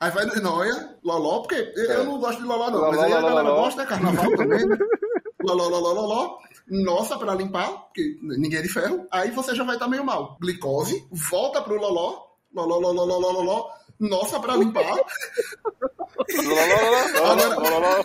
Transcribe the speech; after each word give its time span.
Aí 0.00 0.10
vai 0.10 0.24
no 0.24 0.40
Noia, 0.40 0.96
Loló, 1.04 1.40
porque 1.40 1.72
eu 1.76 2.04
não 2.04 2.18
gosto 2.18 2.40
de 2.40 2.48
Loló, 2.48 2.70
não. 2.70 2.80
Mas 2.80 2.98
aí 3.00 3.12
a 3.12 3.20
galera 3.20 3.50
gosta, 3.50 3.82
é 3.82 3.86
carnaval 3.86 4.34
também, 4.34 4.66
né? 4.66 4.76
Loló, 5.44 5.68
Loló, 5.68 5.92
Loló. 5.92 6.38
Nossa, 6.70 7.18
pra 7.18 7.34
limpar, 7.34 7.68
porque 7.84 8.18
ninguém 8.22 8.60
é 8.60 8.62
de 8.62 8.68
ferro. 8.68 9.06
Aí 9.10 9.30
você 9.30 9.54
já 9.54 9.62
vai 9.62 9.76
estar 9.76 9.88
meio 9.88 10.02
mal. 10.04 10.38
Glicose, 10.40 11.06
volta 11.10 11.60
pro 11.60 11.78
Loló, 11.78 12.22
Loló, 12.54 12.78
Loló, 12.78 13.04
Loló, 13.04 13.30
Loló. 13.30 13.70
Nossa, 13.98 14.40
pra 14.40 14.56
limpar. 14.56 14.84
Agora, 17.20 18.02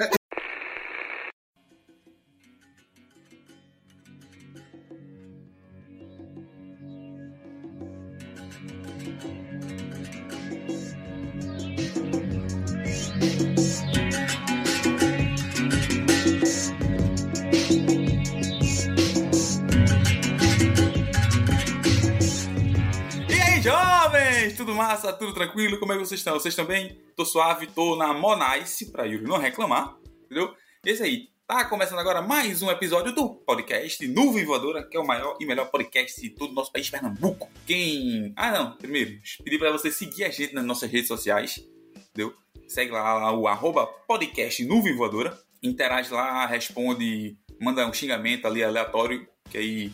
Tudo 24.54 24.75
massa? 24.75 25.11
Tudo 25.11 25.33
tranquilo? 25.33 25.79
Como 25.79 25.91
é 25.91 25.97
que 25.97 26.05
vocês 26.05 26.19
estão? 26.19 26.33
Vocês 26.33 26.51
estão 26.51 26.65
bem? 26.65 27.01
Tô 27.15 27.25
suave, 27.25 27.67
tô 27.67 27.95
na 27.95 28.13
Monice, 28.13 28.91
pra 28.91 29.05
Yuri 29.05 29.23
não 29.23 29.37
reclamar, 29.37 29.97
entendeu? 30.23 30.54
Esse 30.85 31.01
aí, 31.01 31.29
tá 31.47 31.65
começando 31.65 31.99
agora 31.99 32.21
mais 32.21 32.61
um 32.61 32.69
episódio 32.69 33.11
do 33.11 33.30
podcast 33.30 34.08
Nuvem 34.08 34.45
Voadora, 34.45 34.88
que 34.88 34.95
é 34.95 34.99
o 34.99 35.05
maior 35.05 35.35
e 35.39 35.45
melhor 35.45 35.71
podcast 35.71 36.21
de 36.21 36.30
todo 36.30 36.52
o 36.52 36.53
nosso 36.53 36.71
país, 36.71 36.89
Pernambuco. 36.89 37.49
Quem... 37.66 38.33
Ah, 38.35 38.52
não, 38.52 38.71
primeiro, 38.77 39.19
pedir 39.44 39.58
pra 39.58 39.71
você 39.71 39.91
seguir 39.91 40.25
a 40.25 40.30
gente 40.30 40.53
nas 40.53 40.63
nossas 40.63 40.91
redes 40.91 41.07
sociais, 41.07 41.59
entendeu? 41.95 42.33
Segue 42.67 42.91
lá 42.91 43.33
o 43.33 43.47
arroba 43.47 43.88
podcast 44.07 44.63
Nuvem 44.63 44.95
Voadora, 44.95 45.37
interage 45.61 46.13
lá, 46.13 46.45
responde, 46.45 47.35
manda 47.59 47.87
um 47.87 47.93
xingamento 47.93 48.45
ali 48.45 48.63
aleatório, 48.63 49.27
que 49.49 49.57
aí 49.57 49.91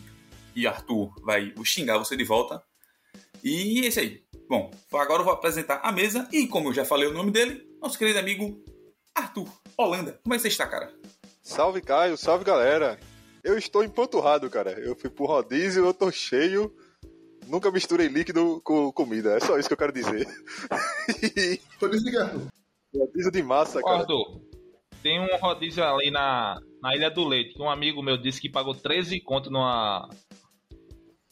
e 0.54 0.66
Arthur 0.66 1.14
vai 1.22 1.52
xingar 1.64 1.96
você 1.96 2.14
de 2.16 2.24
volta. 2.24 2.62
E 3.42 3.80
esse 3.86 4.00
aí. 4.00 4.22
Bom, 4.48 4.70
agora 4.92 5.20
eu 5.20 5.24
vou 5.24 5.32
apresentar 5.32 5.80
a 5.82 5.90
mesa 5.90 6.28
e, 6.32 6.46
como 6.46 6.68
eu 6.68 6.74
já 6.74 6.84
falei 6.84 7.08
o 7.08 7.12
nome 7.12 7.30
dele, 7.30 7.66
nosso 7.80 7.98
querido 7.98 8.18
amigo 8.18 8.62
Arthur 9.14 9.48
Holanda. 9.76 10.20
Como 10.22 10.34
é 10.34 10.36
que 10.36 10.42
você 10.42 10.48
está, 10.48 10.66
cara? 10.66 10.92
Salve 11.42 11.80
Caio, 11.80 12.16
salve 12.16 12.44
galera. 12.44 12.98
Eu 13.42 13.58
estou 13.58 13.82
empanturrado, 13.82 14.48
cara. 14.48 14.72
Eu 14.72 14.94
fui 14.94 15.10
pro 15.10 15.26
rodízio, 15.26 15.84
eu 15.84 15.92
tô 15.92 16.10
cheio. 16.12 16.72
Nunca 17.48 17.70
misturei 17.72 18.06
líquido 18.06 18.60
com 18.62 18.92
comida. 18.92 19.36
É 19.36 19.40
só 19.40 19.58
isso 19.58 19.68
que 19.68 19.74
eu 19.74 19.78
quero 19.78 19.92
dizer. 19.92 20.26
Tô 21.80 21.88
desligando. 21.88 22.46
rodízio 22.94 23.32
de 23.32 23.42
massa, 23.42 23.80
Ô, 23.80 23.82
cara. 23.82 23.98
Arthur, 23.98 24.40
tem 25.02 25.20
um 25.20 25.36
rodízio 25.38 25.84
ali 25.84 26.10
na, 26.10 26.60
na 26.80 26.94
Ilha 26.94 27.10
do 27.10 27.26
Leite, 27.26 27.54
que 27.54 27.62
um 27.62 27.68
amigo 27.68 28.00
meu 28.02 28.16
disse 28.16 28.40
que 28.40 28.48
pagou 28.48 28.74
13 28.74 29.20
conto 29.20 29.50
numa. 29.50 30.08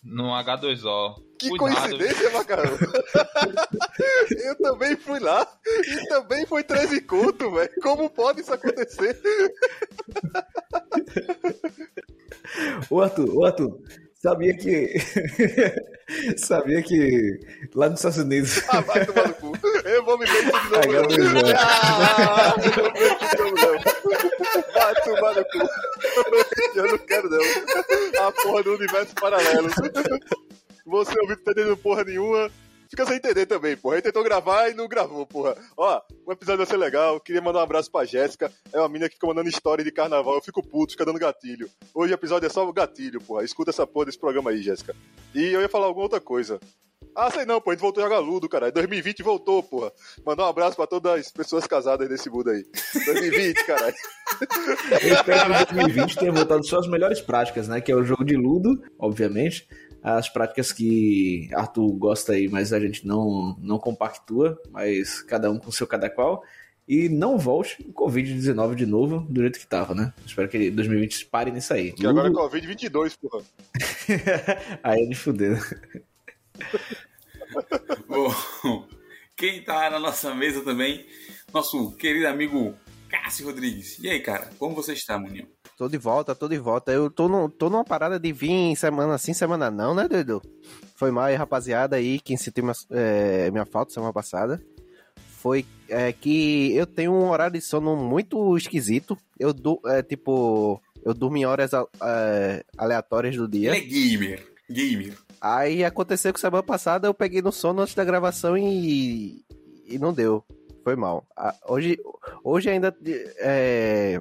No 0.03 0.25
H2O. 0.31 1.15
Que 1.39 1.49
Cuidado, 1.57 1.81
coincidência, 1.81 2.31
macarrão. 2.31 2.77
eu 4.45 4.57
também 4.59 4.97
fui 4.97 5.19
lá 5.21 5.47
e 5.67 6.09
também 6.09 6.45
foi 6.45 6.63
13 6.63 7.01
conto, 7.03 7.51
velho. 7.53 7.71
Como 7.83 8.11
pode 8.11 8.43
isso 8.43 8.53
acontecer? 8.53 9.19
Ô 12.91 13.01
Arthur, 13.01 13.37
ô 13.37 13.45
Arthur, 13.45 13.79
sabia 14.15 14.55
que. 14.55 14.95
sabia 16.37 16.83
que 16.83 17.41
lá 17.75 17.89
nos 17.89 18.01
Estados 18.01 18.19
Unidos. 18.19 18.63
Ah, 18.69 18.81
vai 18.81 19.07
tomar 19.07 19.29
no 19.29 19.35
cu. 19.35 19.53
Eu 19.85 20.05
vou 20.05 20.19
me 20.19 20.27
ver 20.27 20.45
de 20.45 20.53
novo. 20.53 20.69
H2O. 20.75 21.33
não. 21.33 21.53
Ah, 21.57 22.55
eu 22.59 22.83
não 22.83 22.93
de 23.19 23.39
novo, 23.39 23.85
não. 23.85 23.90
Vai 24.81 24.95
tomar 25.03 25.35
no 25.35 25.45
cu. 25.45 25.59
Eu 26.75 26.89
não 26.89 26.99
quero, 26.99 27.29
não. 27.29 28.27
A 28.27 28.33
porra 28.33 28.63
do 28.63 28.75
universo 28.75 29.15
paralelo. 29.15 29.69
Você 30.87 31.21
ouviu 31.21 31.37
tá 31.37 31.53
entendendo 31.53 31.77
porra 31.77 32.05
nenhuma. 32.05 32.51
Fica 32.91 33.07
sem 33.07 33.17
entender 33.17 33.47
também, 33.47 33.77
porra. 33.77 33.95
Ele 33.95 34.03
tentou 34.03 34.25
gravar 34.25 34.69
e 34.69 34.75
não 34.75 34.89
gravou, 34.89 35.25
porra. 35.25 35.57
Ó, 35.77 36.01
o 36.27 36.33
episódio 36.33 36.59
vai 36.59 36.67
ser 36.67 36.77
legal. 36.77 37.21
Queria 37.21 37.41
mandar 37.41 37.61
um 37.61 37.63
abraço 37.63 37.91
pra 37.91 38.05
Jéssica. 38.05 38.53
É 38.73 38.81
uma 38.81 38.89
mina 38.89 39.09
que 39.09 39.15
fica 39.15 39.29
mandando 39.29 39.49
história 39.49 39.85
de 39.85 39.93
carnaval. 39.93 40.35
Eu 40.35 40.43
fico 40.43 40.61
puto, 40.61 40.93
fica 40.93 41.05
dando 41.05 41.19
gatilho. 41.21 41.71
Hoje 41.95 42.13
o 42.13 42.17
episódio 42.17 42.47
é 42.47 42.51
só 42.51 42.71
gatilho, 42.73 43.21
porra. 43.21 43.45
Escuta 43.45 43.71
essa 43.71 43.87
porra 43.87 44.07
desse 44.07 44.19
programa 44.19 44.51
aí, 44.51 44.61
Jéssica. 44.61 44.97
E 45.33 45.41
eu 45.41 45.61
ia 45.61 45.69
falar 45.69 45.87
alguma 45.87 46.07
outra 46.07 46.21
coisa. 46.21 46.59
Ah, 47.15 47.31
sei 47.31 47.45
não, 47.45 47.61
pô. 47.61 47.71
A 47.71 47.75
gente 47.75 47.83
voltou 47.83 48.03
a 48.03 48.09
jogar 48.09 48.19
Ludo, 48.19 48.49
cara. 48.49 48.73
2020 48.73 49.23
voltou, 49.23 49.63
porra. 49.63 49.93
Mandar 50.27 50.47
um 50.47 50.49
abraço 50.49 50.75
pra 50.75 50.87
todas 50.87 51.21
as 51.21 51.31
pessoas 51.31 51.69
casadas 51.69 52.09
desse 52.09 52.29
mundo 52.29 52.51
aí. 52.51 52.65
2020, 53.07 53.67
caralho. 53.67 53.95
Eu 54.91 55.15
espero 55.15 55.67
que 55.67 55.75
em 55.75 55.77
2020 55.77 56.19
tenha 56.19 56.33
voltado 56.33 56.67
suas 56.67 56.89
melhores 56.89 57.21
práticas, 57.21 57.69
né? 57.69 57.81
Que 57.81 57.93
é 57.93 57.95
o 57.95 58.05
jogo 58.05 58.25
de 58.25 58.37
Ludo, 58.37 58.83
obviamente. 58.99 59.69
As 60.03 60.29
práticas 60.29 60.73
que 60.73 61.49
Arthur 61.55 61.93
gosta 61.93 62.33
aí, 62.33 62.49
mas 62.49 62.73
a 62.73 62.81
gente 62.81 63.07
não, 63.07 63.57
não 63.61 63.79
compactua, 63.79 64.61
mas 64.71 65.21
cada 65.23 65.51
um 65.51 65.59
com 65.59 65.71
seu 65.71 65.87
cada 65.87 66.09
qual. 66.09 66.43
E 66.89 67.09
não 67.09 67.39
volte 67.39 67.81
o 67.87 67.93
Covid-19 67.93 68.75
de 68.75 68.85
novo 68.87 69.21
do 69.29 69.43
jeito 69.43 69.61
que 69.61 69.67
tava, 69.67 69.95
né? 69.95 70.13
Espero 70.27 70.49
que 70.49 70.71
2020 70.71 71.27
pare 71.27 71.51
nisso 71.53 71.73
aí. 71.73 71.93
Que 71.93 72.05
agora 72.07 72.27
é 72.27 72.31
Ludo- 72.31 72.41
Covid-22, 72.51 73.17
porra. 73.21 73.45
aí 74.83 75.03
é 75.05 75.07
de 75.07 75.15
fuder. 75.15 75.61
Bom, 78.09 78.87
quem 79.37 79.63
tá 79.63 79.89
na 79.91 79.99
nossa 79.99 80.35
mesa 80.35 80.63
também, 80.63 81.07
nosso 81.53 81.93
querido 81.97 82.27
amigo 82.27 82.75
Cássio 83.09 83.47
Rodrigues. 83.47 83.99
E 84.01 84.09
aí, 84.09 84.21
cara, 84.21 84.51
como 84.59 84.75
você 84.75 84.93
está, 84.93 85.19
Maninho? 85.19 85.47
Tô 85.81 85.89
de 85.89 85.97
volta, 85.97 86.35
tô 86.35 86.47
de 86.47 86.59
volta. 86.59 86.93
Eu 86.93 87.11
tô, 87.11 87.27
no, 87.27 87.49
tô 87.49 87.71
numa 87.71 87.87
parada 87.87 88.21
de 88.21 88.31
vir 88.35 88.77
semana 88.77 89.17
sim, 89.17 89.33
semana 89.33 89.71
não, 89.71 89.95
né, 89.95 90.07
doido? 90.07 90.43
Foi 90.95 91.11
mal 91.11 91.25
aí, 91.25 91.35
rapaziada, 91.35 91.97
aí, 91.97 92.21
quem 92.21 92.37
sentiu 92.37 92.65
minha, 92.65 92.75
é, 92.91 93.51
minha 93.51 93.65
falta 93.65 93.91
semana 93.91 94.13
passada. 94.13 94.63
Foi 95.39 95.65
é, 95.89 96.13
que 96.13 96.77
eu 96.77 96.87
tenho 96.87 97.15
um 97.15 97.31
horário 97.31 97.55
de 97.55 97.63
sono 97.63 97.97
muito 97.97 98.59
esquisito. 98.59 99.17
Eu, 99.39 99.55
du, 99.55 99.81
é, 99.87 100.03
tipo, 100.03 100.83
eu 101.03 101.15
durmo 101.15 101.39
em 101.39 101.47
horas 101.47 101.71
é, 101.73 102.63
aleatórias 102.77 103.35
do 103.35 103.49
dia. 103.49 103.75
Ele 103.75 103.79
é 103.79 103.89
gamer. 103.89 104.53
Gamer. 104.69 105.17
Aí 105.41 105.83
aconteceu 105.83 106.31
que 106.35 106.41
semana 106.41 106.63
passada 106.63 107.09
eu 107.09 107.15
peguei 107.15 107.41
no 107.41 107.51
sono 107.51 107.81
antes 107.81 107.95
da 107.95 108.05
gravação 108.05 108.55
e, 108.55 109.43
e 109.87 109.99
não 109.99 110.13
deu. 110.13 110.45
Foi 110.85 110.95
mal. 110.95 111.27
Hoje, 111.67 111.99
hoje 112.45 112.69
ainda 112.69 112.95
é, 113.39 114.21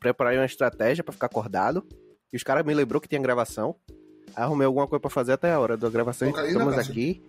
preparei 0.00 0.38
uma 0.38 0.46
estratégia 0.46 1.04
pra 1.04 1.12
ficar 1.12 1.26
acordado. 1.26 1.86
E 2.32 2.36
os 2.36 2.42
caras 2.42 2.64
me 2.64 2.72
lembrou 2.74 3.00
que 3.00 3.08
tinha 3.08 3.20
gravação. 3.20 3.74
Aí 4.34 4.42
Arrumei 4.44 4.66
alguma 4.66 4.86
coisa 4.86 5.00
pra 5.00 5.10
fazer 5.10 5.32
até 5.32 5.52
a 5.52 5.60
hora 5.60 5.76
da 5.76 5.88
gravação. 5.90 6.28
e 6.28 6.32
Cocaína, 6.32 6.52
Estamos 6.52 6.74
Cássio? 6.76 6.92
aqui. 6.92 7.22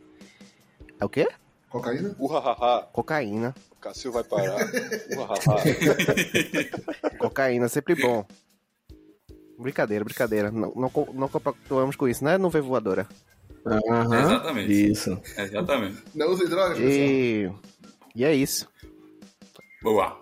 É 1.00 1.06
o 1.06 1.10
quê? 1.10 1.28
Cocaína? 1.70 2.16
Uhahaha. 2.20 2.84
Cocaína. 2.92 3.56
O 3.72 3.76
Cássio 3.80 4.12
vai 4.12 4.24
parar. 4.24 4.56
Uhahaha. 5.18 5.64
Cocaína, 7.18 7.68
sempre 7.68 7.96
bom. 7.96 8.26
Brincadeira, 9.58 10.04
brincadeira. 10.04 10.52
Não, 10.52 10.72
não, 10.76 10.92
não 11.14 11.28
compactuamos 11.28 11.96
com 11.96 12.08
isso, 12.08 12.24
né? 12.24 12.38
Não 12.38 12.50
vê 12.50 12.62
voadora. 12.62 13.08
Aham, 13.66 14.20
Exatamente. 14.24 14.92
Isso. 14.92 15.22
Exatamente. 15.38 16.04
Não 16.16 16.32
use 16.32 16.48
drogas, 16.48 16.78
pessoal. 16.78 16.94
E, 16.96 17.52
e 18.16 18.24
é 18.26 18.34
isso. 18.34 18.68
Boa. 19.84 20.20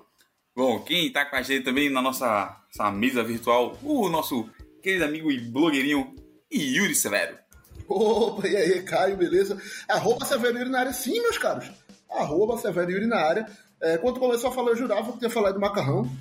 Bom, 0.59 0.78
quem 0.81 1.09
tá 1.09 1.24
com 1.24 1.38
a 1.38 1.42
gente 1.42 1.64
também 1.64 1.90
na 1.90 2.02
nossa, 2.02 2.62
mesa 2.94 3.24
virtual, 3.24 3.80
o 3.81 4.09
nosso 4.09 4.50
querido 4.84 5.06
amigo 5.06 5.31
e 5.31 5.40
blogueirinho 5.40 6.14
Yuri 6.52 6.94
Severo. 6.94 7.38
Opa, 7.88 8.46
e 8.46 8.58
aí, 8.58 8.84
Caio, 8.84 9.16
beleza? 9.16 9.58
Arroba 9.88 10.25
Severo 10.25 10.58
Yuri 10.58 10.70
na 10.70 10.81
área, 10.81 10.92
sim, 10.92 11.18
meus 11.22 11.38
caros. 11.38 11.72
Arroba 12.12 12.58
Severo 12.58 12.91
Yuri 12.91 13.08
na 13.08 13.22
área. 13.22 13.50
É, 13.82 13.97
quando 14.00 14.20
começou 14.20 14.50
a 14.50 14.53
falar, 14.53 14.72
eu 14.72 14.76
jurava 14.76 15.14
que 15.14 15.20
tinha 15.20 15.29
falado 15.29 15.53
do 15.53 15.61
macarrão. 15.61 16.11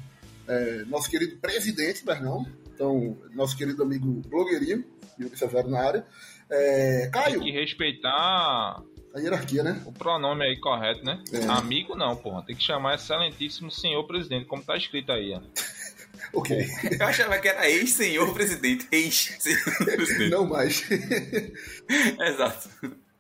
É, 0.46 0.84
nosso 0.84 1.10
querido 1.10 1.36
presidente, 1.38 2.04
Bernão. 2.04 2.46
Então, 2.72 3.18
nosso 3.34 3.56
querido 3.56 3.82
amigo 3.82 4.06
blogueirinho, 4.28 4.84
Yuri 5.18 5.36
Severo 5.36 5.68
na 5.68 5.80
área. 5.80 6.06
É, 6.48 7.10
Caio, 7.12 7.40
Tem 7.40 7.52
que 7.52 7.58
respeitar 7.58 8.84
a 9.14 9.20
hierarquia, 9.20 9.62
né? 9.62 9.82
o 9.86 9.92
pronome 9.92 10.44
aí 10.44 10.58
correto, 10.58 11.04
né? 11.04 11.22
É. 11.32 11.44
Amigo 11.46 11.96
não, 11.96 12.14
porra. 12.16 12.42
Tem 12.42 12.54
que 12.54 12.62
chamar 12.62 12.94
excelentíssimo 12.94 13.70
senhor 13.70 14.04
presidente, 14.06 14.46
como 14.46 14.62
tá 14.62 14.76
escrito 14.76 15.12
aí, 15.12 15.34
ó. 15.34 15.40
Ok. 16.32 16.66
Eu 16.98 17.06
achava 17.06 17.38
que 17.38 17.48
era 17.48 17.70
ex-senhor 17.70 18.34
presidente. 18.34 18.86
Ex-senhor 18.90 19.76
presidente. 19.76 20.30
Não 20.30 20.46
mais. 20.46 20.84
Exato. 22.20 22.68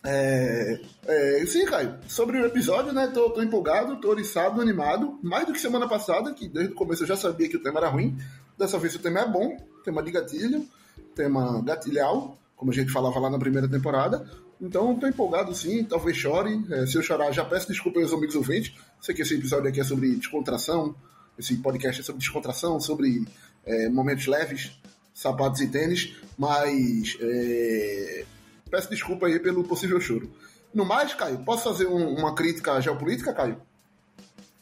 É, 0.04 0.80
é, 1.06 1.46
sim, 1.46 1.64
Caio. 1.64 1.94
Sobre 2.06 2.38
o 2.38 2.46
episódio, 2.46 2.92
né? 2.92 3.06
Tô, 3.08 3.30
tô 3.30 3.42
empolgado, 3.42 4.00
tô 4.00 4.10
oriçado, 4.10 4.60
animado. 4.60 5.18
Mais 5.22 5.46
do 5.46 5.52
que 5.52 5.60
semana 5.60 5.88
passada, 5.88 6.34
que 6.34 6.48
desde 6.48 6.72
o 6.72 6.76
começo 6.76 7.02
eu 7.04 7.06
já 7.06 7.16
sabia 7.16 7.48
que 7.48 7.56
o 7.56 7.62
tema 7.62 7.78
era 7.78 7.88
ruim. 7.88 8.18
Dessa 8.58 8.78
vez 8.78 8.94
o 8.94 8.98
tema 8.98 9.20
é 9.20 9.28
bom. 9.28 9.56
Tema 9.84 10.02
de 10.02 10.10
gatilho. 10.10 10.66
Tema 11.14 11.62
gatilhal. 11.62 12.36
como 12.56 12.70
a 12.70 12.74
gente 12.74 12.92
falava 12.92 13.18
lá 13.20 13.30
na 13.30 13.38
primeira 13.38 13.68
temporada. 13.68 14.28
Então, 14.60 14.98
tô 14.98 15.06
empolgado 15.06 15.54
sim, 15.54 15.84
talvez 15.84 16.16
chore. 16.16 16.64
É, 16.70 16.86
se 16.86 16.96
eu 16.96 17.02
chorar, 17.02 17.30
já 17.32 17.44
peço 17.44 17.68
desculpa 17.68 18.00
aos 18.00 18.12
amigos 18.12 18.34
ouvintes. 18.34 18.72
Sei 19.00 19.14
que 19.14 19.22
esse 19.22 19.34
episódio 19.34 19.68
aqui 19.68 19.80
é 19.80 19.84
sobre 19.84 20.16
descontração, 20.16 20.94
esse 21.38 21.54
podcast 21.58 22.00
é 22.00 22.04
sobre 22.04 22.20
descontração, 22.20 22.80
sobre 22.80 23.24
é, 23.64 23.88
momentos 23.88 24.26
leves, 24.26 24.72
sapatos 25.14 25.60
e 25.60 25.68
tênis, 25.68 26.16
mas 26.36 27.16
é, 27.20 28.24
peço 28.70 28.90
desculpa 28.90 29.26
aí 29.26 29.38
pelo 29.38 29.62
possível 29.62 30.00
choro. 30.00 30.28
No 30.74 30.84
mais, 30.84 31.14
Caio, 31.14 31.38
posso 31.44 31.64
fazer 31.64 31.86
um- 31.86 32.14
uma 32.16 32.34
crítica 32.34 32.80
geopolítica, 32.80 33.32
Caio? 33.32 33.60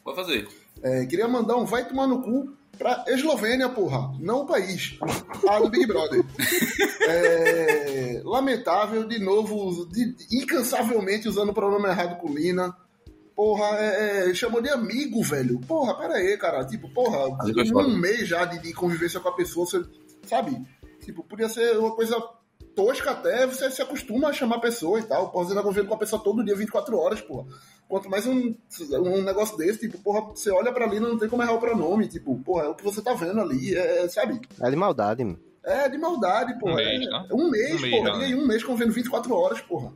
Pode 0.03 0.15
fazer. 0.15 0.47
É, 0.83 1.05
queria 1.07 1.27
mandar 1.27 1.57
um 1.57 1.65
vai 1.65 1.87
tomar 1.87 2.05
no 2.07 2.21
cu 2.21 2.53
pra 2.77 3.03
Eslovênia, 3.07 3.69
porra, 3.69 4.13
não 4.19 4.41
o 4.41 4.45
país. 4.45 4.97
Ah, 5.49 5.59
do 5.59 5.69
Big 5.69 5.85
Brother. 5.85 6.23
É, 7.07 8.21
lamentável, 8.23 9.07
de 9.07 9.19
novo, 9.19 9.85
de- 9.87 10.15
incansavelmente 10.31 11.27
usando 11.27 11.49
o 11.49 11.53
pronome 11.53 11.87
errado 11.87 12.17
com 12.19 12.33
Lina. 12.33 12.75
Porra, 13.35 13.65
é, 13.77 14.29
é, 14.29 14.33
chamou 14.33 14.61
de 14.61 14.69
amigo, 14.69 15.21
velho. 15.23 15.59
Porra, 15.59 15.95
pera 15.95 16.15
aí, 16.15 16.37
cara. 16.37 16.65
Tipo, 16.65 16.89
porra, 16.89 17.19
um 17.87 17.97
mês 17.97 18.27
já 18.27 18.45
de, 18.45 18.59
de 18.59 18.73
convivência 18.73 19.19
com 19.19 19.29
a 19.29 19.35
pessoa, 19.35 19.65
você, 19.65 19.83
sabe? 20.25 20.59
Tipo, 21.01 21.23
podia 21.23 21.47
ser 21.47 21.77
uma 21.77 21.95
coisa 21.95 22.15
tosca 22.77 23.09
até, 23.09 23.47
você 23.47 23.71
se 23.71 23.81
acostuma 23.81 24.27
a 24.29 24.33
chamar 24.33 24.59
pessoa 24.59 24.99
e 24.99 25.03
tal. 25.03 25.31
Porra, 25.31 25.45
você 25.45 25.55
tá 25.55 25.63
convivendo 25.63 25.87
com 25.87 25.95
a 25.95 25.97
pessoa 25.97 26.21
todo 26.23 26.45
dia, 26.45 26.55
24 26.55 26.95
horas, 26.95 27.19
porra. 27.19 27.47
Quanto 27.89 28.07
mais 28.07 28.27
um, 28.27 28.53
um 28.93 29.23
negócio 29.23 29.57
desse, 29.57 29.79
tipo, 29.79 29.97
porra, 29.97 30.21
você 30.21 30.51
olha 30.51 30.71
pra 30.71 30.85
ali 30.85 30.99
não 30.99 31.17
tem 31.17 31.27
como 31.27 31.41
errar 31.41 31.53
o 31.53 31.59
pronome. 31.59 32.07
Tipo, 32.07 32.37
porra, 32.43 32.65
é 32.65 32.67
o 32.67 32.75
que 32.75 32.83
você 32.83 33.01
tá 33.01 33.15
vendo 33.15 33.41
ali, 33.41 33.75
é, 33.75 34.07
sabe? 34.07 34.39
É 34.61 34.69
de 34.69 34.75
maldade, 34.75 35.23
mano. 35.23 35.39
É 35.63 35.89
de 35.89 35.97
maldade, 35.97 36.57
porra. 36.59 36.73
Um 36.73 36.75
mês, 36.75 37.01
é, 37.01 37.09
né? 37.09 37.27
um 37.31 37.49
mês, 37.49 37.75
Um 37.75 37.81
mês 37.81 37.95
porra. 37.95 38.09
já. 38.11 38.17
E 38.17 38.23
aí, 38.25 38.35
um 38.35 38.45
mês 38.45 38.63
convivendo 38.63 38.93
24 38.93 39.33
horas, 39.33 39.61
porra. 39.61 39.91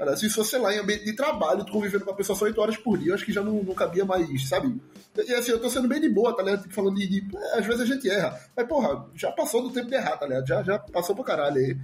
Cara, 0.00 0.16
se 0.16 0.30
fosse, 0.30 0.56
lá, 0.56 0.74
em 0.74 0.78
ambiente 0.78 1.04
de 1.04 1.12
trabalho, 1.14 1.62
tu 1.62 1.72
convivendo 1.72 2.06
com 2.06 2.10
a 2.10 2.14
pessoa 2.14 2.34
só 2.34 2.46
8 2.46 2.58
horas 2.58 2.76
por 2.78 2.96
dia, 2.96 3.10
eu 3.10 3.14
acho 3.14 3.26
que 3.26 3.34
já 3.34 3.42
não, 3.42 3.62
não 3.62 3.74
cabia 3.74 4.02
mais, 4.02 4.48
sabe? 4.48 4.74
E 5.14 5.34
assim, 5.34 5.50
eu 5.50 5.60
tô 5.60 5.68
sendo 5.68 5.86
bem 5.88 6.00
de 6.00 6.08
boa, 6.08 6.34
tá 6.34 6.42
ligado? 6.42 6.62
Tipo, 6.62 6.72
falando 6.74 6.96
de. 6.96 7.06
de- 7.06 7.36
é, 7.36 7.58
às 7.58 7.66
vezes 7.66 7.82
a 7.82 7.84
gente 7.84 8.08
erra. 8.08 8.40
Mas, 8.56 8.66
porra, 8.66 9.06
já 9.14 9.30
passou 9.30 9.60
do 9.62 9.70
tempo 9.70 9.88
de 9.88 9.94
errar, 9.96 10.16
tá 10.16 10.26
ligado? 10.26 10.46
Já, 10.46 10.62
já 10.62 10.78
passou 10.78 11.14
pra 11.14 11.22
caralho 11.24 11.56
aí. 11.58 11.76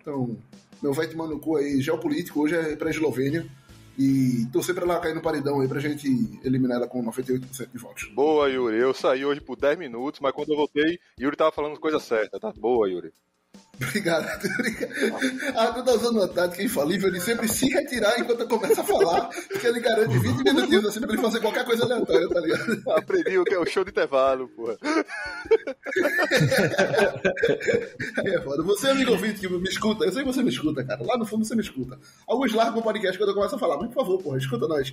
Então, 0.00 0.34
meu 0.82 0.94
vai 0.94 1.06
tomando 1.08 1.34
no 1.34 1.40
cu 1.40 1.56
aí, 1.56 1.78
geopolítico, 1.82 2.40
hoje 2.40 2.54
é 2.54 2.74
pra 2.74 2.88
Eslovênia. 2.88 3.46
E 3.98 4.46
torcer 4.52 4.74
pra 4.74 4.84
ela 4.84 5.00
cair 5.00 5.14
no 5.14 5.20
paredão 5.20 5.60
aí 5.60 5.66
pra 5.68 5.80
gente 5.80 6.08
eliminar 6.44 6.76
ela 6.78 6.86
com 6.86 7.02
98% 7.04 7.68
de 7.72 7.78
votos. 7.78 8.08
Boa, 8.14 8.48
Yuri. 8.48 8.78
Eu 8.78 8.94
saí 8.94 9.24
hoje 9.26 9.40
por 9.40 9.56
10 9.56 9.76
minutos, 9.76 10.20
mas 10.20 10.32
quando 10.32 10.50
eu 10.52 10.56
voltei, 10.56 10.98
Yuri 11.20 11.36
tava 11.36 11.50
falando 11.50 11.78
coisa 11.80 11.98
certa, 12.00 12.38
tá? 12.40 12.52
Boa, 12.56 12.88
Yuri. 12.88 13.12
Obrigado. 13.80 14.26
obrigado. 14.58 14.92
Ah, 15.56 15.66
tu 15.68 15.84
tá 15.84 15.92
usando 15.92 16.16
uma 16.16 16.26
tática 16.28 16.62
infalível 16.62 17.12
de 17.12 17.20
sempre 17.20 17.48
se 17.48 17.68
retirar 17.68 18.18
enquanto 18.18 18.40
eu 18.40 18.48
começo 18.48 18.80
a 18.80 18.84
falar, 18.84 19.28
porque 19.48 19.66
ele 19.66 19.80
garante 19.80 20.18
20 20.18 20.42
minutinhos 20.42 20.86
assim 20.86 21.00
pra 21.00 21.12
ele 21.12 21.22
fazer 21.22 21.40
qualquer 21.40 21.64
coisa 21.64 21.84
aleatória, 21.84 22.28
tá 22.28 22.40
ligado? 22.40 22.90
Aprendi 22.90 23.38
o 23.38 23.44
que 23.44 23.54
é 23.54 23.58
o 23.58 23.66
show 23.66 23.84
de 23.84 23.90
intervalo, 23.90 24.48
porra. 24.48 24.76
Aí 28.18 28.34
é 28.34 28.40
foda. 28.42 28.64
Você, 28.64 28.90
amigo 28.90 29.12
ouvinte, 29.12 29.40
que 29.40 29.48
me 29.48 29.68
escuta, 29.68 30.04
eu 30.04 30.12
sei 30.12 30.24
que 30.24 30.32
você 30.32 30.42
me 30.42 30.50
escuta, 30.50 30.84
cara. 30.84 31.04
Lá 31.04 31.16
no 31.16 31.24
fundo 31.24 31.44
você 31.44 31.54
me 31.54 31.62
escuta. 31.62 31.98
Alguns 32.26 32.52
largam 32.52 32.80
o 32.80 32.82
podcast 32.82 33.16
quando 33.16 33.30
eu 33.30 33.34
começo 33.36 33.54
a 33.54 33.58
falar, 33.58 33.76
mas 33.76 33.86
por 33.88 33.94
favor, 33.94 34.20
porra, 34.20 34.38
escuta 34.38 34.66
nós. 34.66 34.92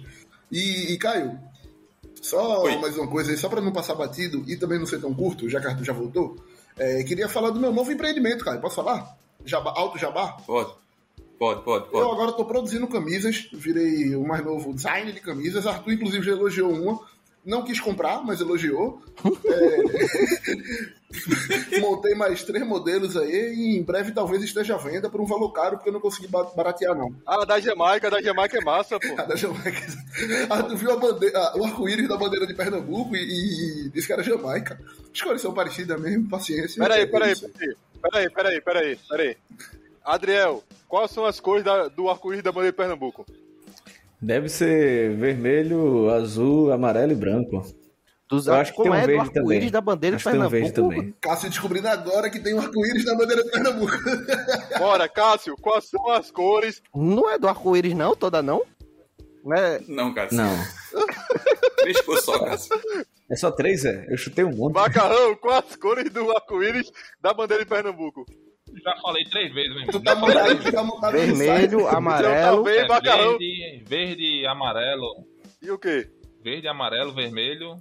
E, 0.51 0.93
e 0.93 0.97
Caio, 0.99 1.39
só 2.21 2.61
Oi. 2.63 2.77
mais 2.77 2.95
uma 2.97 3.07
coisa 3.07 3.31
aí, 3.31 3.37
só 3.37 3.49
pra 3.49 3.61
não 3.61 3.73
passar 3.73 3.95
batido 3.95 4.43
e 4.47 4.55
também 4.55 4.77
não 4.77 4.85
ser 4.85 5.01
tão 5.01 5.11
curto, 5.13 5.49
já 5.49 5.59
que 5.59 5.65
Arthur 5.67 5.83
já 5.83 5.93
voltou, 5.93 6.35
é, 6.77 7.03
queria 7.03 7.27
falar 7.29 7.49
do 7.51 7.59
meu 7.59 7.71
novo 7.71 7.91
empreendimento, 7.91 8.43
Caio. 8.43 8.61
Posso 8.61 8.75
falar? 8.75 9.17
Jabá, 9.45 9.73
Alto 9.75 9.97
Jabá? 9.97 10.33
Pode. 10.45 10.73
Pode, 11.37 11.63
pode, 11.63 11.85
Eu 11.87 11.91
pode. 11.91 12.11
agora 12.11 12.31
tô 12.31 12.45
produzindo 12.45 12.87
camisas, 12.87 13.49
virei 13.51 14.15
o 14.15 14.25
mais 14.25 14.43
novo 14.43 14.73
design 14.73 15.11
de 15.11 15.19
camisas. 15.19 15.67
Arthur, 15.67 15.91
inclusive, 15.93 16.25
já 16.25 16.31
elogiou 16.31 16.71
uma. 16.71 16.99
Não 17.45 17.63
quis 17.63 17.79
comprar, 17.79 18.23
mas 18.23 18.39
elogiou. 18.39 19.01
É, 19.45 20.94
Montei 21.79 22.15
mais 22.15 22.43
três 22.43 22.65
modelos 22.65 23.15
aí 23.15 23.53
e 23.55 23.77
em 23.77 23.83
breve 23.83 24.11
talvez 24.11 24.43
esteja 24.43 24.75
à 24.75 24.77
venda 24.77 25.09
por 25.09 25.21
um 25.21 25.25
valor 25.25 25.51
caro, 25.51 25.77
porque 25.77 25.89
eu 25.89 25.93
não 25.93 25.99
consegui 26.01 26.27
ba- 26.27 26.51
baratear, 26.55 26.95
não. 26.95 27.13
Ah, 27.25 27.45
da 27.45 27.59
Jamaica, 27.59 28.09
da 28.09 28.21
Jamaica 28.21 28.57
é 28.57 28.63
massa, 28.63 28.99
pô. 28.99 29.07
A 29.21 29.23
da 29.25 29.35
Jamaica. 29.35 29.81
Arthur 30.49 30.75
viu 30.77 30.91
a 30.91 30.97
bandeira, 30.97 31.37
a- 31.39 31.57
o 31.57 31.63
arco-íris 31.65 32.07
da 32.09 32.17
bandeira 32.17 32.45
de 32.47 32.53
Pernambuco 32.53 33.15
e, 33.15 33.85
e 33.85 33.89
disse 33.89 34.07
que 34.07 34.13
era 34.13 34.23
Jamaica. 34.23 34.79
As 35.13 35.21
cores 35.21 35.41
são 35.41 35.53
parecidas 35.53 35.99
mesmo, 36.01 36.27
paciência. 36.29 36.81
Peraí, 36.81 37.01
É 37.03 37.05
peraí, 37.05 37.33
peraí. 37.35 37.75
Peraí, 38.01 38.29
peraí, 38.29 38.61
peraí, 38.61 38.99
peraí. 39.09 39.37
Adriel, 40.03 40.63
quais 40.87 41.11
são 41.11 41.25
as 41.25 41.39
cores 41.39 41.63
da- 41.63 41.87
do 41.87 42.09
arco-íris 42.09 42.43
da 42.43 42.51
bandeira 42.51 42.71
de 42.71 42.77
Pernambuco? 42.77 43.25
Deve 44.21 44.49
ser 44.49 45.15
vermelho, 45.15 46.09
azul, 46.09 46.71
amarelo 46.71 47.11
e 47.11 47.15
branco. 47.15 47.63
Dos, 48.27 48.47
Eu 48.47 48.55
acho 48.55 48.71
que 48.71 48.77
como 48.77 48.89
tem 48.91 48.93
um 48.93 48.95
é 48.97 49.01
do 49.01 49.07
verde 49.07 49.21
arco-íris 49.21 49.57
também. 49.59 49.71
da 49.71 49.81
bandeira 49.81 50.15
de 50.17 50.21
Acho 50.21 50.29
que 50.31 50.35
tem 50.37 50.45
um 50.45 50.49
verde 50.49 50.71
Pernambuco? 50.73 50.95
também. 50.99 51.15
Cássio 51.21 51.49
descobrindo 51.49 51.87
agora 51.87 52.29
que 52.29 52.39
tem 52.39 52.53
um 52.55 52.59
arco-íris 52.59 53.05
na 53.05 53.15
bandeira 53.15 53.43
de 53.43 53.51
Pernambuco. 53.51 53.91
Bora, 54.79 55.07
Cássio, 55.07 55.55
quais 55.61 55.85
são 55.89 56.09
as 56.09 56.31
cores? 56.31 56.81
Não 56.95 57.29
é 57.29 57.37
do 57.37 57.47
arco-íris, 57.47 57.93
não? 57.93 58.15
Toda 58.15 58.41
não? 58.41 58.63
Não 59.43 59.55
é- 59.55 59.79
Não, 59.87 60.11
cara. 60.13 60.29
Não. 60.31 60.49
Três 61.77 62.01
cores 62.01 62.23
só, 62.23 62.39
cara. 62.39 62.57
É 63.29 63.35
só 63.35 63.51
três, 63.51 63.85
é? 63.85 64.05
Eu 64.09 64.17
chutei 64.17 64.43
um 64.43 64.55
monte. 64.55 64.73
Macarrão, 64.73 65.35
quais 65.35 65.65
as 65.69 65.75
cores 65.75 66.09
do 66.11 66.31
arco-íris 66.31 66.91
da 67.21 67.33
bandeira 67.33 67.63
de 67.63 67.69
Pernambuco? 67.69 68.25
Já 68.83 68.95
falei 69.01 69.23
três 69.25 69.53
vezes, 69.53 69.69
meu 69.75 69.85
Tu 69.87 69.97
irmão. 69.97 70.03
tá 70.03 70.15
montado, 70.15 70.71
tá 70.71 70.83
montado 70.83 71.11
Vermelho, 71.13 71.79
site. 71.81 71.95
amarelo. 71.95 72.63
Também, 72.63 72.79
É 72.79 72.87
verde, 72.87 73.83
verde, 73.87 74.45
amarelo. 74.47 75.07
E 75.61 75.71
o 75.71 75.77
quê? 75.77 76.09
Verde, 76.43 76.67
amarelo, 76.67 77.13
vermelho, 77.13 77.77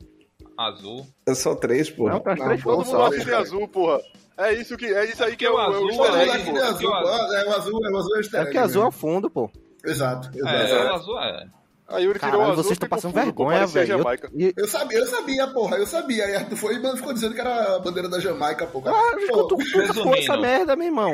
azul. 0.59 1.07
É 1.27 1.35
só 1.35 1.55
três, 1.55 1.91
pô. 1.91 2.09
Não, 2.09 2.21
tá 2.21 2.35
três 2.37 2.63
todo 2.63 2.79
mundo 2.79 2.87
só. 2.87 3.07
acha 3.07 3.19
que 3.19 3.25
tem 3.25 3.35
azul, 3.35 3.69
porra. 3.69 4.01
É 4.37 4.53
isso 4.53 4.77
que 4.77 4.87
é 4.87 5.05
isso 5.05 5.23
aí 5.23 5.37
que 5.37 5.47
é 5.47 5.51
o, 5.51 5.55
é 5.55 5.57
o 5.57 5.61
Azul, 5.61 5.89
easter 5.91 6.07
Pô, 6.11 6.17
egg, 6.17 6.31
aquele 6.31 6.59
pô. 6.59 6.65
azul, 6.65 6.91
é 6.91 7.45
o 7.47 7.53
azul, 7.55 7.87
é 7.87 7.91
o 7.91 7.97
azul 7.99 8.15
é 8.15 8.17
o 8.17 8.21
easter 8.21 8.41
É 8.41 8.45
porque 8.45 8.59
azul 8.59 8.83
é 8.83 8.85
mesmo. 8.85 8.89
o 8.89 9.01
fundo, 9.01 9.31
pô. 9.31 9.51
Exato, 9.85 10.31
exato. 10.37 10.57
É, 10.57 10.91
o 10.91 10.95
azul 10.95 11.19
é. 11.21 11.47
A 11.87 11.99
Yuri 11.99 12.19
tirou 12.19 12.31
o 12.31 12.33
Caralho, 12.39 12.53
azul 12.53 12.65
vocês 12.65 12.73
estão 12.73 12.89
passando 12.89 13.13
vergonha, 13.13 13.67
velho. 13.67 13.93
Eu- 14.33 14.53
Eu 14.57 14.67
sabia, 14.67 14.99
eu 14.99 15.07
sabia, 15.07 15.47
porra, 15.49 15.77
eu 15.77 15.87
sabia. 15.87 16.25
Aí 16.25 16.35
Arthur 16.35 16.57
foi 16.57 16.77
e 16.77 16.97
ficou 16.97 17.13
dizendo 17.13 17.35
que 17.35 17.41
era 17.41 17.77
a 17.77 17.79
bandeira 17.79 18.09
da 18.09 18.19
Jamaica, 18.19 18.67
pô. 18.67 18.81
Cara. 18.81 18.97
Claro, 18.97 19.27
Pô, 19.29 19.45
tu, 19.45 19.57
tu, 19.57 19.65
ficou 19.67 19.83
Resumindo. 19.83 20.17
essa 20.17 20.37
merda, 20.39 20.75
meu 20.75 20.87
irmão. 20.87 21.13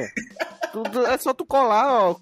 Tu- 0.73 0.83
tu- 0.85 1.07
é 1.07 1.19
só 1.19 1.35
tu 1.35 1.45
colar, 1.45 2.05
ó. 2.11 2.15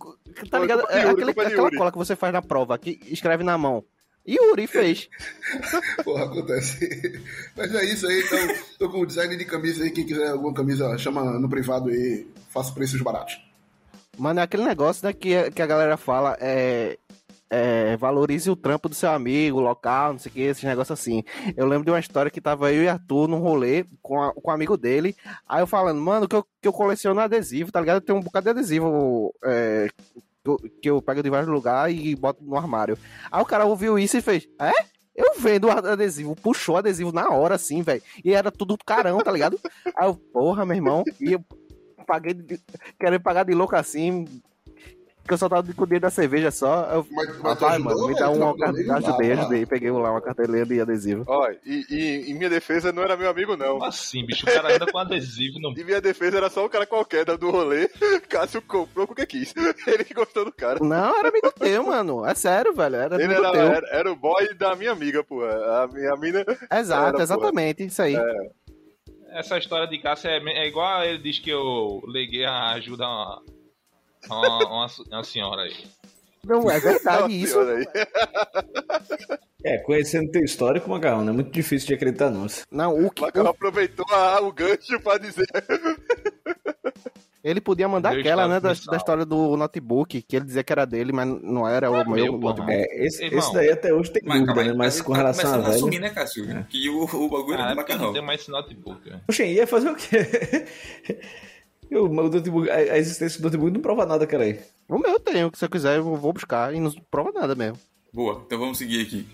Tá 0.51 0.59
ligado? 0.59 0.83
É 0.89 1.03
Yuri, 1.03 1.11
aquele, 1.13 1.31
aquela 1.33 1.51
Yuri. 1.51 1.77
cola 1.77 1.93
que 1.93 1.99
você 1.99 2.17
faz 2.17 2.33
na 2.33 2.41
prova, 2.43 2.79
que 2.79 2.99
escreve 3.09 3.45
na 3.45 3.57
mão. 3.59 3.85
E 4.29 4.35
Yuri 4.37 4.67
fez. 4.67 5.09
Porra, 6.05 6.25
acontece. 6.27 7.19
Mas 7.57 7.75
é 7.75 7.85
isso 7.87 8.07
aí, 8.07 8.21
então. 8.23 8.39
Tô 8.79 8.91
com 8.91 9.01
o 9.01 9.07
design 9.07 9.35
de 9.39 9.45
camisa 9.47 9.83
aí. 9.83 9.91
Quem 9.91 10.05
quiser 10.05 10.29
alguma 10.29 10.53
camisa, 10.53 10.99
chama 10.99 11.25
no 11.39 11.49
privado 11.49 11.89
aí. 11.89 12.27
Faço 12.51 12.75
preços 12.75 13.01
baratos. 13.01 13.41
Mano, 14.19 14.41
é 14.41 14.43
aquele 14.43 14.65
negócio, 14.65 15.07
né, 15.07 15.15
que, 15.15 15.51
que 15.53 15.63
a 15.63 15.67
galera 15.67 15.97
fala, 15.97 16.37
é, 16.41 16.99
é, 17.49 17.97
valorize 17.97 18.51
o 18.51 18.57
trampo 18.57 18.89
do 18.89 18.95
seu 18.95 19.11
amigo, 19.11 19.61
local, 19.61 20.13
não 20.13 20.19
sei 20.19 20.29
o 20.31 20.33
que, 20.35 20.41
esses 20.43 20.65
negócios 20.65 20.99
assim. 21.01 21.23
Eu 21.57 21.67
lembro 21.67 21.85
de 21.87 21.91
uma 21.93 22.01
história 22.01 22.31
que 22.31 22.41
tava 22.41 22.71
eu 22.73 22.83
e 22.83 22.89
Arthur 22.89 23.29
num 23.29 23.39
rolê 23.39 23.85
com, 24.03 24.21
a- 24.21 24.35
com 24.35 24.51
um 24.51 24.55
amigo 24.55 24.77
dele, 24.77 25.15
aí 25.49 25.63
eu 25.63 25.67
falando, 25.69 26.01
mano, 26.01 26.27
que 26.29 26.35
eu, 26.37 26.45
que 26.61 26.67
eu 26.69 26.73
coleciono 26.73 27.21
adesivo, 27.21 27.71
tá 27.73 27.81
ligado? 27.81 28.01
Tem 28.03 28.15
um 28.15 28.21
bocado 28.21 28.45
de 28.45 28.51
adesivo 28.51 29.33
é, 29.45 29.89
que 30.57 30.89
eu- 30.89 31.03
pego 31.03 31.23
de 31.23 31.31
vários 31.31 31.49
lugares 31.51 31.99
e 32.01 32.15
boto 32.17 32.43
no 32.45 32.57
armário. 32.57 32.97
Aí 33.31 33.43
o 33.43 33.47
cara 33.47 33.67
ouviu 33.67 33.99
isso 33.99 34.17
e 34.17 34.23
fez, 34.23 34.49
é? 34.61 34.73
Eu 35.15 35.35
vendo 35.39 35.67
o 35.67 35.71
adesivo, 35.71 36.37
puxou 36.37 36.77
o 36.77 36.79
adesivo 36.79 37.11
na 37.11 37.29
hora, 37.31 37.57
assim, 37.57 37.83
velho. 37.83 38.01
E 38.25 38.33
era 38.33 38.53
tudo 38.53 38.79
carão, 38.87 39.19
tá 39.19 39.33
ligado? 39.33 39.59
Aí 39.97 40.07
eu, 40.07 40.15
porra, 40.15 40.65
meu 40.65 40.77
irmão. 40.77 41.03
E 41.21 41.33
eu 41.33 41.45
paguei, 42.07 42.35
de, 42.35 42.61
querendo 43.01 43.21
pagar 43.21 43.45
de 43.45 43.53
louco 43.53 43.75
assim. 43.75 44.25
Que 45.29 45.35
eu 45.35 45.39
só 45.39 45.49
tava 45.49 45.71
com 45.75 45.83
o 45.83 45.87
dedo 45.87 46.01
da 46.03 46.11
cerveja 46.11 46.51
só. 46.51 46.89
Eu, 46.91 47.07
Mas, 47.11 47.29
mas 47.29 47.37
rapaz, 47.61 47.75
ajudou, 47.75 47.95
mano, 47.95 48.09
me 48.09 48.15
dá 48.15 48.31
uma 48.31 48.55
mesmo? 48.73 48.93
Ajudei, 48.95 49.33
Ah, 49.33 49.35
ajudei. 49.41 49.67
Peguei 49.67 49.91
lá 49.91 50.11
uma 50.11 50.21
carteirinha 50.23 50.65
de 50.65 50.81
adesivo. 50.81 51.25
Olha, 51.29 51.59
e, 51.67 51.85
e 51.91 52.31
em 52.31 52.35
minha 52.35 52.49
defesa 52.49 52.91
não 52.93 53.03
era 53.03 53.15
meu 53.17 53.29
amigo, 53.29 53.55
não. 53.57 53.75
Como 53.75 53.85
assim, 53.85 54.25
bicho? 54.25 54.45
O 54.49 54.53
cara 54.53 54.75
anda 54.75 54.87
com 54.91 54.97
adesivo 54.99 55.61
no. 55.61 55.69
Em 55.79 55.85
minha 55.85 56.01
defesa 56.01 56.39
era 56.39 56.49
só 56.49 56.65
um 56.65 56.69
cara 56.69 56.87
qualquer 56.87 57.25
da- 57.27 57.37
do 57.37 57.51
rolê. 57.51 57.89
Cássio 58.29 58.63
comprou 58.63 59.07
porque 59.07 59.27
quis. 59.27 59.55
Ele 59.87 60.03
que 60.03 60.15
gostou 60.15 60.47
do 60.47 60.53
cara. 60.53 60.79
Não, 60.83 61.19
era 61.19 61.29
amigo 61.29 61.53
teu, 61.53 61.85
mano. 61.85 62.25
É 62.25 62.35
sério, 62.35 62.75
velho. 62.75 62.97
Era 62.97 63.15
Ele 63.17 63.25
amigo 63.25 63.41
era, 63.45 63.53
teu. 63.53 63.61
era, 63.67 63.89
era 63.93 64.11
o 64.13 64.17
boy 64.17 64.55
da 64.55 64.75
minha 64.75 64.93
amiga, 64.93 65.23
pô. 65.23 65.45
A 65.45 65.87
minha 65.93 66.17
mina. 66.17 66.43
Exato, 66.73 67.15
era, 67.17 67.23
exatamente. 67.23 67.85
Isso 67.85 68.01
aí. 68.01 68.17
Essa 69.31 69.59
história 69.59 69.87
de 69.87 69.99
Cássio 69.99 70.31
é, 70.31 70.39
é 70.39 70.67
igual 70.67 71.05
ele 71.05 71.19
diz 71.19 71.39
que 71.39 71.51
eu 71.51 72.01
liguei 72.07 72.47
a 72.47 72.71
ajuda 72.71 73.05
a 73.05 73.09
uma, 73.09 73.43
uma, 74.27 74.59
uma, 74.67 74.87
uma 75.11 75.25
senhora 75.25 75.63
aí. 75.63 75.75
Não, 76.45 76.71
é 76.71 76.79
verdade 76.81 77.23
Nossa 77.23 77.33
isso. 77.35 77.59
aí. 77.61 77.85
É, 79.65 79.79
conhecendo 79.79 80.31
teu 80.31 80.43
histórico, 80.45 80.89
Macarrão, 80.89 81.23
não 81.25 81.33
é 81.33 81.35
muito 81.37 81.51
difícil 81.51 81.89
de 81.89 81.95
acreditar, 81.95 82.31
não. 82.31 82.47
Não, 82.71 83.07
o 83.07 83.11
que. 83.11 83.23
Macarrão 83.23 83.51
aproveitou 83.51 84.07
a- 84.11 84.41
o 84.41 84.53
gancho 84.53 85.01
pra 85.03 85.19
dizer. 85.19 85.47
Ele 87.43 87.61
podia 87.61 87.89
mandar 87.89 88.11
Meu 88.11 88.21
aquela, 88.21 88.49
né, 88.49 88.61
da, 88.61 88.73
da 88.73 88.97
história 88.97 89.25
do 89.25 89.57
notebook, 89.57 90.21
que 90.23 90.37
ele 90.37 90.45
dizia 90.45 90.63
que 90.65 90.73
era 90.73 90.85
dele, 90.85 91.13
mas 91.13 91.27
não 91.43 91.67
era 91.69 91.91
o 91.91 91.97
É 91.97 92.05
meu, 92.05 92.39
notebook. 92.39 92.71
É, 92.71 93.07
esse, 93.07 93.25
Irmão. 93.25 93.39
esse 93.39 93.53
daí 93.55 93.71
até 93.71 93.93
hoje 93.95 94.11
tem 94.13 94.23
Mas, 94.25 94.41
dúvida, 94.41 94.65
né? 94.65 94.73
Mas 94.75 94.97
ele 94.97 95.05
com 95.05 95.13
tá 95.13 95.19
relação 95.19 95.55
a 95.55 95.59
velha... 95.59 95.69
assumir, 95.77 95.99
né, 96.01 96.11
Cássio? 96.11 96.65
Que 96.69 96.89
o, 96.91 97.05
o 97.05 97.29
bagulho 97.29 97.55
era 97.55 97.63
Ah, 97.63 97.67
do 97.67 97.71
é 97.73 97.75
não 97.75 97.77
macarrão. 97.77 98.13
tem 98.13 98.23
mais 98.23 98.41
esse 98.41 98.51
notebook. 98.51 99.09
né? 99.09 99.21
Poxa, 99.27 99.45
ia 99.45 99.67
fazer 99.67 99.89
o 99.91 99.95
quê? 99.97 100.09
Eu, 101.91 102.05
o 102.05 102.13
notebook, 102.13 102.71
a, 102.71 102.75
a 102.75 102.99
existência 102.99 103.41
do 103.41 103.45
notebook 103.45 103.73
não 103.73 103.81
prova 103.81 104.05
nada, 104.05 104.27
cara 104.27 104.45
aí. 104.45 104.61
O 104.89 104.99
meu 104.99 105.13
eu 105.13 105.21
tenho, 105.21 105.51
que 105.51 105.59
se 105.59 105.65
eu 105.65 105.71
quiser 105.71 105.99
eu 105.99 106.17
vou 106.17 106.33
buscar 106.33 106.75
e 106.75 106.81
não 106.81 106.91
prova 107.11 107.33
nada 107.33 107.55
mesmo. 107.55 107.79
Boa, 108.13 108.43
então 108.47 108.59
vamos 108.59 108.79
seguir 108.79 109.03
aqui. 109.03 109.27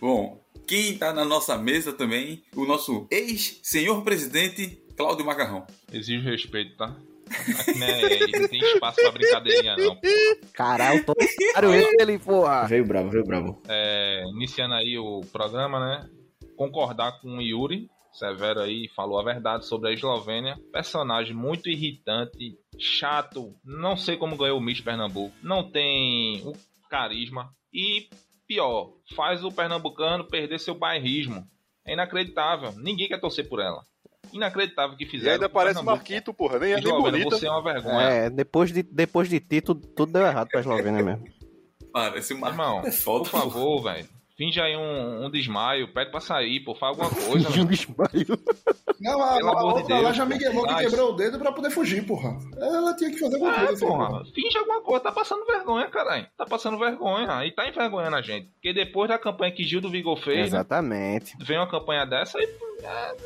Bom, 0.00 0.40
quem 0.66 0.98
tá 0.98 1.12
na 1.12 1.24
nossa 1.24 1.56
mesa 1.56 1.92
também, 1.92 2.42
o 2.54 2.64
nosso 2.64 3.06
ex-senhor 3.10 4.02
presidente 4.02 4.82
Cláudio 4.96 5.24
Macarrão. 5.24 5.66
Exige 5.92 6.28
respeito, 6.28 6.76
tá? 6.76 6.96
Aqui 7.28 7.78
não, 7.78 7.86
é, 7.86 8.40
não 8.40 8.48
tem 8.48 8.60
espaço 8.60 9.00
pra 9.00 9.10
brincadeirinha, 9.10 9.76
não. 9.76 9.98
Caralho, 10.52 11.04
tô 11.04 11.14
claro 11.52 11.72
ele, 11.74 12.18
porra. 12.18 12.66
Veio 12.66 12.84
bravo, 12.84 13.10
veio 13.10 13.24
bravo. 13.24 13.60
É, 13.68 14.22
iniciando 14.34 14.74
aí 14.74 14.96
o 14.96 15.22
programa, 15.32 15.80
né? 15.80 16.08
Concordar 16.56 17.20
com 17.20 17.36
o 17.36 17.42
Yuri 17.42 17.88
Severo 18.16 18.60
aí, 18.60 18.88
falou 18.96 19.18
a 19.20 19.24
verdade 19.24 19.66
sobre 19.66 19.90
a 19.90 19.92
Eslovênia. 19.92 20.58
Personagem 20.72 21.34
muito 21.34 21.68
irritante, 21.68 22.56
chato, 22.78 23.54
não 23.64 23.96
sei 23.96 24.16
como 24.16 24.36
ganhou 24.36 24.58
o 24.58 24.62
Miss 24.62 24.80
Pernambuco. 24.80 25.34
Não 25.42 25.70
tem 25.70 26.40
o 26.46 26.52
carisma. 26.88 27.50
E 27.72 28.08
pior, 28.48 28.92
faz 29.14 29.44
o 29.44 29.52
pernambucano 29.52 30.24
perder 30.24 30.58
seu 30.58 30.74
bairrismo. 30.74 31.46
É 31.86 31.92
inacreditável. 31.92 32.72
Ninguém 32.76 33.06
quer 33.08 33.20
torcer 33.20 33.48
por 33.48 33.60
ela. 33.60 33.82
Inacreditável 34.32 34.96
que 34.96 35.04
E 35.04 35.08
fizeram. 35.08 35.34
ainda 35.34 35.48
com 35.48 35.54
parece. 35.54 35.82
Marquito, 35.84 36.32
porra. 36.34 36.58
Nem 36.58 36.72
é 36.72 36.80
nem 36.80 36.92
bonita. 36.92 37.30
você 37.30 37.46
é 37.46 37.50
uma 37.50 37.62
vergonha. 37.62 38.08
É, 38.08 38.30
depois 38.30 38.72
de, 38.72 38.82
depois 38.82 39.28
de 39.28 39.38
ti, 39.40 39.60
tudo, 39.60 39.86
tudo 39.88 40.12
deu 40.12 40.26
errado 40.26 40.48
pra 40.48 40.60
Eslovênia 40.60 41.02
mesmo. 41.02 41.24
Parece 41.92 42.34
uma. 42.34 42.48
Irmão, 42.48 42.80
é 42.80 42.90
foda, 42.90 43.28
por 43.28 43.40
favor, 43.40 43.82
velho. 43.82 44.08
Finge 44.36 44.60
aí 44.60 44.76
um, 44.76 45.24
um 45.24 45.30
desmaio, 45.30 45.92
pede 45.94 46.10
pra 46.10 46.20
sair, 46.20 46.60
pô, 46.60 46.74
faz 46.74 46.90
alguma 46.98 47.08
coisa, 47.26 47.50
De 47.50 47.60
um 47.60 47.64
desmaio. 47.64 48.38
Não, 49.00 49.22
a, 49.22 49.36
Pelo 49.36 49.48
a 49.48 49.60
amor 49.60 49.72
de 49.74 49.78
outra 49.80 49.98
lá 50.00 50.12
já 50.12 50.26
miguelou 50.26 50.66
que 50.66 50.72
faz. 50.74 50.86
quebrou 50.90 51.12
o 51.12 51.16
dedo 51.16 51.38
pra 51.38 51.52
poder 51.52 51.70
fugir, 51.70 52.06
porra. 52.06 52.36
Ela 52.58 52.94
tinha 52.96 53.10
que 53.10 53.18
fazer 53.18 53.34
alguma 53.36 53.52
É, 53.52 53.56
coisa 53.66 53.72
assim. 53.72 53.86
porra, 53.86 54.24
finge 54.34 54.58
alguma 54.58 54.82
coisa, 54.82 55.00
tá 55.04 55.12
passando 55.12 55.46
vergonha, 55.46 55.86
caralho. 55.88 56.26
Tá 56.36 56.44
passando 56.44 56.78
vergonha, 56.78 57.46
e 57.46 57.50
tá 57.52 57.66
envergonhando 57.68 58.16
a 58.16 58.22
gente. 58.22 58.48
Porque 58.48 58.72
depois 58.74 59.08
da 59.08 59.18
campanha 59.18 59.52
que 59.52 59.64
Gil 59.64 59.80
do 59.80 59.90
Vigor 59.90 60.16
fez, 60.18 60.36
né, 60.38 60.44
Exatamente. 60.58 61.32
vem 61.40 61.56
uma 61.58 61.70
campanha 61.70 62.04
dessa 62.04 62.38
e 62.38 62.44
é, 62.82 63.16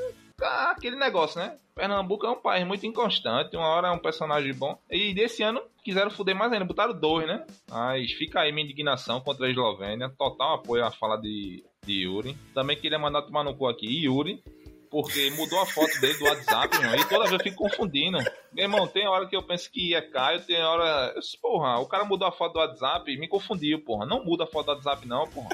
aquele 0.42 0.97
negócio, 0.97 1.40
né? 1.40 1.59
Pernambuco 1.75 2.26
é 2.26 2.30
um 2.30 2.40
país 2.40 2.66
muito 2.66 2.87
inconstante, 2.87 3.56
uma 3.56 3.68
hora 3.68 3.88
é 3.88 3.90
um 3.90 3.99
personagem 3.99 4.52
bom. 4.52 4.78
E 4.90 5.14
desse 5.14 5.42
ano 5.42 5.62
quiseram 5.82 6.11
fuder 6.11 6.37
mais 6.37 6.52
ainda, 6.52 6.64
botaram 6.64 6.92
dois, 6.92 7.26
né? 7.26 7.44
Mas 7.70 8.12
fica 8.12 8.40
aí 8.40 8.52
minha 8.52 8.64
indignação 8.64 9.20
contra 9.20 9.47
a 9.47 9.50
Eslovênia, 9.50 10.12
total 10.18 10.56
apoio 10.56 10.85
à 10.85 10.90
fala 10.90 11.16
de, 11.16 11.64
de 11.85 12.04
Yuri. 12.04 12.37
Também 12.54 12.76
queria 12.76 12.99
mandar 12.99 13.23
tomar 13.23 13.44
no 13.44 13.54
cu 13.54 13.66
aqui, 13.66 14.04
Yuri. 14.04 14.42
Porque 14.90 15.30
mudou 15.30 15.61
a 15.61 15.66
foto 15.66 16.00
dele 16.00 16.18
do 16.18 16.25
WhatsApp, 16.25 16.76
irmão, 16.76 16.97
e 16.97 17.09
toda 17.09 17.20
vez 17.20 17.32
eu 17.35 17.38
fico 17.38 17.62
confundindo. 17.62 18.18
Meu 18.52 18.64
irmão, 18.64 18.88
tem 18.88 19.06
hora 19.06 19.25
que 19.25 19.37
eu 19.37 19.42
penso 19.42 19.70
que 19.70 19.94
é 19.94 20.02
Caio, 20.02 20.44
tem 20.44 20.61
hora. 20.61 21.14
Porra, 21.40 21.78
o 21.78 21.87
cara 21.87 22.04
mudou 22.04 22.26
a 22.26 22.32
foto 22.32 22.54
do 22.54 22.59
WhatsApp 22.59 23.09
e 23.09 23.16
me 23.16 23.28
confundiu, 23.28 23.85
porra. 23.85 24.04
Não 24.04 24.25
muda 24.25 24.42
a 24.42 24.47
foto 24.49 24.66
do 24.66 24.73
WhatsApp, 24.73 25.06
não, 25.06 25.28
porra. 25.28 25.49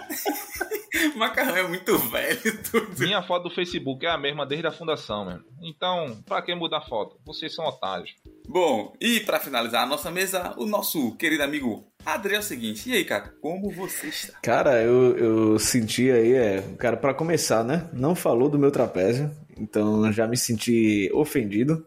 O 1.14 1.18
macarrão 1.18 1.56
é 1.56 1.68
muito 1.68 1.98
velho. 1.98 2.62
Tudo. 2.70 2.98
Minha 2.98 3.22
foto 3.22 3.44
do 3.44 3.54
Facebook 3.54 4.04
é 4.04 4.10
a 4.10 4.18
mesma 4.18 4.46
desde 4.46 4.66
a 4.66 4.72
fundação, 4.72 5.24
mesmo. 5.24 5.44
Então, 5.62 6.22
pra 6.26 6.42
que 6.42 6.54
mudar 6.54 6.78
a 6.78 6.82
foto? 6.82 7.16
Vocês 7.24 7.54
são 7.54 7.64
otários. 7.66 8.14
Bom, 8.48 8.92
e 9.00 9.20
pra 9.20 9.40
finalizar 9.40 9.82
a 9.82 9.86
nossa 9.86 10.10
mesa, 10.10 10.54
o 10.56 10.66
nosso 10.66 11.16
querido 11.16 11.42
amigo 11.42 11.84
Adriel 12.04 12.36
é 12.36 12.40
o 12.40 12.42
seguinte. 12.42 12.88
E 12.88 12.92
aí, 12.92 13.04
cara, 13.04 13.34
como 13.40 13.70
você 13.70 14.06
está? 14.06 14.38
Cara, 14.40 14.80
eu, 14.80 15.16
eu 15.18 15.58
senti 15.58 16.10
aí, 16.10 16.34
é, 16.34 16.62
cara, 16.78 16.96
pra 16.96 17.12
começar, 17.12 17.64
né? 17.64 17.90
Não 17.92 18.14
falou 18.14 18.48
do 18.48 18.58
meu 18.58 18.70
trapézio, 18.70 19.28
então 19.58 20.12
já 20.12 20.26
me 20.26 20.36
senti 20.36 21.10
ofendido. 21.12 21.84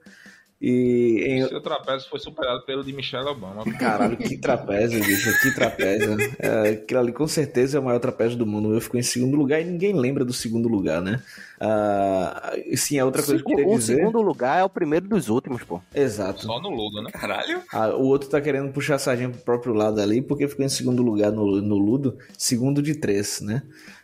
E 0.62 1.24
em, 1.26 1.48
Seu 1.48 1.62
trapézio 1.62 2.10
foi 2.10 2.20
superado 2.20 2.66
pelo 2.66 2.84
de 2.84 2.92
Michelle 2.92 3.30
Obama. 3.30 3.64
Caralho, 3.80 4.18
que 4.18 4.38
trapézio, 4.38 5.02
bicho, 5.02 5.32
que 5.42 5.56
trapézio. 5.56 6.18
É, 6.38 6.72
aquilo 6.72 7.00
ali 7.00 7.14
com 7.14 7.28
certeza 7.28 7.78
é 7.78 7.80
o 7.80 7.84
maior 7.84 8.00
trapézio 8.00 8.38
do 8.38 8.46
mundo. 8.46 8.74
Eu 8.74 8.82
fico 8.82 8.98
em 8.98 9.02
segundo 9.02 9.38
lugar 9.38 9.62
e 9.62 9.64
ninguém 9.64 9.94
lembra 9.94 10.26
do 10.26 10.34
segundo 10.34 10.68
lugar, 10.68 11.02
né? 11.02 11.22
Ah, 11.62 12.54
sim, 12.76 13.00
a 13.00 13.06
outra 13.06 13.24
coisa 13.24 13.42
que 13.42 13.52
eu 13.52 13.56
queria 13.56 13.74
o 13.74 13.78
dizer. 13.78 13.96
segundo 13.96 14.22
lugar 14.22 14.60
é 14.60 14.64
o 14.64 14.70
primeiro 14.70 15.08
dos 15.08 15.30
últimos, 15.30 15.64
pô. 15.64 15.82
Exato. 15.96 16.44
Só 16.44 16.62
no 16.62 16.70
Ludo, 16.70 17.02
né? 17.02 17.10
Caralho. 17.12 17.62
Ah, 17.72 17.96
o 17.96 18.04
outro 18.04 18.30
tá 18.30 18.42
querendo 18.42 18.72
puxar 18.74 18.96
a 18.96 19.00
sardinha 19.00 19.30
pro 19.30 19.40
próprio 19.40 19.74
lado 19.74 20.02
ali, 20.02 20.22
porque 20.22 20.48
ficou 20.48 20.66
em 20.66 20.70
segundo 20.70 21.02
lugar 21.02 21.32
no, 21.32 21.62
no 21.62 21.78
Ludo, 21.78 22.18
segundo 22.38 22.82
de 22.82 22.96
três, 22.96 23.40
né? 23.40 23.64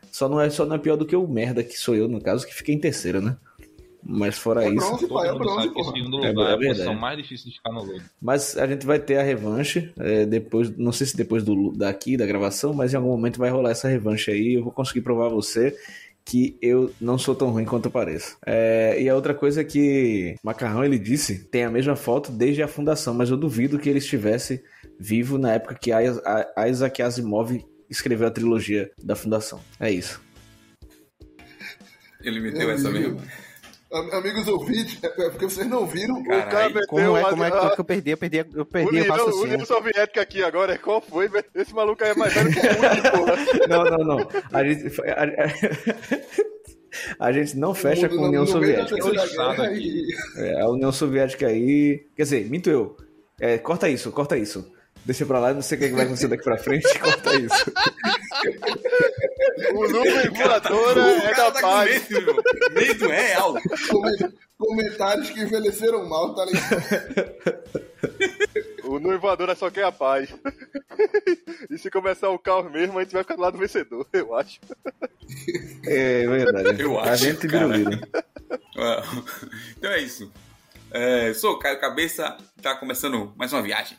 Só 0.09 0.29
não, 0.29 0.39
é, 0.39 0.49
só 0.49 0.65
não 0.65 0.77
é 0.77 0.79
pior 0.79 0.95
do 0.95 1.05
que 1.05 1.15
o 1.17 1.27
merda, 1.27 1.61
que 1.61 1.77
sou 1.77 1.93
eu, 1.93 2.07
no 2.07 2.21
caso, 2.21 2.47
que 2.47 2.55
fiquei 2.55 2.73
em 2.73 2.79
terceiro, 2.79 3.19
né? 3.19 3.35
Mas 4.07 4.37
fora 4.37 4.63
É 4.63 4.67
isso. 4.67 4.75
bronze, 4.75 5.07
Todo 5.07 5.13
pai, 5.15 5.29
é 5.29 5.33
bronze, 5.33 5.69
porra. 5.69 5.91
segundo 5.93 6.23
É 6.23 6.29
lugar 6.29 6.43
é, 6.49 6.53
a 6.53 6.55
verdade. 6.57 6.67
posição 6.67 6.93
mais 6.95 7.17
difícil 7.17 7.49
de 7.49 7.57
ficar 7.57 7.71
no 7.71 7.83
Ludo. 7.83 8.03
Mas 8.21 8.55
a 8.55 8.67
gente 8.67 8.85
vai 8.85 8.99
ter 8.99 9.17
a 9.17 9.23
revanche 9.23 9.91
é, 9.97 10.25
depois, 10.27 10.69
não 10.77 10.91
sei 10.91 11.07
se 11.07 11.17
depois 11.17 11.43
do, 11.43 11.71
daqui, 11.71 12.15
da 12.15 12.25
gravação, 12.25 12.71
mas 12.73 12.93
em 12.93 12.97
algum 12.97 13.09
momento 13.09 13.39
vai 13.39 13.49
rolar 13.49 13.71
essa 13.71 13.87
revanche 13.87 14.29
aí. 14.29 14.53
Eu 14.53 14.63
vou 14.63 14.71
conseguir 14.71 15.01
provar 15.01 15.25
a 15.25 15.29
você 15.29 15.75
que 16.23 16.57
eu 16.61 16.91
não 17.01 17.17
sou 17.17 17.33
tão 17.35 17.49
ruim 17.49 17.65
quanto 17.65 17.85
eu 17.85 17.91
pareço. 17.91 18.37
É, 18.45 18.99
e 19.01 19.09
a 19.09 19.15
outra 19.15 19.33
coisa 19.33 19.61
é 19.61 19.63
que 19.63 20.35
Macarrão 20.43 20.83
ele 20.85 20.97
disse 20.99 21.43
tem 21.45 21.63
a 21.63 21.69
mesma 21.71 21.95
foto 21.95 22.31
desde 22.31 22.61
a 22.63 22.67
fundação, 22.67 23.13
mas 23.13 23.29
eu 23.31 23.37
duvido 23.37 23.77
que 23.79 23.89
ele 23.89 23.99
estivesse 23.99 24.63
vivo 24.99 25.37
na 25.39 25.53
época 25.53 25.75
que 25.75 25.91
Is- 25.91 26.21
a- 26.25 26.67
Isaac 26.67 27.01
Asimov 27.01 27.51
escreveu 27.89 28.27
a 28.27 28.31
trilogia 28.31 28.89
da 29.03 29.15
fundação. 29.15 29.59
É 29.79 29.89
isso. 29.91 30.21
Ele 32.23 32.39
meteu 32.39 32.69
essa 32.71 32.89
mesmo. 32.89 33.19
Am- 33.95 34.11
Amigos 34.13 34.47
ouvintes, 34.47 34.97
é 35.03 35.07
é 35.07 35.29
porque 35.29 35.45
vocês 35.45 35.67
não 35.67 35.85
viram. 35.85 36.15
O 36.19 36.23
cara 36.25 36.69
meteu 36.69 36.87
Como 36.87 37.01
é, 37.01 37.09
uma- 37.09 37.29
como 37.29 37.43
é 37.43 37.51
que, 37.51 37.57
eu 37.81 37.85
perdi? 37.85 38.11
Eu 38.11 38.17
perdi, 38.17 38.37
eu 38.53 38.61
O 38.61 38.65
perdi 38.65 38.87
o 38.87 38.89
União, 38.99 39.15
raciocínio. 39.15 39.43
União 39.53 39.65
Soviética 39.65 40.21
aqui 40.21 40.43
agora, 40.43 40.77
qual 40.77 41.01
foi? 41.01 41.29
Esse 41.55 41.73
maluco 41.73 42.03
aí 42.03 42.11
é 42.11 42.15
mais 42.15 42.33
velho 42.33 42.51
que 42.51 42.59
o. 42.59 42.59
Não, 43.67 43.83
não, 43.85 43.97
não. 44.17 44.27
A 44.53 44.63
gente, 44.63 45.01
a, 45.09 45.23
a- 45.23 45.49
a 47.27 47.31
gente 47.31 47.57
não 47.57 47.73
fecha 47.73 48.07
com 48.07 48.23
a 48.23 48.27
União 48.27 48.45
Soviética. 48.45 48.95
Aqui. 49.63 49.79
e- 49.79 50.15
É, 50.41 50.61
a 50.61 50.69
União 50.69 50.91
Soviética 50.91 51.47
aí. 51.47 52.05
Quer 52.15 52.23
dizer, 52.23 52.45
minto 52.49 52.69
eu. 52.69 52.95
É, 53.39 53.57
corta 53.57 53.89
isso, 53.89 54.11
corta 54.11 54.37
isso. 54.37 54.71
Deixa 55.03 55.25
pra 55.25 55.39
lá, 55.39 55.53
não 55.53 55.61
sei 55.61 55.77
o 55.77 55.81
que 55.81 55.87
vai 55.89 56.05
acontecer 56.05 56.27
daqui 56.27 56.43
pra 56.43 56.57
frente, 56.57 56.87
corta 56.97 57.35
isso. 57.35 57.71
O 59.73 59.87
nuvem 59.87 60.29
voadora 60.29 61.03
o 61.03 61.07
é 61.21 61.33
da 61.33 61.51
tá 61.51 61.61
paz. 61.61 62.09
medo, 62.09 62.35
medo 62.73 63.07
real. 63.07 63.53
Come- 63.89 64.33
Comentários 64.57 65.29
que 65.31 65.41
envelheceram 65.41 66.07
mal, 66.07 66.33
tá 66.33 66.45
ligado? 66.45 66.75
O 68.85 68.99
nuvem 68.99 69.17
voadora 69.19 69.53
só 69.55 69.69
quer 69.69 69.83
a 69.83 69.91
paz. 69.91 70.29
E 71.69 71.77
se 71.77 71.89
começar 71.91 72.29
o 72.29 72.39
caos 72.39 72.71
mesmo, 72.71 72.97
a 72.97 73.03
gente 73.03 73.11
vai 73.13 73.23
ficar 73.23 73.35
do 73.35 73.41
lado 73.41 73.53
do 73.53 73.59
vencedor, 73.59 74.07
eu 74.13 74.33
acho. 74.35 74.59
É 75.85 76.25
verdade. 76.27 76.81
Eu 76.81 76.97
a 76.99 77.03
acho, 77.11 77.25
gente 77.25 77.47
vira 77.47 77.65
Então 79.77 79.91
é 79.91 79.99
isso. 80.01 80.31
É, 80.91 81.33
sou 81.33 81.53
o 81.53 81.59
Caio 81.59 81.79
Cabeça, 81.81 82.37
tá 82.61 82.75
começando 82.75 83.33
mais 83.35 83.51
uma 83.51 83.61
viagem. 83.61 83.97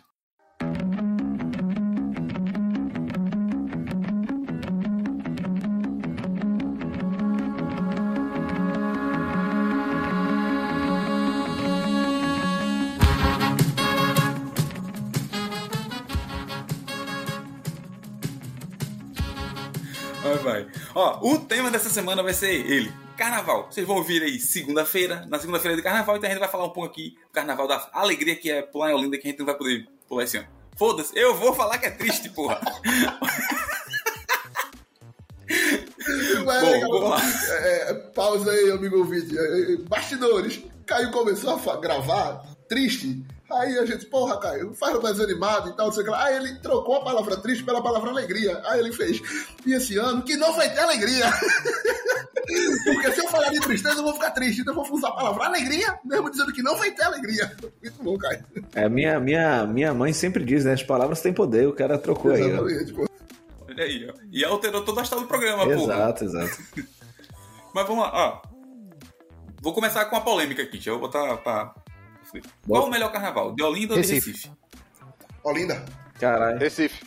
O 21.27 21.41
tema 21.41 21.73
dessa 21.73 21.91
semana 21.91 22.23
vai 22.23 22.33
ser 22.33 22.55
ele. 22.55 22.93
Carnaval. 23.17 23.67
Vocês 23.69 23.85
vão 23.85 23.97
ouvir 23.97 24.23
aí 24.23 24.39
segunda-feira, 24.39 25.27
na 25.29 25.41
segunda-feira 25.41 25.77
de 25.77 25.83
carnaval, 25.83 26.17
então 26.17 26.29
a 26.29 26.33
gente 26.33 26.39
vai 26.39 26.49
falar 26.49 26.67
um 26.67 26.71
pouco 26.71 26.89
aqui 26.89 27.17
do 27.27 27.33
carnaval 27.33 27.67
da 27.67 27.91
alegria 27.93 28.37
que 28.37 28.49
é 28.49 28.63
pular 28.63 28.93
em 28.93 28.95
Olinda, 28.95 29.19
que 29.19 29.27
a 29.27 29.31
gente 29.31 29.41
não 29.41 29.47
vai 29.47 29.57
poder 29.57 29.89
pular 30.07 30.23
esse 30.23 30.37
ano. 30.37 30.47
Foda-se, 30.77 31.19
eu 31.19 31.35
vou 31.35 31.53
falar 31.53 31.79
que 31.79 31.87
é 31.87 31.91
triste, 31.91 32.31
porra. 32.31 32.61
Mas, 36.45 36.63
Bom, 36.63 36.71
legal, 36.71 36.91
vamos 36.91 37.11
lá. 37.11 37.21
é, 37.61 37.95
pausa 38.15 38.53
aí, 38.53 38.71
amigo 38.71 38.99
ouvinte. 38.99 39.37
É, 39.37 39.73
é, 39.73 39.77
Bastidores. 39.79 40.61
Caio 40.87 41.11
começou 41.11 41.59
a 41.69 41.77
gravar, 41.81 42.45
triste. 42.69 43.25
Aí 43.51 43.79
a 43.79 43.87
gente, 43.87 44.07
porra, 44.07 44.41
Caio, 44.41 44.75
faz 44.75 45.01
mais 45.01 45.21
animado 45.21 45.71
e 45.71 45.77
tal, 45.77 45.87
não 45.87 45.93
sei 45.93 46.03
o 46.03 46.05
que 46.05 46.11
lá. 46.11 46.25
Aí 46.25 46.37
ele 46.37 46.55
trocou 46.57 46.97
a 46.97 47.05
palavra 47.05 47.37
triste 47.37 47.63
pela 47.63 47.81
palavra 47.81 48.11
alegria. 48.11 48.61
Aí 48.65 48.81
ele 48.81 48.93
fez. 48.93 49.21
E 49.65 49.73
esse 49.73 49.97
ano, 49.97 50.23
que 50.23 50.37
não 50.37 50.53
vai 50.55 50.73
ter 50.73 50.81
alegria. 50.81 51.27
Porque 52.85 53.13
se 53.13 53.21
eu 53.21 53.29
falar 53.29 53.51
de 53.51 53.61
tristeza, 53.61 53.97
eu 53.97 54.03
vou 54.03 54.15
ficar 54.15 54.33
triste. 54.33 54.63
Então 54.63 54.75
eu 54.75 54.85
vou 54.85 54.97
usar 54.97 55.09
a 55.09 55.13
palavra 55.13 55.47
alegria, 55.47 55.99
mesmo 56.05 56.31
dizendo 56.31 56.53
que 56.53 56.63
não 56.63 56.77
vai 56.77 56.91
ter 56.91 57.05
alegria. 57.05 57.57
Muito 57.83 58.03
bom, 58.03 58.19
Caio. 58.19 58.45
É, 58.75 58.89
minha, 58.89 59.21
minha, 59.21 59.65
minha 59.67 59.95
mãe 59.95 60.13
sempre 60.13 60.45
diz, 60.45 60.65
né? 60.65 60.73
As 60.73 60.83
palavras 60.83 61.21
têm 61.21 61.33
poder, 61.33 61.69
o 61.69 61.73
cara 61.73 61.99
trocou 61.99 62.33
aí, 62.33 62.43
ó. 62.43 62.47
Exatamente, 62.47 62.93
pô. 62.93 63.09
Olha 63.69 63.85
aí, 63.85 64.11
ó. 64.11 64.15
E 64.33 64.45
alterou 64.45 64.85
toda 64.85 65.01
a 65.01 65.05
história 65.05 65.25
do 65.25 65.29
programa, 65.29 65.65
porra. 65.65 65.95
Exato, 65.95 66.25
exato. 66.25 66.63
Mas 67.75 67.87
vamos 67.87 68.05
lá, 68.05 68.11
ó. 68.13 68.43
Vou 69.61 69.73
começar 69.73 70.05
com 70.07 70.17
a 70.17 70.21
polêmica 70.21 70.63
aqui, 70.63 70.73
deixa 70.73 70.91
eu 70.91 70.99
botar 70.99 71.37
pra. 71.39 71.75
Qual 72.67 72.87
o 72.87 72.91
melhor 72.91 73.13
carnaval? 73.13 73.55
De 73.55 73.63
Olinda 73.63 73.95
ou 73.95 74.01
de 74.01 74.07
Recife. 74.07 74.31
Recife? 74.31 74.53
Olinda. 75.45 75.85
Caralho. 76.19 76.59
Recife. 76.59 77.05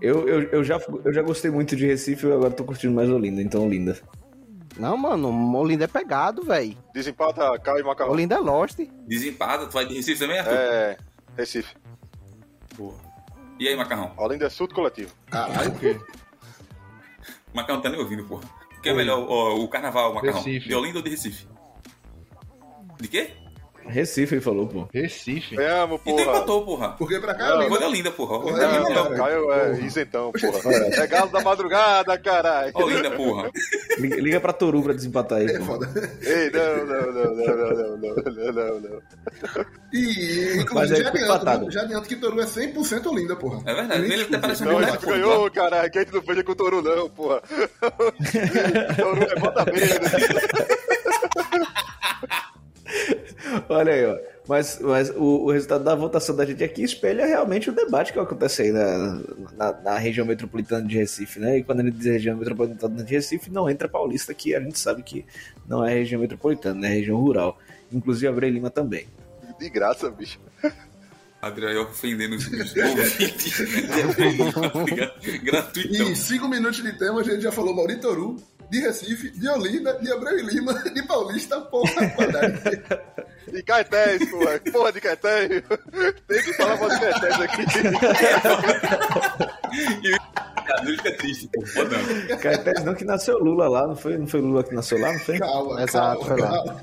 Eu, 0.00 0.28
eu, 0.28 0.42
eu, 0.50 0.64
já, 0.64 0.78
eu 1.04 1.12
já 1.12 1.22
gostei 1.22 1.50
muito 1.50 1.74
de 1.76 1.86
Recife 1.86 2.26
e 2.26 2.32
agora 2.32 2.50
tô 2.50 2.64
curtindo 2.64 2.92
mais 2.94 3.08
Olinda, 3.08 3.40
então 3.40 3.64
Olinda. 3.64 3.98
Não, 4.78 4.96
mano, 4.96 5.56
Olinda 5.56 5.84
é 5.84 5.88
pegado, 5.88 6.42
velho. 6.42 6.76
Desempata 6.92 7.58
Caio 7.60 7.80
e 7.80 7.82
Macarrão. 7.82 8.12
Olinda 8.12 8.34
é 8.34 8.38
Lost. 8.38 8.78
Desempata, 9.06 9.66
tu 9.66 9.72
vai 9.72 9.86
de 9.86 9.94
Recife 9.94 10.18
também, 10.18 10.38
Arthur? 10.38 10.54
É, 10.54 10.96
Recife. 11.36 11.74
Boa. 12.76 12.94
E 13.58 13.68
aí, 13.68 13.76
Macarrão? 13.76 14.12
Olinda 14.16 14.46
é 14.46 14.50
surto 14.50 14.74
coletivo. 14.74 15.14
Caralho, 15.30 15.70
o 15.70 15.78
quê? 15.78 15.98
Macarrão 17.54 17.80
tá 17.80 17.88
nem 17.88 18.00
ouvindo, 18.00 18.24
porra. 18.24 18.42
O 18.76 18.80
que 18.80 18.88
é 18.88 18.92
melhor, 18.92 19.24
ó, 19.28 19.54
o 19.54 19.68
carnaval, 19.68 20.12
Macarrão? 20.12 20.38
Recife. 20.38 20.68
De 20.68 20.74
Olinda 20.74 20.98
ou 20.98 21.04
de 21.04 21.10
Recife? 21.10 21.46
De 23.00 23.08
quê? 23.08 23.36
Recife, 23.88 24.34
ele 24.34 24.40
falou, 24.40 24.66
pô. 24.66 24.88
Recife. 24.92 25.56
Ganhamos, 25.56 26.00
Então 26.04 26.16
porra. 26.16 26.22
empatou, 26.36 26.64
porra. 26.64 26.88
Porque 26.98 27.18
pra 27.20 27.34
cá 27.34 27.46
é 27.46 27.52
Olinda. 27.54 27.86
Olinda, 27.86 28.10
porra. 28.10 28.40
Porra, 28.40 28.52
Olinda 28.52 28.64
é 28.64 28.76
é, 28.76 28.80
melhor. 28.88 29.10
Não, 29.10 29.16
Caio 29.16 29.52
é 29.52 29.80
isentão, 29.80 30.32
porra. 30.32 30.74
É 31.02 31.06
galo 31.06 31.30
da 31.30 31.40
madrugada, 31.40 32.18
caralho. 32.18 32.72
Olinda, 32.74 33.10
porra. 33.12 33.50
Liga, 33.98 34.16
liga 34.16 34.40
pra 34.40 34.52
Toru 34.52 34.82
pra 34.82 34.92
desempatar 34.92 35.38
aí, 35.38 35.46
É 35.46 35.58
pô. 35.58 35.64
foda. 35.64 35.88
Ei, 36.22 36.50
não, 36.50 36.86
não, 36.86 37.12
não, 37.12 37.34
não, 37.34 37.34
não, 37.34 37.56
não, 37.56 37.96
não, 37.96 38.14
não, 38.14 38.52
não, 38.52 38.80
não. 38.80 39.00
E, 39.92 40.54
Mas 40.56 40.90
inclusive, 40.90 41.02
já 41.02 41.08
adianto, 41.34 41.64
né? 41.66 41.70
já 41.70 41.80
adianto 41.82 42.08
que 42.08 42.16
Toru 42.16 42.40
é 42.40 42.44
100% 42.44 43.06
Olinda, 43.06 43.36
porra. 43.36 43.62
É 43.66 43.74
verdade, 43.74 44.04
ele 44.12 44.22
até 44.22 44.38
parece 44.38 44.62
um 44.62 44.66
Não, 44.66 44.78
a 44.78 44.82
gente 44.82 44.98
porra. 44.98 45.12
ganhou, 45.12 45.50
caralho. 45.50 45.90
Que 45.90 45.98
a 45.98 46.02
gente 46.02 46.14
não 46.14 46.22
fez 46.22 46.42
com 46.42 46.52
o 46.52 46.54
Toru, 46.56 46.82
não, 46.82 47.08
porra. 47.10 47.42
Toru 48.96 49.22
é 49.22 49.36
bota 49.40 49.64
merda. 49.66 50.10
Olha 53.68 53.92
aí, 53.92 54.06
ó. 54.06 54.18
Mas, 54.46 54.78
mas 54.80 55.10
o, 55.10 55.44
o 55.46 55.50
resultado 55.50 55.84
da 55.84 55.94
votação 55.94 56.36
da 56.36 56.44
gente 56.44 56.62
aqui 56.62 56.82
espelha 56.82 57.24
realmente 57.24 57.70
o 57.70 57.72
debate 57.72 58.12
que 58.12 58.18
acontece 58.18 58.62
aí 58.62 58.72
na, 58.72 59.22
na, 59.56 59.72
na 59.72 59.98
região 59.98 60.26
metropolitana 60.26 60.86
de 60.86 60.96
Recife, 60.96 61.40
né? 61.40 61.58
E 61.58 61.64
quando 61.64 61.80
a 61.80 61.84
gente 61.84 61.96
diz 61.96 62.06
região 62.06 62.36
metropolitana 62.36 63.02
de 63.02 63.14
Recife, 63.14 63.50
não 63.50 63.70
entra 63.70 63.88
paulista, 63.88 64.34
que 64.34 64.54
a 64.54 64.60
gente 64.60 64.78
sabe 64.78 65.02
que 65.02 65.24
não 65.66 65.84
é 65.84 65.94
região 65.94 66.20
metropolitana, 66.20 66.80
né? 66.80 66.88
É 66.88 66.94
região 66.94 67.16
rural. 67.18 67.58
Inclusive 67.90 68.28
Abreu 68.28 68.50
Lima 68.50 68.70
também. 68.70 69.06
De 69.58 69.70
graça, 69.70 70.10
bicho. 70.10 70.38
Adriano 71.40 71.82
ofendendo 71.82 72.36
os 72.36 72.46
ouvintes. 72.48 73.60
Gratuitão. 75.42 76.08
Em 76.08 76.14
5 76.14 76.48
minutos 76.48 76.82
de 76.82 76.92
tema, 76.98 77.20
a 77.20 77.24
gente 77.24 77.42
já 77.42 77.52
falou 77.52 77.74
Mauri 77.74 77.96
Toru, 77.96 78.36
de 78.74 78.80
Recife, 78.80 79.30
de 79.30 79.48
Olinda, 79.48 79.94
de 80.00 80.12
Abreu 80.12 80.36
e 80.38 80.42
Lima, 80.42 80.72
de 80.92 81.02
Paulista, 81.06 81.60
porra, 81.60 82.08
quadrado. 82.16 82.58
E 83.52 83.62
Caetés, 83.62 84.28
porra. 84.30 84.58
Porra 84.72 84.92
de 84.92 85.00
Caetés. 85.00 85.62
Tem 86.26 86.42
que 86.42 86.52
falar 86.54 86.76
mal 86.76 86.88
de 86.88 86.98
Caetés 87.00 87.40
aqui. 87.40 87.62
Ele 90.82 90.96
fica 90.96 91.12
triste, 91.18 91.48
pô. 91.52 91.62
Caetés 92.38 92.82
não 92.84 92.94
que 92.94 93.04
nasceu 93.04 93.38
Lula 93.38 93.68
lá, 93.68 93.86
não 93.86 93.94
foi, 93.96 94.16
não 94.18 94.26
foi 94.26 94.40
Lula 94.40 94.64
que 94.64 94.74
nasceu 94.74 94.98
lá, 94.98 95.12
não 95.12 95.20
foi? 95.20 95.38
Calma, 95.38 95.82
Exato, 95.82 96.20
calma, 96.20 96.26
foi 96.26 96.40
lá. 96.40 96.48
calma. 96.50 96.80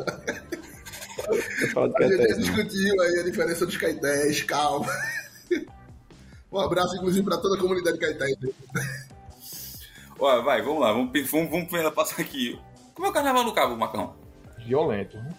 Eu 1.61 1.67
falo 1.69 1.87
de 1.93 2.03
A 2.03 2.07
gente 2.07 2.17
Caetés, 2.17 2.37
não. 2.37 2.43
discutiu 2.55 3.01
aí 3.01 3.19
a 3.19 3.23
diferença 3.23 3.65
dos 3.65 3.77
Caetés, 3.77 4.43
calma. 4.43 4.91
Um 6.51 6.59
abraço, 6.59 6.95
inclusive, 6.95 7.25
pra 7.25 7.37
toda 7.37 7.55
a 7.57 7.59
comunidade 7.59 7.97
Caetés. 7.97 8.35
Ó, 10.21 10.41
vai, 10.41 10.61
vamos 10.61 10.79
lá. 10.81 10.93
Vamos, 10.93 11.11
vamos, 11.29 11.49
vamos 11.49 11.65
primeiro 11.65 11.91
passar 11.91 12.21
aqui. 12.21 12.57
Como 12.93 13.07
é 13.07 13.09
o 13.09 13.13
carnaval 13.13 13.43
no 13.43 13.53
Cabo, 13.53 13.75
Macão? 13.75 14.13
Violento. 14.65 15.17
né? 15.17 15.29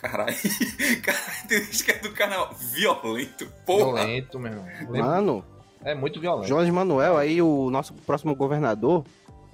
Caralho. 0.00 0.34
Caralho, 1.02 1.48
tem 1.48 1.64
gente 1.64 1.84
que 1.84 1.90
é 1.90 1.98
do 1.98 2.12
canal 2.12 2.52
violento. 2.54 3.50
Porra. 3.66 4.04
Violento, 4.04 4.38
meu 4.38 4.52
irmão. 4.52 4.66
Mano, 4.90 5.44
É 5.84 5.94
muito 5.94 6.20
violento. 6.20 6.46
Jones 6.46 6.70
Manuel, 6.70 7.16
aí 7.16 7.40
o 7.42 7.68
nosso 7.70 7.94
próximo 7.94 8.34
governador, 8.36 9.04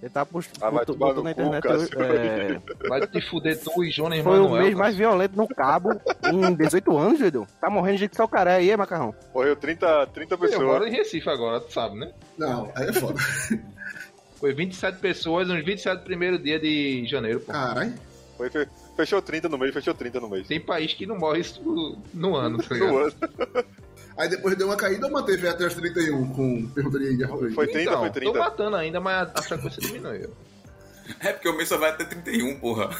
ele 0.02 0.10
tá 0.10 0.26
post... 0.26 0.52
Ah, 0.60 0.68
vai 0.68 0.84
botou, 0.84 0.98
na 1.22 1.32
cu, 1.34 1.40
internet. 1.40 1.62
Cássio. 1.62 2.02
é, 2.02 2.88
Vai 2.88 3.06
te 3.06 3.20
fuder 3.30 3.58
tu 3.62 3.82
e 3.84 3.90
Jonas 3.90 4.20
foi 4.20 4.32
Manuel. 4.32 4.50
o 4.50 4.52
mês 4.58 4.64
cara. 4.70 4.76
mais 4.78 4.96
violento 4.96 5.36
no 5.36 5.48
cabo 5.48 5.90
em 6.30 6.54
18 6.54 6.96
anos, 6.98 7.18
Dudu. 7.20 7.46
Tá 7.60 7.70
morrendo 7.70 7.94
de 7.96 8.00
gente 8.02 8.16
só 8.16 8.26
caré 8.26 8.56
aí, 8.56 8.76
macarrão? 8.76 9.14
Morreu 9.34 9.56
30, 9.56 10.06
30 10.08 10.34
Eu 10.34 10.38
moro 10.38 10.50
pessoas. 10.50 10.86
em 10.88 10.90
Recife 10.96 11.30
agora, 11.30 11.60
tu 11.60 11.72
sabe, 11.72 11.96
né? 11.98 12.12
Não, 12.36 12.70
aí 12.74 12.88
é 12.88 12.92
foda. 12.92 13.18
Foi 14.44 14.52
27 14.52 14.98
pessoas 14.98 15.48
nos 15.48 15.64
27 15.64 16.02
primeiro 16.04 16.38
dia 16.38 16.60
de 16.60 17.06
janeiro, 17.06 17.40
pô. 17.40 17.50
Caralho. 17.50 17.94
Foi, 18.36 18.50
fe- 18.50 18.68
fechou 18.94 19.22
30 19.22 19.48
no 19.48 19.56
mês, 19.56 19.72
fechou 19.72 19.94
30 19.94 20.20
no 20.20 20.28
mês. 20.28 20.46
Tem 20.46 20.60
país 20.60 20.92
que 20.92 21.06
não 21.06 21.16
morre 21.18 21.40
isso 21.40 21.62
no 22.12 22.36
ano, 22.36 22.58
tá 22.58 22.74
ligado? 22.74 22.90
No 22.92 22.98
ano. 22.98 23.12
Aí 24.18 24.28
depois 24.28 24.54
deu 24.54 24.66
uma 24.66 24.76
caída 24.76 25.06
ou 25.06 25.12
manteve 25.12 25.48
até 25.48 25.66
os 25.66 25.72
31 25.72 26.28
com 26.34 26.66
perguntaria 26.68 27.16
de 27.16 27.24
Arthur? 27.24 27.52
Foi 27.52 27.66
30, 27.66 27.80
então, 27.90 28.00
foi 28.00 28.08
tô 28.10 28.14
30. 28.20 28.38
matando 28.38 28.76
ainda, 28.76 29.00
mas 29.00 29.30
a 29.34 29.40
frequência 29.40 29.80
diminuiu. 29.80 30.30
É 31.20 31.32
porque 31.32 31.48
o 31.48 31.56
mês 31.56 31.70
só 31.70 31.78
vai 31.78 31.88
até 31.88 32.04
31, 32.04 32.60
porra. 32.60 32.90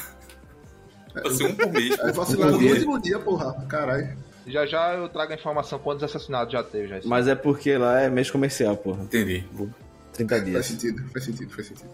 Vai 1.13 1.29
ser 1.31 1.43
um 1.43 1.53
por 1.53 1.71
mês. 1.71 1.95
Vacilaram 2.15 2.57
Um 2.57 2.61
no 2.61 2.69
último 2.69 2.99
dia, 2.99 3.19
porra. 3.19 3.53
Caralho. 3.67 4.17
Já 4.47 4.65
já 4.65 4.95
eu 4.95 5.07
trago 5.09 5.31
a 5.31 5.35
informação 5.35 5.77
quantos 5.77 6.03
assassinatos 6.03 6.51
já 6.53 6.63
teve 6.63 6.87
já. 6.87 6.99
Mas 7.05 7.27
é 7.27 7.35
porque 7.35 7.77
lá 7.77 8.01
é 8.01 8.09
mês 8.09 8.31
comercial, 8.31 8.75
porra. 8.75 9.03
Entendi. 9.03 9.43
30 10.15 10.35
Faz 10.35 10.45
dias. 10.45 10.65
sentido, 10.65 11.03
faz 11.11 11.25
sentido, 11.25 11.53
faz 11.53 11.67
sentido. 11.67 11.89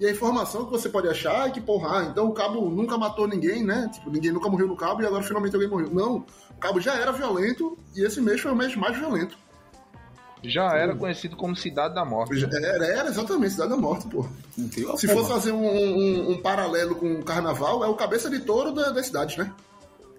E 0.00 0.06
a 0.06 0.10
informação 0.10 0.64
que 0.64 0.70
você 0.70 0.88
pode 0.88 1.08
achar 1.08 1.48
é 1.48 1.50
que, 1.50 1.60
porra, 1.60 1.98
ah, 2.00 2.04
então 2.10 2.26
o 2.26 2.32
cabo 2.32 2.68
nunca 2.68 2.96
matou 2.98 3.26
ninguém, 3.28 3.64
né? 3.64 3.88
Tipo, 3.92 4.10
ninguém 4.10 4.32
nunca 4.32 4.48
morreu 4.48 4.66
no 4.66 4.76
cabo 4.76 5.02
e 5.02 5.06
agora 5.06 5.22
finalmente 5.22 5.54
alguém 5.54 5.68
morreu. 5.70 5.90
Não, 5.92 6.16
o 6.50 6.58
cabo 6.60 6.80
já 6.80 6.94
era 6.94 7.12
violento 7.12 7.78
e 7.94 8.04
esse 8.04 8.20
mês 8.20 8.40
foi 8.40 8.52
o 8.52 8.56
mês 8.56 8.74
mais 8.76 8.96
violento. 8.98 9.36
Já 10.44 10.76
era 10.76 10.92
conhecido 10.96 11.36
como 11.36 11.54
Cidade 11.54 11.94
da 11.94 12.04
Morte. 12.04 12.36
Já 12.36 12.48
Era, 12.48 12.84
era 12.86 13.08
exatamente, 13.08 13.52
Cidade 13.52 13.70
da 13.70 13.76
Morte, 13.76 14.08
porra. 14.08 14.28
Entendeu? 14.58 14.96
Se 14.96 15.06
fosse 15.06 15.28
fazer 15.28 15.52
um, 15.52 15.64
um- 15.64 16.30
um 16.32 16.42
paralelo 16.42 16.96
com 16.96 17.12
o 17.20 17.22
carnaval, 17.24 17.84
é 17.84 17.86
o 17.86 17.94
cabeça 17.94 18.28
de 18.28 18.40
touro 18.40 18.72
da, 18.72 18.90
das 18.90 19.06
cidades, 19.06 19.36
né? 19.36 19.52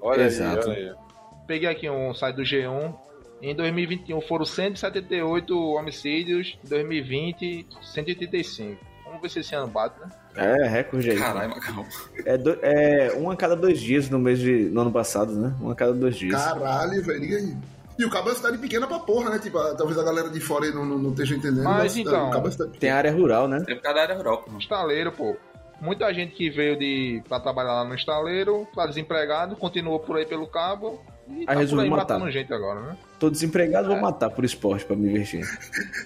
Olha 0.02 0.24
Exato. 0.24 0.70
aí, 0.70 0.78
olha 0.78 0.92
aí. 0.92 0.98
Peguei 1.46 1.68
aqui 1.70 1.90
um 1.90 2.14
site 2.14 2.38
do 2.38 2.44
G1. 2.44 2.94
Em 3.44 3.54
2021 3.54 4.22
foram 4.22 4.46
178 4.46 5.54
homicídios. 5.76 6.58
Em 6.64 6.70
2020, 6.70 7.68
185. 7.82 8.80
Vamos 9.06 9.22
ver 9.22 9.30
se 9.30 9.40
esse 9.40 9.54
ano 9.54 9.68
bate, 9.68 10.00
né? 10.00 10.10
É, 10.36 10.66
recorde 10.68 11.12
aí. 11.12 11.18
Caralho, 11.18 11.50
Macau. 11.50 11.86
É, 12.26 12.38
do- 12.38 12.58
é 12.62 13.14
um 13.18 13.30
a 13.30 13.36
cada 13.36 13.56
dois 13.56 13.80
dias 13.80 14.10
no 14.10 14.18
mês 14.18 14.40
de. 14.40 14.70
no 14.70 14.82
ano 14.82 14.92
passado, 14.92 15.34
né? 15.34 15.54
Um 15.62 15.70
a 15.70 15.76
cada 15.76 15.94
dois 15.94 16.16
dias. 16.16 16.42
Caralho, 16.42 17.04
velho, 17.04 17.20
liga 17.20 17.38
aí. 17.38 17.54
E 18.00 18.06
o 18.06 18.10
cabo 18.10 18.30
é 18.30 18.32
uma 18.32 18.38
cidade 18.38 18.58
pequena 18.58 18.88
pra 18.88 18.98
porra, 19.00 19.30
né? 19.30 19.38
Tipo, 19.40 19.60
talvez 19.76 20.00
a 20.00 20.04
galera 20.04 20.30
de 20.30 20.40
fora 20.40 20.66
aí 20.66 20.74
não, 20.74 20.84
não, 20.86 20.98
não 20.98 21.12
esteja 21.12 21.36
entendendo. 21.36 21.64
Mas 21.66 21.86
a 21.86 21.90
cidade- 21.90 22.00
então, 22.16 22.28
o 22.30 22.32
cabo 22.32 22.46
é 22.46 22.48
uma 22.48 22.52
cidade 22.52 22.80
Tem 22.80 22.90
área 22.90 23.12
rural, 23.12 23.48
né? 23.48 23.64
É 23.68 23.76
por 23.76 23.82
causa 23.84 23.96
da 23.98 24.02
área 24.02 24.16
rural, 24.16 24.38
porra. 24.42 24.58
Estaleiro, 24.58 25.12
pô. 25.12 25.36
Muita 25.82 26.12
gente 26.14 26.34
que 26.34 26.50
veio 26.50 26.80
de 26.80 27.22
pra 27.28 27.40
trabalhar 27.42 27.74
lá 27.74 27.84
no 27.84 27.94
estaleiro, 27.94 28.66
tá 28.74 28.88
desempregado, 28.88 29.56
continuou 29.58 30.00
por 30.00 30.16
aí 30.18 30.26
pelo 30.26 30.48
cabo. 30.48 31.04
E 31.30 31.46
tá 31.46 31.54
por 31.54 31.60
resolveu 31.60 31.84
aí 31.86 31.90
matar. 31.90 32.32
gente 32.32 32.54
agora, 32.54 32.82
né? 32.82 32.98
Tô 33.20 33.30
desempregado, 33.30 33.88
vou 33.88 34.00
matar 34.00 34.30
por 34.30 34.44
esporte 34.44 34.86
pra 34.86 34.96
me 34.96 35.08
divertir. 35.08 35.46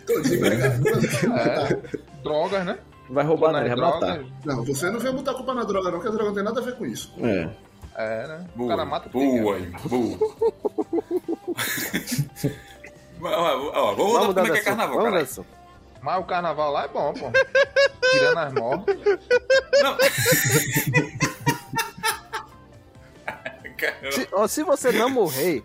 Tô 0.06 0.21
desempregado. 0.21 0.84
É, 1.38 1.77
drogas, 2.23 2.65
né? 2.65 2.77
Vai 3.10 3.25
roubar, 3.25 3.53
Nas 3.53 3.63
né? 3.63 3.69
Vai 3.69 3.77
matar. 3.77 4.23
Não, 4.45 4.63
você 4.63 4.91
não 4.91 4.99
veio 4.99 5.13
botar 5.13 5.32
a 5.32 5.36
culpa 5.36 5.53
na 5.53 5.63
droga, 5.63 5.91
não, 5.91 5.99
que 5.99 6.08
a 6.08 6.12
droga 6.12 6.25
não 6.25 6.34
tem 6.36 6.43
nada 6.43 6.60
a 6.60 6.63
ver 6.63 6.75
com 6.75 6.86
isso. 6.86 7.13
É. 7.21 7.49
É, 7.95 8.27
né? 8.27 8.45
O 8.53 8.58
Boa, 8.60 8.69
cara 8.69 8.86
mata 8.86 9.10
boa, 9.10 9.58
boa. 9.89 10.17
Ó, 13.23 13.71
ó, 13.73 13.95
vamos 13.95 14.13
voltar 14.13 14.43
como 14.43 14.56
é 14.56 14.62
que 14.62 14.69
é 14.69 14.71
assunto, 14.71 14.75
carnaval, 14.77 15.03
cara. 15.12 15.25
Mas 16.03 16.19
o 16.19 16.23
carnaval 16.23 16.71
lá 16.71 16.84
é 16.84 16.88
bom, 16.88 17.12
pô. 17.13 17.32
Tirando 18.12 18.38
as 18.38 18.53
mortes. 18.53 18.95
Não. 19.82 19.97
Se, 24.12 24.28
ó, 24.32 24.48
se 24.48 24.63
você 24.63 24.92
não 24.92 25.10
morrer, 25.10 25.63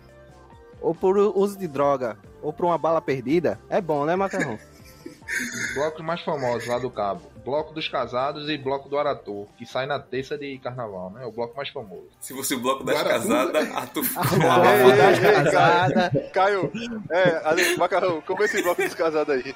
ou 0.81 0.93
por 0.93 1.17
uso 1.17 1.57
de 1.57 1.67
droga, 1.67 2.17
ou 2.41 2.51
por 2.53 2.65
uma 2.65 2.77
bala 2.77 3.01
perdida, 3.01 3.59
é 3.69 3.79
bom, 3.81 4.05
né, 4.05 4.15
macarrão? 4.15 4.57
Blocos 5.73 6.03
mais 6.05 6.21
famosos 6.21 6.67
lá 6.67 6.77
do 6.77 6.89
Cabo. 6.91 7.21
Bloco 7.43 7.73
dos 7.73 7.87
Casados 7.89 8.49
e 8.49 8.57
Bloco 8.57 8.87
do 8.87 8.97
Arator, 8.97 9.47
que 9.57 9.65
sai 9.65 9.85
na 9.85 9.99
terça 9.99 10.37
de 10.37 10.57
carnaval, 10.59 11.09
né? 11.09 11.23
É 11.23 11.25
o 11.25 11.31
bloco 11.31 11.55
mais 11.57 11.69
famoso. 11.69 12.07
Se 12.19 12.33
fosse 12.33 12.55
o 12.55 12.59
bloco 12.59 12.83
das 12.83 13.01
casadas, 13.03 13.75
a 13.75 13.87
tu 13.87 13.99
Ei, 13.99 14.91
ei, 14.91 14.97
das 14.97 15.19
cara. 15.19 15.43
casadas. 15.43 16.31
Caio, 16.31 16.71
é, 17.09 17.41
ali, 17.43 17.75
Macarrão, 17.77 18.21
como 18.21 18.43
esse 18.43 18.61
bloco 18.61 18.81
dos 18.81 18.93
casados 18.93 19.33
aí? 19.35 19.53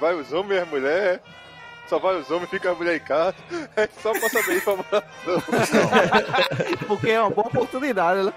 Vai 0.00 0.14
os 0.14 0.32
homens 0.32 0.60
e 0.60 0.62
as 0.62 0.68
mulheres, 0.68 1.20
Só 1.88 1.98
vai 1.98 2.16
os 2.16 2.30
homens, 2.30 2.50
fica 2.50 2.70
a 2.70 2.74
mulher 2.74 2.96
em 2.96 3.00
casa. 3.00 3.34
É 3.76 3.88
só 4.02 4.12
pra 4.12 4.28
saber 4.28 4.56
informação. 4.56 5.02
Porque 6.86 7.10
é 7.10 7.20
uma 7.20 7.30
boa 7.30 7.46
oportunidade, 7.46 8.22
né? 8.24 8.32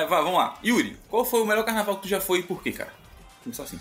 Mas 0.00 0.08
vá, 0.10 0.20
vamos 0.20 0.38
lá. 0.38 0.58
Yuri, 0.64 0.96
qual 1.08 1.24
foi 1.24 1.40
o 1.42 1.46
melhor 1.46 1.64
carnaval 1.64 1.96
que 1.96 2.02
tu 2.02 2.08
já 2.08 2.20
foi 2.20 2.40
e 2.40 2.42
por 2.42 2.62
quê, 2.62 2.72
cara? 2.72 2.92
Começar 3.42 3.64
assim. 3.64 3.78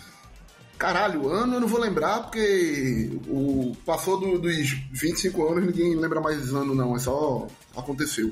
Caralho, 0.77 1.27
ano 1.29 1.55
eu 1.55 1.59
não 1.61 1.67
vou 1.67 1.79
lembrar 1.79 2.19
porque 2.23 3.09
o 3.27 3.75
passou 3.85 4.19
do- 4.19 4.37
dos 4.37 4.69
25 4.91 5.47
anos, 5.47 5.65
ninguém 5.65 5.95
lembra 5.95 6.21
mais 6.21 6.53
ano 6.53 6.75
não, 6.75 6.95
é 6.95 6.99
só 6.99 7.47
aconteceu. 7.75 8.31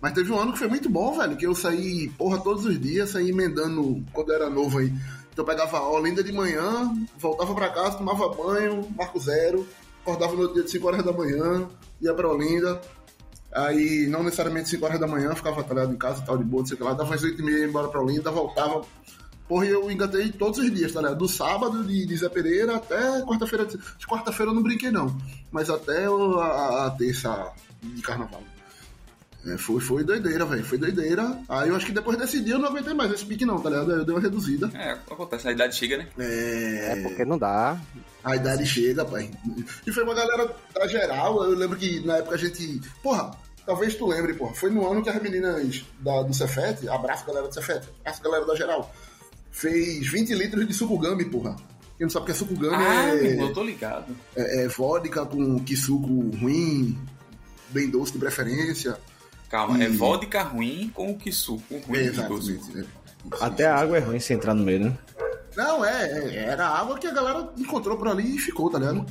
Mas 0.00 0.12
teve 0.12 0.30
um 0.32 0.38
ano 0.38 0.52
que 0.52 0.58
foi 0.58 0.68
muito 0.68 0.90
bom, 0.90 1.16
velho, 1.16 1.36
que 1.36 1.46
eu 1.46 1.54
saí, 1.54 2.08
porra, 2.18 2.38
todos 2.40 2.66
os 2.66 2.78
dias, 2.80 3.10
saí 3.10 3.30
emendando 3.30 4.04
quando 4.12 4.30
eu 4.30 4.34
era 4.34 4.50
novo 4.50 4.78
aí. 4.78 4.86
Então 5.32 5.44
eu 5.44 5.44
pegava 5.44 5.78
a 5.78 5.88
Olinda 5.90 6.24
de 6.24 6.32
manhã, 6.32 6.92
voltava 7.18 7.54
pra 7.54 7.68
casa, 7.70 7.98
tomava 7.98 8.28
banho, 8.30 8.86
marco 8.96 9.18
zero, 9.20 9.66
acordava 10.02 10.34
no 10.34 10.52
dia 10.52 10.64
de 10.64 10.70
5 10.70 10.86
horas 10.88 11.04
da 11.04 11.12
manhã, 11.12 11.68
ia 12.00 12.12
pra 12.12 12.28
Olinda. 12.28 12.80
Aí, 13.56 14.06
não 14.08 14.22
necessariamente 14.22 14.68
5 14.68 14.84
horas 14.84 15.00
da 15.00 15.06
manhã, 15.06 15.34
ficava 15.34 15.60
atrás 15.62 15.88
em 15.90 15.96
casa, 15.96 16.22
tal, 16.26 16.36
de 16.36 16.44
boa, 16.44 16.60
não 16.60 16.66
sei 16.66 16.74
o 16.74 16.78
que 16.78 16.84
lá, 16.84 16.92
dava 16.92 17.14
às 17.14 17.22
8 17.22 17.40
e 17.40 17.44
meia, 17.44 17.58
ia 17.60 17.66
embora 17.66 17.88
pra 17.88 18.00
Olinda, 18.02 18.30
voltava, 18.30 18.82
Porra, 19.48 19.64
eu 19.66 19.88
engatei 19.88 20.32
todos 20.32 20.58
os 20.58 20.74
dias, 20.74 20.90
tá 20.92 21.00
ligado? 21.00 21.18
Do 21.18 21.28
sábado 21.28 21.84
de, 21.84 22.04
de 22.04 22.16
Zé 22.16 22.28
Pereira 22.28 22.74
até 22.78 23.22
quarta-feira. 23.22 23.64
De 23.64 23.78
de 23.78 24.04
quarta-feira 24.04 24.50
eu 24.50 24.54
não 24.56 24.60
brinquei, 24.62 24.90
não. 24.90 25.16
Mas 25.52 25.70
até 25.70 26.10
o- 26.10 26.40
a, 26.40 26.86
a 26.86 26.90
terça 26.90 27.52
de 27.80 28.02
carnaval. 28.02 28.42
É, 29.46 29.56
foi, 29.56 29.80
foi 29.80 30.02
doideira, 30.02 30.44
velho. 30.44 30.64
Foi 30.64 30.76
doideira. 30.76 31.38
Aí 31.48 31.68
eu 31.68 31.76
acho 31.76 31.86
que 31.86 31.92
depois 31.92 32.18
desse 32.18 32.40
dia 32.40 32.54
eu 32.54 32.58
não 32.58 32.70
aguentei 32.70 32.92
mais 32.92 33.12
esse 33.12 33.24
pique, 33.24 33.44
não, 33.46 33.60
tá 33.60 33.70
ligado? 33.70 33.92
Aí 33.92 33.98
eu 34.00 34.04
dei 34.04 34.14
uma 34.16 34.20
reduzida. 34.20 34.68
É, 34.74 34.90
acontece, 35.08 35.46
a 35.46 35.52
idade 35.52 35.76
chega, 35.76 35.98
né? 35.98 36.08
É. 36.18 36.94
É 36.98 37.02
porque 37.04 37.24
não 37.24 37.38
dá. 37.38 37.80
A 38.24 38.34
idade 38.34 38.66
chega, 38.66 39.04
pai. 39.04 39.30
E 39.86 39.92
foi 39.92 40.02
uma 40.02 40.14
galera 40.14 40.50
da 40.74 40.88
geral. 40.88 41.44
Eu 41.44 41.54
lembro 41.56 41.78
que 41.78 42.00
na 42.04 42.16
época 42.16 42.34
a 42.34 42.38
gente. 42.38 42.80
Porra, 43.00 43.30
talvez 43.66 43.94
tu 43.96 44.06
lembre, 44.06 44.32
porra. 44.34 44.54
Foi 44.54 44.70
no 44.70 44.90
ano 44.90 45.02
que 45.02 45.10
as 45.10 45.20
meninas 45.20 45.84
da, 46.00 46.22
do 46.22 46.32
Cefete, 46.32 46.88
abraço 46.88 47.26
galera 47.26 47.48
do 47.48 47.52
Cefete, 47.54 47.88
abraço 48.00 48.22
galera 48.22 48.44
da 48.46 48.54
geral, 48.54 48.94
fez 49.50 50.06
20 50.08 50.34
litros 50.34 50.66
de 50.66 50.72
suco 50.72 50.96
gummy, 50.98 51.24
porra. 51.24 51.56
Quem 51.98 52.04
não 52.04 52.10
sabe 52.10 52.24
o 52.24 52.26
que 52.26 52.32
é 52.32 52.34
suco 52.34 52.54
gummy 52.54 52.74
Ah, 52.76 53.08
é, 53.14 53.40
eu 53.42 53.52
tô 53.52 53.62
ligado. 53.64 54.14
é, 54.36 54.64
é 54.64 54.68
vodka 54.68 55.24
com 55.26 55.58
que 55.60 55.74
suco 55.76 56.06
ruim, 56.38 56.96
bem 57.70 57.88
doce 57.90 58.12
de 58.12 58.18
preferência. 58.18 58.96
Calma, 59.48 59.82
é 59.82 59.86
E- 59.86 59.96
vodka 59.96 60.42
ruim 60.42 60.90
com 60.94 61.10
o 61.10 61.16
que 61.18 61.32
suco 61.32 61.62
ruim 61.86 62.10
doce. 62.28 62.52
Exatamente. 62.52 62.78
é. 62.80 62.84
Até 63.40 63.66
a 63.66 63.76
água 63.76 63.96
é 63.96 64.00
ruim 64.00 64.20
se 64.20 64.32
entrar 64.32 64.54
no 64.54 64.62
meio, 64.64 64.80
né? 64.84 64.98
Não, 65.56 65.84
é, 65.84 66.10
é, 66.10 66.36
era 66.50 66.66
água 66.68 66.98
que 66.98 67.06
a 67.06 67.12
galera 67.12 67.48
encontrou 67.56 67.96
por 67.96 68.08
ali 68.08 68.36
e 68.36 68.38
ficou, 68.38 68.70
tá 68.70 68.78
ligado? 68.78 69.06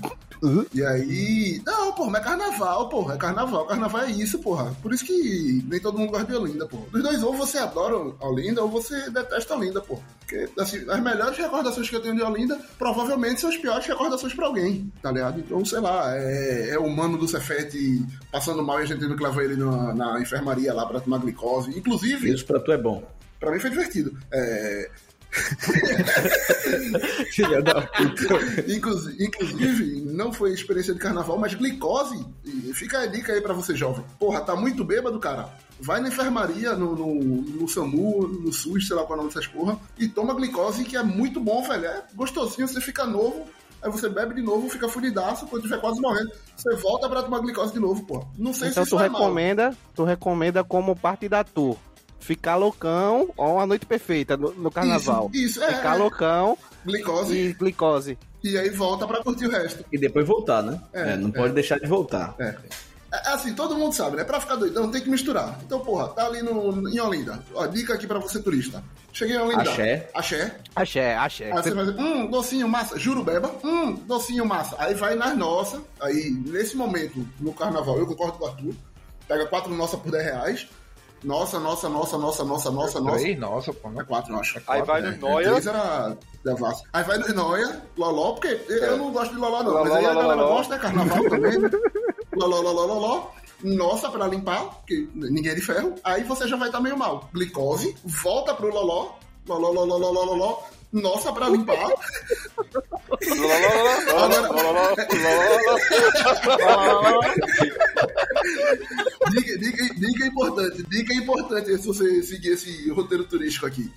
E 0.74 0.84
aí. 0.86 1.62
Não, 1.66 1.92
porra, 1.94 2.12
mas 2.12 2.22
é 2.22 2.24
carnaval, 2.26 2.90
porra. 2.90 3.16
É 3.16 3.18
carnaval. 3.18 3.66
Carnaval 3.66 4.02
é 4.02 4.12
isso, 4.12 4.38
porra. 4.40 4.76
Por 4.82 4.94
isso 4.94 5.06
que 5.06 5.64
nem 5.68 5.80
todo 5.80 5.98
mundo 5.98 6.12
gosta 6.12 6.26
de 6.28 6.36
Olinda, 6.36 6.68
porra. 6.68 6.84
Dos 6.92 7.02
dois, 7.02 7.24
ou 7.24 7.34
você 7.34 7.58
adora 7.58 7.96
Olinda 8.20 8.62
ou 8.62 8.70
você 8.70 9.10
detesta 9.10 9.56
Olinda, 9.56 9.82
porra. 9.82 10.04
Porque, 10.20 10.48
assim, 10.60 10.86
as 10.90 11.00
melhores 11.02 11.38
recordações 11.38 11.90
que 11.90 11.96
eu 11.96 12.02
tenho 12.02 12.16
de 12.16 12.22
Olinda 12.22 12.60
provavelmente 12.78 13.42
são 13.42 13.50
as 13.50 13.58
piores 13.58 13.86
recordações 13.86 14.34
pra 14.34 14.46
alguém, 14.48 14.92
tá 15.02 15.12
ligado? 15.12 15.40
Então, 15.40 15.64
sei 15.66 15.80
lá, 15.80 16.16
é, 16.16 16.72
é 16.72 16.80
o 16.80 16.90
mano 16.90 17.18
do 17.18 17.28
Cefete 17.28 18.06
passando 18.32 18.62
mal 18.64 18.80
e 18.80 18.84
a 18.84 18.86
gente 18.86 19.00
tendo 19.00 19.16
que 19.16 19.24
levar 19.24 19.44
ele 19.44 19.56
na, 19.56 19.94
na 19.96 20.22
enfermaria 20.22 20.74
lá 20.74 20.86
pra 20.86 21.00
tomar 21.00 21.20
glicose. 21.20 21.76
Inclusive, 21.76 22.32
Isso 22.32 22.46
pra 22.46 22.60
tu 22.60 22.72
é 22.72 22.78
bom. 22.78 23.04
pra 23.40 23.52
mim 23.52 23.60
foi 23.60 23.70
divertido. 23.70 24.16
É, 24.32 24.92
Filha 27.32 27.62
da 27.62 27.82
puta. 27.82 28.36
Inclusive, 28.68 30.02
não 30.12 30.32
foi 30.34 30.54
experiência 30.54 30.94
de 30.94 31.00
carnaval, 31.00 31.38
mas 31.38 31.54
glicose. 31.54 32.26
E 32.44 32.74
fica 32.74 33.00
a 33.00 33.06
dica 33.06 33.34
aí 33.34 33.42
pra 33.42 33.54
você, 33.54 33.76
jovem. 33.76 34.06
Porra, 34.20 34.42
tá 34.42 34.56
muito 34.56 34.84
bêbado, 34.84 35.20
cara. 35.20 35.50
Vai 35.80 36.00
na 36.00 36.08
enfermaria, 36.08 36.74
no, 36.74 36.96
no, 36.96 37.16
no 37.16 37.68
SAMU, 37.68 38.28
no 38.28 38.54
SUS, 38.54 38.88
sei 38.88 38.96
lá 38.96 39.04
qual 39.04 39.18
é 39.18 39.22
o 39.22 39.24
nome 39.26 39.34
dessas 39.36 39.48
porra, 39.48 39.78
e 39.98 40.08
toma 40.08 40.34
glicose, 40.34 40.86
que 40.86 40.96
é 40.96 41.04
muito 41.04 41.40
bom, 41.40 41.62
velho. 41.64 41.86
É 41.86 42.04
gostosinho, 42.16 42.66
você 42.66 42.80
fica 42.80 43.06
novo, 43.06 43.46
aí 43.82 43.92
você 43.92 44.08
bebe 44.08 44.36
de 44.36 44.42
novo, 44.42 44.70
fica 44.70 44.88
fudidaço, 44.88 45.46
quando 45.48 45.64
tiver 45.64 45.82
quase 45.82 46.00
morrendo, 46.00 46.32
você 46.56 46.74
volta 46.78 47.10
pra 47.10 47.24
tomar 47.24 47.40
glicose 47.40 47.74
de 47.74 47.80
novo, 47.80 48.06
pô. 48.06 48.26
Não 48.38 48.54
sei 48.54 48.70
Então 48.70 48.86
se 48.86 48.90
tu 48.90 48.96
isso 48.96 49.04
é 49.06 49.10
mal. 49.10 49.22
recomenda, 49.22 49.76
tu 49.94 50.06
recomenda 50.06 50.64
como 50.64 50.96
parte 50.96 51.28
da 51.28 51.44
tour. 51.44 51.76
Ficar 52.26 52.56
loucão 52.56 53.30
ou 53.38 53.54
uma 53.54 53.68
noite 53.68 53.86
perfeita 53.86 54.36
no, 54.36 54.52
no 54.52 54.72
carnaval. 54.72 55.30
Isso, 55.32 55.60
isso, 55.60 55.64
é, 55.64 55.76
Ficar 55.76 55.96
é. 55.96 56.00
loucão 56.00 56.58
Glicose, 56.84 57.36
e 57.38 57.54
glicose. 57.54 58.18
e 58.44 58.58
aí 58.58 58.70
volta 58.72 59.06
pra 59.06 59.22
curtir 59.22 59.46
o 59.46 59.52
resto. 59.52 59.86
E 59.92 59.98
depois 59.98 60.26
voltar, 60.26 60.64
né? 60.64 60.82
É, 60.92 61.12
É, 61.12 61.18
não 61.18 61.30
pode 61.30 61.54
deixar 61.54 61.80
de 61.80 61.86
voltar. 61.86 62.34
É. 62.40 62.56
É, 63.14 63.30
assim, 63.30 63.54
todo 63.54 63.78
mundo 63.78 63.94
sabe, 63.94 64.18
né? 64.18 64.24
Pra 64.24 64.42
ficar 64.42 64.56
doidão 64.56 64.90
tem 64.90 65.02
que 65.02 65.10
misturar. 65.10 65.60
Então, 65.64 65.80
porra, 65.82 66.08
tá 66.10 66.26
ali 66.26 66.42
no, 66.42 66.90
em 66.90 67.00
Olinda. 67.00 67.40
Ó, 67.54 67.66
dica 67.68 67.94
aqui 67.94 68.08
pra 68.08 68.18
você, 68.18 68.42
turista. 68.42 68.84
Cheguei 69.14 69.36
em 69.36 69.40
Olinda. 69.40 69.62
Axé. 69.62 70.10
Axé. 70.14 70.56
Axé, 70.76 71.16
axé. 71.16 71.52
Aí 71.52 71.62
você 71.64 71.72
vai 71.76 71.86
dizer, 71.86 72.00
hum, 72.02 72.26
docinho 72.26 72.68
massa. 72.68 72.98
Jurubeba, 72.98 73.52
hum, 73.64 73.94
docinho 74.08 74.46
massa. 74.48 74.76
Aí 74.80 74.96
vai 74.96 75.14
nas 75.14 75.38
nossas. 75.38 75.80
Aí, 76.02 76.32
nesse 76.32 76.76
momento, 76.76 77.24
no 77.40 77.54
carnaval, 77.54 78.00
eu 78.00 78.08
concordo 78.08 78.40
com 78.40 78.46
o 78.46 78.48
Arthur. 78.48 78.74
Pega 79.28 79.46
quatro 79.46 79.74
nossas 79.76 80.00
por 80.00 80.12
10 80.12 80.24
reais. 80.26 80.68
Nossa, 81.26 81.60
nossa, 81.60 81.90
nossa, 81.90 82.18
nossa, 82.18 82.44
nossa, 82.44 82.70
nossa, 82.72 83.00
nossa. 83.02 83.18
Três, 83.20 83.40
nossa, 83.40 83.74
pô. 83.74 83.90
É 83.90 83.92
Né? 83.94 84.04
quatro, 84.08 84.34
eu 84.34 84.40
acho. 84.40 84.62
Aí 84.68 84.82
vai 84.84 85.02
no 85.02 85.08
É, 85.08 85.18
Noia. 85.18 85.50
Três 85.52 85.68
era. 85.68 86.16
Aí 86.94 87.04
vai 87.04 87.18
no 87.18 87.34
Noia, 87.34 87.82
Loló, 87.98 88.34
porque 88.34 88.62
eu 88.70 88.98
não 88.98 89.12
gosto 89.12 89.34
de 89.34 89.40
Loló, 89.40 89.64
não. 89.64 89.72
Loló, 89.72 89.84
mas 89.86 89.94
aí 89.96 90.06
a 90.06 90.14
galera 90.14 90.36
loló. 90.42 90.56
gosta, 90.58 90.76
é 90.76 90.80
carnaval 90.80 91.24
também. 91.30 91.58
né? 91.60 91.70
Loló, 92.36 92.62
loló, 92.62 92.86
loló. 92.86 93.28
Nossa, 93.64 94.10
pra 94.10 94.28
limpar, 94.28 94.66
porque 94.82 95.08
ninguém 95.16 95.52
é 95.52 95.56
de 95.56 95.62
ferro. 95.62 95.96
Aí 96.04 96.24
você 96.24 96.48
já 96.48 96.56
vai 96.58 96.68
estar 96.68 96.80
meio 96.80 96.96
mal. 96.98 97.28
Glicose, 97.34 97.96
volta 98.04 98.54
pro 98.54 98.70
Loló. 98.72 99.14
Loló, 99.48 99.72
loló, 99.72 99.98
loló, 99.98 100.24
loló. 100.24 100.58
Nossa, 100.94 101.32
pra 101.34 101.50
limpar. 101.50 101.90
Dica, 109.32 109.58
dica, 109.58 109.94
dica 109.96 110.26
importante, 110.28 110.84
dica 110.90 111.14
importante 111.14 111.78
se 111.78 111.88
você 111.88 112.22
seguir 112.24 112.50
esse 112.50 112.90
roteiro 112.92 113.24
turístico 113.26 113.66
aqui. 113.66 113.92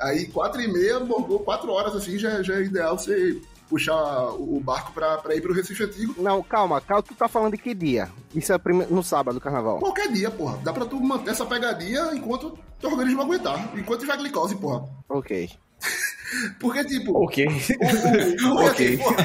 Aí, 0.00 0.26
quatro 0.26 0.60
e 0.60 0.66
meia, 0.72 1.00
morgou 1.00 1.38
quatro 1.40 1.70
horas 1.70 1.94
assim, 1.94 2.18
já, 2.18 2.42
já 2.42 2.54
é 2.54 2.62
ideal 2.64 2.98
você 2.98 3.40
puxar 3.68 3.94
o 4.34 4.60
barco 4.60 4.92
pra, 4.92 5.18
pra 5.18 5.34
ir 5.34 5.40
pro 5.40 5.54
Recife 5.54 5.82
Antigo. 5.84 6.14
Não, 6.22 6.42
calma, 6.42 6.80
calma, 6.80 7.02
tu 7.02 7.14
tá 7.14 7.28
falando 7.28 7.52
de 7.52 7.58
que 7.62 7.72
dia? 7.74 8.10
Isso 8.34 8.52
é 8.52 8.58
prime- 8.58 8.86
no 8.90 9.02
sábado 9.02 9.34
do 9.34 9.40
carnaval. 9.40 9.78
Qualquer 9.78 10.10
dia, 10.12 10.30
porra. 10.30 10.58
Dá 10.62 10.72
pra 10.72 10.84
tu 10.84 11.00
manter 11.00 11.30
essa 11.30 11.46
pegadinha 11.46 12.10
enquanto 12.12 12.58
teu 12.78 12.90
organismo 12.90 13.22
aguentar. 13.22 13.70
Enquanto 13.76 14.00
tiver 14.00 14.16
glicose, 14.18 14.54
porra. 14.56 14.86
Ok. 15.08 15.48
Porque, 16.58 16.84
tipo, 16.84 17.12
Ok. 17.24 17.46
O- 17.46 18.48
o- 18.48 18.54
o- 18.54 18.66
Ok. 18.66 18.96
porra, 18.98 19.16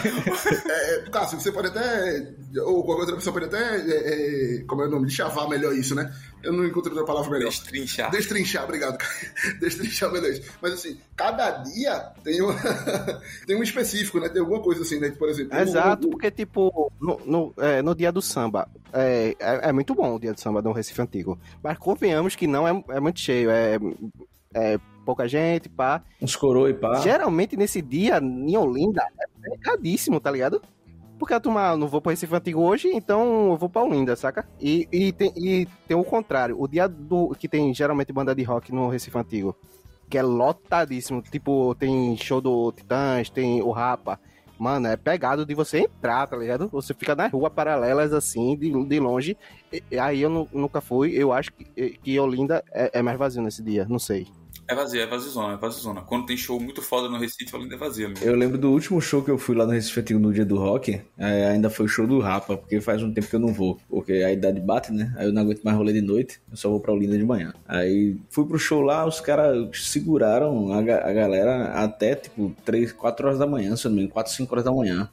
é, 0.69 0.95
é, 0.95 1.09
Cássio, 1.11 1.39
você 1.39 1.51
pode 1.51 1.67
até. 1.67 2.33
Ou 2.65 2.83
qualquer 2.83 3.01
outra 3.01 3.15
pessoa 3.15 3.33
pode 3.33 3.45
até. 3.45 3.77
é, 3.77 4.57
é, 4.59 4.63
como 4.67 4.81
é 4.83 4.87
o 4.87 4.89
nome? 4.89 5.09
Chavar 5.09 5.47
melhor 5.47 5.73
isso, 5.73 5.95
né? 5.95 6.13
Eu 6.41 6.53
não 6.53 6.65
encontrei 6.65 6.93
outra 6.97 7.05
palavra 7.05 7.31
melhor. 7.31 7.49
Destrinchar. 7.49 8.11
Destrinchar, 8.11 8.63
obrigado. 8.63 8.97
Destrinchar 9.59 10.11
melhor 10.11 10.29
isso. 10.31 10.41
Mas 10.61 10.73
assim, 10.73 10.97
cada 11.15 11.51
dia 11.63 11.99
tem 12.23 12.41
um, 12.41 12.47
tem 13.45 13.55
um 13.57 13.63
específico, 13.63 14.19
né? 14.19 14.29
Tem 14.29 14.41
alguma 14.41 14.61
coisa 14.61 14.81
assim, 14.81 14.99
né? 14.99 15.09
Por 15.11 15.27
exemplo. 15.29 15.57
Exato, 15.59 16.07
o- 16.07 16.11
porque, 16.11 16.31
tipo, 16.31 16.91
no, 17.01 17.19
no, 17.25 17.53
é, 17.57 17.81
no 17.81 17.93
dia 17.93 18.11
do 18.11 18.21
samba, 18.21 18.67
é, 18.93 19.35
é, 19.39 19.69
é 19.69 19.71
muito 19.73 19.93
bom 19.93 20.15
o 20.15 20.19
dia 20.19 20.33
do 20.33 20.39
samba 20.39 20.61
do 20.61 20.71
Recife 20.71 21.01
Antigo. 21.01 21.37
Mas 21.63 21.77
convenhamos 21.77 22.35
que 22.35 22.47
não 22.47 22.67
é, 22.67 22.83
é 22.89 22.99
muito 22.99 23.19
cheio, 23.19 23.49
é, 23.51 23.77
é 24.53 24.79
pouca 25.09 25.27
gente, 25.27 25.67
pá. 25.67 26.03
Uns 26.21 26.35
coroa 26.35 26.69
e 26.69 26.73
pá. 26.75 26.99
Geralmente 26.99 27.57
nesse 27.57 27.81
dia, 27.81 28.19
em 28.19 28.55
Olinda, 28.55 29.01
é 29.19 29.49
pecadíssimo, 29.49 30.19
tá 30.19 30.29
ligado? 30.29 30.61
Porque 31.17 31.33
a 31.33 31.39
turma, 31.39 31.75
não 31.75 31.87
vou 31.87 31.99
pro 31.99 32.11
Recife 32.11 32.33
Antigo 32.35 32.61
hoje, 32.61 32.89
então 32.93 33.49
eu 33.49 33.57
vou 33.57 33.67
pra 33.67 33.83
Olinda, 33.83 34.15
saca? 34.15 34.47
E, 34.61 34.87
e, 34.91 35.11
tem, 35.11 35.33
e 35.35 35.67
tem 35.87 35.97
o 35.97 36.03
contrário, 36.03 36.55
o 36.61 36.67
dia 36.67 36.87
do 36.87 37.29
que 37.39 37.47
tem 37.49 37.73
geralmente 37.73 38.13
banda 38.13 38.35
de 38.35 38.43
rock 38.43 38.71
no 38.71 38.87
Recife 38.87 39.17
Antigo, 39.17 39.55
que 40.07 40.17
é 40.17 40.21
lotadíssimo. 40.21 41.21
Tipo, 41.23 41.73
tem 41.75 42.15
show 42.15 42.39
do 42.39 42.71
Titãs, 42.71 43.29
tem 43.31 43.61
o 43.63 43.71
Rapa. 43.71 44.19
Mano, 44.57 44.87
é 44.87 44.97
pegado 44.97 45.45
de 45.45 45.55
você 45.55 45.79
entrar, 45.79 46.27
tá 46.27 46.35
ligado? 46.35 46.67
Você 46.69 46.93
fica 46.93 47.15
nas 47.15 47.31
ruas 47.31 47.51
paralelas 47.53 48.11
assim, 48.13 48.57
de, 48.57 48.69
de 48.85 48.99
longe. 48.99 49.37
E 49.89 49.97
aí 49.97 50.21
eu 50.21 50.29
nu- 50.29 50.49
nunca 50.51 50.81
fui. 50.81 51.11
Eu 51.13 51.31
acho 51.31 51.51
que, 51.53 51.97
que 52.03 52.19
Olinda 52.19 52.61
é, 52.73 52.99
é 52.99 53.01
mais 53.01 53.17
vazio 53.17 53.41
nesse 53.41 53.63
dia, 53.63 53.85
não 53.89 53.97
sei. 53.99 54.27
É 54.69 54.75
vazio, 54.75 55.01
é 55.01 55.07
vaziozona, 55.07 55.53
é 55.53 55.57
vaziozona. 55.57 56.01
Quando 56.01 56.27
tem 56.27 56.37
show 56.37 56.59
muito 56.59 56.79
foda 56.79 57.09
no 57.09 57.17
Recife, 57.17 57.55
Olinda 57.55 57.73
é 57.73 57.77
vazia 57.77 58.07
mesmo. 58.07 58.23
Eu 58.23 58.35
lembro 58.35 58.55
do 58.55 58.69
último 58.69 59.01
show 59.01 59.23
que 59.23 59.31
eu 59.31 59.37
fui 59.39 59.55
lá 59.55 59.65
no 59.65 59.71
Recife 59.71 59.99
Antigo 59.99 60.19
no 60.19 60.31
dia 60.31 60.45
do 60.45 60.59
rock, 60.59 61.01
ainda 61.17 61.71
foi 61.71 61.87
o 61.87 61.89
show 61.89 62.05
do 62.05 62.19
Rapa, 62.19 62.55
porque 62.55 62.79
faz 62.79 63.01
um 63.01 63.11
tempo 63.11 63.27
que 63.27 63.35
eu 63.35 63.39
não 63.39 63.51
vou, 63.51 63.79
porque 63.89 64.13
a 64.13 64.31
idade 64.31 64.59
bate, 64.59 64.91
né? 64.93 65.11
Aí 65.17 65.25
eu 65.25 65.33
não 65.33 65.41
aguento 65.41 65.63
mais 65.63 65.75
rolê 65.75 65.91
de 65.91 66.01
noite, 66.01 66.39
eu 66.51 66.55
só 66.55 66.69
vou 66.69 66.79
pra 66.79 66.93
Olinda 66.93 67.17
de 67.17 67.25
manhã. 67.25 67.51
Aí 67.67 68.15
fui 68.29 68.45
pro 68.45 68.59
show 68.59 68.81
lá, 68.81 69.07
os 69.07 69.19
caras 69.19 69.67
seguraram 69.73 70.71
a, 70.71 70.77
a 70.77 71.13
galera 71.13 71.71
até 71.73 72.13
tipo 72.13 72.55
3, 72.63 72.91
4 72.91 73.25
horas 73.25 73.39
da 73.39 73.47
manhã, 73.47 73.75
se 73.75 73.87
eu 73.87 73.89
não 73.89 73.95
me 73.95 74.03
engano, 74.03 74.13
4, 74.13 74.31
5 74.31 74.53
horas 74.53 74.65
da 74.65 74.71
manhã. 74.71 75.09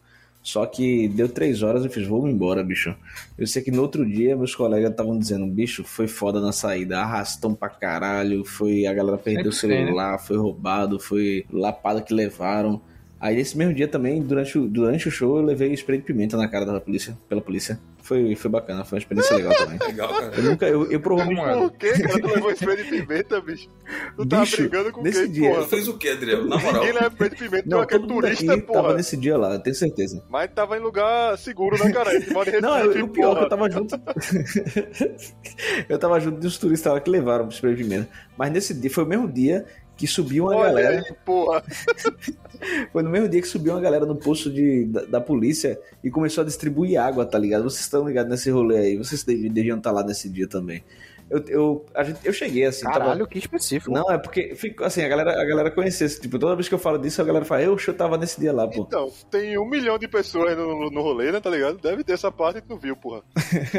Só 0.47 0.65
que 0.65 1.09
deu 1.09 1.29
3 1.29 1.61
horas 1.65 1.85
e 1.85 1.89
fiz, 1.89 2.07
vou 2.07 2.29
embora, 2.29 2.63
bicho. 2.63 2.95
Eu 3.37 3.49
sei 3.49 3.63
que 3.63 3.73
no 3.73 3.83
outro 3.83 4.09
dia 4.09 4.37
meus 4.37 4.55
colegas 4.55 4.93
estavam 4.93 5.19
dizendo, 5.19 5.45
bicho, 5.45 5.83
foi 5.83 6.07
foda 6.07 6.41
na 6.41 6.53
saída, 6.53 7.01
arrastão 7.01 7.53
pra 7.53 7.69
caralho, 7.69 8.45
foi 8.45 8.87
a 8.87 8.95
galera 8.95 9.19
perdeu 9.19 9.51
o 9.51 9.61
tem, 9.61 9.71
né? 9.71 9.87
celular, 9.87 10.19
foi 10.21 10.37
roubado, 10.37 11.01
foi 11.01 11.45
lapada 11.53 12.01
que 12.01 12.15
levaram. 12.15 12.81
Aí 13.27 13.35
nesse 13.35 13.59
mesmo 13.59 13.75
dia 13.75 13.89
também, 13.89 14.23
durante 14.23 14.57
o, 14.57 14.69
durante 14.69 15.09
o 15.09 15.11
show, 15.11 15.39
eu 15.39 15.45
levei 15.45 15.73
spray 15.73 15.99
de 15.99 16.05
pimenta 16.05 16.37
na 16.37 16.47
cara 16.47 16.65
da 16.65 16.81
polícia, 16.81 17.19
pela 17.29 17.41
polícia. 17.41 17.77
Foi, 18.01 18.37
foi 18.37 18.49
bacana, 18.49 18.85
foi 18.85 18.99
uma 18.99 19.01
experiência 19.01 19.35
legal 19.37 19.53
também. 19.57 19.79
Legal, 19.85 20.09
cara. 20.09 20.33
Eu 20.37 20.43
nunca, 20.45 20.67
eu, 20.69 20.93
eu 20.93 21.01
provavelmente. 21.01 21.41
É? 21.49 21.55
Por 21.57 21.73
que, 21.73 21.91
cara? 22.05 22.21
Tu 22.21 22.27
levou 22.29 22.51
spray 22.53 22.77
de 22.77 22.85
pimenta, 22.85 23.41
bicho? 23.41 23.69
Tu 24.17 24.27
tava 24.27 24.43
Bicho, 24.45 24.57
brigando 24.59 24.93
com 24.93 25.03
nesse 25.03 25.23
quem, 25.25 25.33
dia- 25.33 25.51
Tu 25.51 25.55
porra? 25.57 25.67
fez 25.67 25.89
o 25.89 25.99
que, 25.99 26.09
Adriel? 26.09 26.45
Na 26.45 26.57
moral. 26.57 26.73
Ninguém 26.85 26.93
leva 26.93 27.09
spray 27.09 27.31
de 27.31 27.37
pimenta, 27.37 27.63
tu 27.65 27.75
é 27.75 27.79
Não, 27.79 27.85
todo 27.87 28.01
mundo 28.15 28.21
turista, 28.23 28.53
aqui 28.53 28.63
tava 28.63 28.83
porra. 28.83 28.95
nesse 28.95 29.17
dia 29.17 29.37
lá, 29.37 29.59
tenho 29.59 29.75
certeza. 29.75 30.25
Mas 30.31 30.51
tava 30.55 30.77
em 30.77 30.81
lugar 30.81 31.37
seguro, 31.37 31.83
né, 31.85 31.91
cara? 31.91 32.15
Em 32.17 32.61
Não, 32.61 32.79
eu, 32.79 33.05
o 33.07 33.09
pior 33.09 33.33
é 33.33 33.41
que 33.41 33.41
porra. 33.41 33.41
eu 33.41 33.49
tava 33.49 33.69
junto. 33.73 33.97
eu 35.89 35.99
tava 35.99 36.21
junto 36.21 36.39
dos 36.39 36.57
turistas 36.59 36.93
lá 36.93 37.01
que 37.01 37.11
levaram 37.11 37.49
spray 37.51 37.75
de 37.75 37.83
pimenta. 37.83 38.09
Mas 38.37 38.53
nesse 38.53 38.73
dia, 38.73 38.91
foi 38.91 39.03
o 39.05 39.07
mesmo 39.07 39.29
dia 39.29 39.65
que 39.97 40.07
subiu 40.07 40.45
uma 40.45 40.57
Olha 40.57 40.67
galera. 40.73 40.97
aí, 41.07 41.15
porra. 41.25 41.63
Foi 42.93 43.03
no 43.03 43.11
mesmo 43.11 43.29
dia 43.29 43.41
que 43.41 43.49
subiu 43.49 43.75
uma 43.75 43.81
galera 43.81 44.07
no 44.07 44.17
posto 44.17 44.51
de, 44.51 44.85
da, 44.87 45.05
da 45.05 45.21
polícia 45.21 45.79
e 46.03 46.11
começou 46.11 46.43
a 46.43 46.45
distribuir 46.45 46.99
água, 47.01 47.25
tá 47.27 47.39
ligado? 47.39 47.65
Vocês 47.65 47.81
estão 47.83 48.07
ligados 48.07 48.31
nesse 48.31 48.51
rolê 48.51 48.79
aí, 48.79 48.97
vocês 48.97 49.23
dev- 49.25 49.51
deviam 49.53 49.79
estar 49.79 49.93
lá 49.93 50.03
nesse 50.03 50.29
dia 50.29 50.49
também. 50.49 50.83
Eu, 51.29 51.45
eu, 51.49 51.87
a 51.93 52.05
gente, 52.05 52.21
eu 52.25 52.33
cheguei 52.33 52.65
assim, 52.65 52.85
tava- 52.85 52.99
Caralho, 53.01 53.27
que 53.27 53.39
específico. 53.39 53.91
Não, 53.93 54.09
é 54.11 54.17
porque 54.17 54.55
ficou 54.55 54.87
assim, 54.87 55.03
a 55.03 55.09
galera, 55.09 55.33
a 55.43 55.45
galera 55.45 55.71
conhecia, 55.73 56.09
tipo, 56.09 56.39
toda 56.39 56.55
vez 56.55 56.69
que 56.69 56.75
eu 56.75 56.79
falo 56.79 56.99
disso, 56.99 57.21
a 57.21 57.25
galera 57.25 57.45
fala, 57.45 57.63
eu, 57.63 57.77
eu 57.87 57.95
tava 57.95 58.17
nesse 58.17 58.39
dia 58.41 58.53
lá, 58.53 58.67
pô. 58.69 58.83
Então, 58.87 59.11
tem 59.31 59.59
um 59.59 59.69
milhão 59.69 59.99
de 59.99 60.07
pessoas 60.07 60.57
no, 60.57 60.89
no 60.89 61.03
rolê, 61.03 61.33
né, 61.33 61.41
tá 61.41 61.51
ligado? 61.51 61.79
Deve 61.79 62.05
ter 62.05 62.13
essa 62.13 62.31
parte 62.31 62.61
que 62.63 62.69
tu 62.69 62.77
viu, 62.79 62.95
porra. 62.97 63.23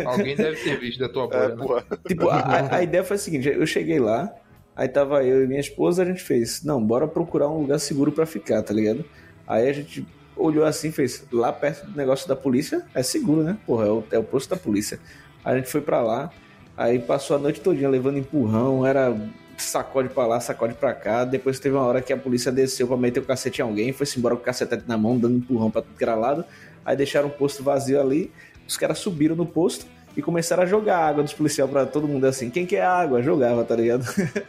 Alguém 0.05 0.35
deve 0.35 0.57
ter 0.61 0.77
visto 0.77 0.99
da 0.99 1.07
tua 1.07 1.29
É, 1.33 1.47
né? 1.47 1.55
porra. 1.55 1.85
Tipo, 2.05 2.27
a, 2.29 2.37
a- 2.39 2.75
a 2.77 2.83
ideia 2.83 3.03
foi 3.03 3.15
a 3.15 3.19
seguinte: 3.19 3.47
eu 3.47 3.65
cheguei 3.65 3.97
lá, 3.99 4.29
aí 4.77 4.87
tava 4.87 5.23
eu 5.23 5.43
e 5.43 5.47
minha 5.47 5.59
esposa, 5.59 6.03
a 6.03 6.05
gente 6.05 6.21
fez, 6.21 6.63
não, 6.63 6.81
bora 6.81 7.07
procurar 7.07 7.49
um 7.49 7.61
lugar 7.61 7.79
seguro 7.79 8.11
pra 8.11 8.27
ficar, 8.27 8.61
tá 8.61 8.71
ligado? 8.71 9.03
Aí 9.47 9.67
a 9.67 9.73
gente 9.73 10.05
olhou 10.35 10.63
assim, 10.63 10.91
fez, 10.91 11.25
lá 11.33 11.51
perto 11.51 11.87
do 11.87 11.97
negócio 11.97 12.27
da 12.27 12.35
polícia, 12.35 12.85
é 12.93 13.01
seguro, 13.01 13.41
né? 13.41 13.57
Porra, 13.65 13.87
é 13.87 13.89
o, 13.89 14.03
é 14.11 14.19
o 14.19 14.23
posto 14.23 14.51
da 14.51 14.55
polícia. 14.55 14.99
A 15.43 15.55
gente 15.57 15.67
foi 15.67 15.81
pra 15.81 16.03
lá, 16.03 16.29
aí 16.77 16.99
passou 16.99 17.35
a 17.35 17.39
noite 17.39 17.59
todinha 17.59 17.89
levando 17.89 18.19
empurrão, 18.19 18.85
era 18.85 19.17
sacode 19.57 20.09
pra 20.09 20.27
lá, 20.27 20.39
sacode 20.39 20.75
pra 20.75 20.93
cá. 20.93 21.25
Depois 21.25 21.59
teve 21.59 21.75
uma 21.75 21.83
hora 21.83 21.99
que 21.99 22.13
a 22.13 22.17
polícia 22.17 22.51
desceu 22.51 22.87
pra 22.87 22.95
meter 22.95 23.19
o 23.19 23.23
cacete 23.23 23.61
em 23.61 23.63
alguém, 23.63 23.91
foi-se 23.91 24.19
embora 24.19 24.35
com 24.35 24.41
o 24.41 24.45
cacetete 24.45 24.83
na 24.87 24.95
mão, 24.95 25.17
dando 25.17 25.37
empurrão 25.37 25.71
pra 25.71 25.81
tudo 25.81 25.97
que 25.97 26.03
era 26.03 26.13
lado. 26.13 26.45
Aí 26.85 26.95
deixaram 26.95 27.29
o 27.29 27.31
posto 27.31 27.63
vazio 27.63 27.99
ali, 27.99 28.31
os 28.67 28.77
caras 28.77 28.99
subiram 28.99 29.35
no 29.35 29.45
posto 29.45 29.87
e 30.17 30.21
começaram 30.23 30.63
a 30.63 30.65
jogar 30.65 30.97
água 30.97 31.23
dos 31.23 31.31
policiais 31.31 31.69
pra 31.69 31.85
todo 31.85 32.07
mundo 32.07 32.25
assim. 32.25 32.49
Quem 32.49 32.65
quer 32.65 32.83
água? 32.83 33.21
Jogava, 33.21 33.63
tá 33.63 33.75
ligado? 33.75 34.03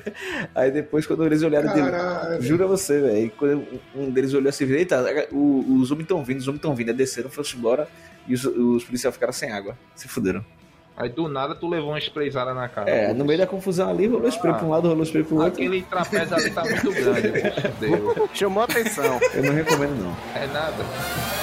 Aí 0.55 0.71
depois, 0.71 1.07
quando 1.07 1.27
eles 1.27 1.43
olharam 1.43 1.75
dele, 1.75 1.91
Caralho. 1.91 2.41
jura 2.41 2.67
você, 2.67 3.03
velho. 3.03 3.15
aí 3.15 3.29
Quando 3.29 3.67
um 3.95 4.11
deles 4.11 4.33
olhou 4.33 4.49
assim, 4.49 4.65
eita, 4.65 4.99
os 5.31 5.91
homens 5.91 6.05
estão 6.05 6.25
vindo, 6.25 6.39
os 6.39 6.49
homens 6.49 6.61
estão 6.61 6.75
vindo. 6.75 6.89
Aí 6.89 6.97
desceram, 6.97 7.29
foram 7.29 7.47
embora 7.55 7.87
e 8.27 8.33
os, 8.33 8.47
os 8.47 8.83
policiais 8.83 9.15
ficaram 9.15 9.33
sem 9.33 9.53
água. 9.53 9.77
Se 9.95 10.09
fuderam. 10.09 10.43
Aí 10.97 11.11
do 11.11 11.29
nada 11.29 11.55
tu 11.55 11.69
levou 11.69 11.91
uma 11.91 11.99
sprayzada 11.99 12.55
na 12.55 12.67
cara. 12.67 12.91
É, 12.91 13.13
no 13.13 13.27
meio 13.27 13.39
da 13.39 13.47
confusão 13.47 13.91
ali, 13.91 14.07
rolou 14.07 14.27
spray 14.29 14.55
pra 14.55 14.65
um 14.65 14.71
lado, 14.71 14.89
rolou 14.89 15.05
spray 15.05 15.23
pro 15.23 15.37
outro. 15.37 15.53
Aquele 15.53 15.83
trapézio 15.83 16.35
ali 16.35 16.51
tá 16.51 16.65
muito 16.65 16.91
grande. 16.91 17.33
Chamou 18.33 18.63
atenção. 18.63 19.21
Eu 19.35 19.43
não 19.43 19.53
recomendo, 19.53 20.03
não. 20.03 20.17
É 20.35 20.47
nada. 20.47 21.38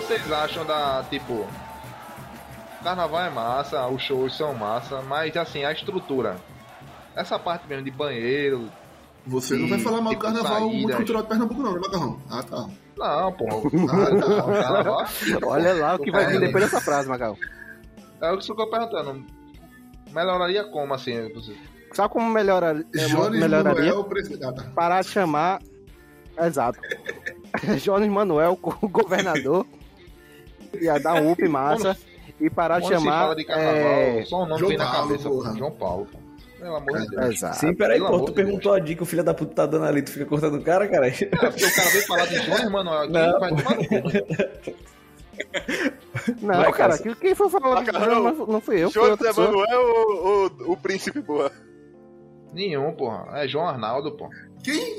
Vocês 0.00 0.32
acham 0.32 0.64
da, 0.66 1.04
tipo... 1.08 1.46
Carnaval 2.82 3.22
é 3.22 3.30
massa, 3.30 3.86
os 3.86 4.02
shows 4.02 4.36
são 4.36 4.52
massa, 4.54 5.00
mas 5.02 5.34
assim, 5.36 5.64
a 5.64 5.72
estrutura. 5.72 6.36
Essa 7.16 7.38
parte 7.38 7.66
mesmo 7.68 7.84
de 7.84 7.90
banheiro... 7.90 8.68
Você 9.26 9.56
não 9.56 9.68
vai 9.68 9.78
falar 9.78 10.02
mal 10.02 10.12
do 10.12 10.18
tipo, 10.18 10.22
carnaval 10.22 10.58
saídas. 10.58 10.72
muito 10.82 10.96
cultural 10.96 11.22
de 11.22 11.28
Pernambuco, 11.28 11.62
não, 11.62 11.72
né, 11.72 11.80
Macarrão? 11.80 12.20
Ah, 12.30 12.42
tá. 12.42 12.68
Não, 12.98 13.32
pô. 13.32 13.46
Ah, 13.90 14.84
tá. 15.40 15.46
Olha 15.46 15.72
lá 15.74 15.94
o 15.94 15.98
que 15.98 16.10
vai 16.10 16.26
vir 16.26 16.40
depois 16.40 16.64
dessa 16.64 16.78
frase, 16.80 17.08
Magal. 17.08 17.34
É 18.20 18.30
o 18.30 18.38
que 18.38 18.50
eu 18.52 18.54
tô 18.56 18.66
perguntando. 18.68 19.24
Melhoraria 20.12 20.64
como, 20.64 20.92
assim? 20.92 21.32
você- 21.32 21.56
Sabe 21.92 22.12
como 22.12 22.28
melhora, 22.28 22.84
é, 22.94 23.06
Jones 23.06 23.40
melhoraria? 23.40 23.84
Manuel, 23.94 24.04
presidente. 24.04 24.62
Parar 24.74 25.00
de 25.02 25.08
chamar. 25.08 25.62
Exato. 26.38 26.78
Jones 27.82 28.10
Manuel, 28.10 28.58
o 28.62 28.88
governador. 28.88 29.64
Ia 30.80 30.98
dar 30.98 31.14
um 31.22 31.32
up 31.32 31.48
massa. 31.48 31.96
E 32.40 32.50
parar 32.50 32.80
de 32.80 32.88
chamar. 32.88 33.20
fala 33.22 33.36
de 33.36 33.44
carnaval, 33.44 33.72
é, 33.92 34.24
só 34.26 34.36
o 34.42 34.46
nome 34.46 34.58
João 34.58 34.68
vem 34.70 34.78
na 34.78 34.86
Paulo, 34.86 35.08
cabeça. 35.08 35.28
porra. 35.28 35.56
João 35.56 35.70
Paulo. 35.70 36.08
Pelo 36.58 36.76
amor 36.76 37.00
de 37.00 37.06
Deus. 37.08 37.26
Exato. 37.34 37.56
Sim, 37.58 37.74
peraí, 37.74 38.00
pô, 38.00 38.20
tu 38.20 38.26
de 38.26 38.32
perguntou 38.32 38.72
a 38.72 38.78
dica, 38.80 39.02
o 39.02 39.06
filho 39.06 39.22
da 39.22 39.34
puta 39.34 39.54
tá 39.54 39.66
dando 39.66 39.84
ali, 39.84 40.02
tu 40.02 40.10
fica 40.10 40.24
cortando 40.26 40.54
o 40.56 40.62
cara, 40.62 40.88
cara. 40.88 41.08
É 41.08 41.10
porque 41.12 41.64
o 41.64 41.74
cara 41.74 41.90
veio 41.90 42.06
falar 42.06 42.26
de 42.26 42.40
Jones 42.40 42.70
Manuel 42.70 42.98
aqui, 43.02 43.12
Não, 43.12 43.38
vai 43.40 43.50
tomar 43.50 43.76
no 43.76 43.88
cu. 43.88 44.02
Não, 46.42 46.54
Vai, 46.54 46.72
cara, 46.72 46.98
que- 46.98 47.14
quem 47.16 47.34
foi 47.34 47.50
falar 47.50 47.74
Macarrão. 47.76 48.22
não, 48.22 48.34
não, 48.34 48.46
não 48.46 48.60
fui 48.60 48.76
eu, 48.82 48.90
foi 48.90 49.02
José 49.02 49.10
outra 49.12 49.26
pessoa. 49.28 49.48
Manuel 49.50 49.80
ou, 49.82 50.52
ou 50.66 50.72
o 50.72 50.76
príncipe, 50.76 51.20
porra? 51.22 51.50
Nenhum, 52.52 52.92
porra. 52.92 53.26
É 53.42 53.48
João 53.48 53.66
Arnaldo, 53.66 54.12
pô. 54.16 54.28
Quem? 54.62 54.98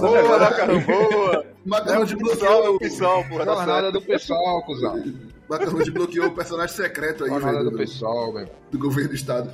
Boa, 0.00 0.38
macarrão, 0.38 0.80
boa. 0.80 1.46
Macarrão 1.64 2.00
É 2.00 2.02
o 2.02 2.06
desbloqueou. 2.06 2.78
Pissol, 2.78 3.24
porra. 3.24 3.64
Certo. 3.64 3.92
do 3.92 4.02
pessoal, 4.02 4.62
cuzão. 4.64 5.02
Macarrão 5.48 5.78
desbloqueou 5.78 6.26
o 6.26 6.34
personagem 6.34 6.74
secreto 6.76 7.24
aí, 7.24 7.30
velho, 7.30 7.64
do 7.64 7.70
do, 7.70 7.76
pessoal, 7.76 8.32
velho. 8.32 8.48
do 8.70 8.78
governo 8.78 9.10
do 9.10 9.14
estado. 9.14 9.50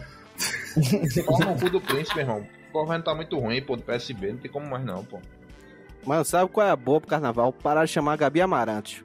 Forma 1.24 1.52
o 1.52 1.58
cu 1.60 1.70
do 1.70 1.80
príncipe, 1.80 2.20
irmão. 2.20 2.46
O 2.70 2.80
governo 2.80 3.02
tá 3.04 3.14
muito 3.14 3.38
ruim, 3.38 3.62
pô, 3.62 3.76
do 3.76 3.82
PSB. 3.82 4.32
Não 4.32 4.38
tem 4.38 4.50
como 4.50 4.66
mais 4.68 4.84
não, 4.84 5.04
pô. 5.04 5.18
Mano, 6.04 6.24
sabe 6.24 6.50
qual 6.50 6.66
é 6.66 6.70
a 6.70 6.76
boa 6.76 7.00
pro 7.00 7.08
carnaval? 7.10 7.52
Parar 7.52 7.84
de 7.84 7.90
chamar 7.92 8.12
a 8.12 8.16
Gabi 8.16 8.40
Amarante. 8.40 9.04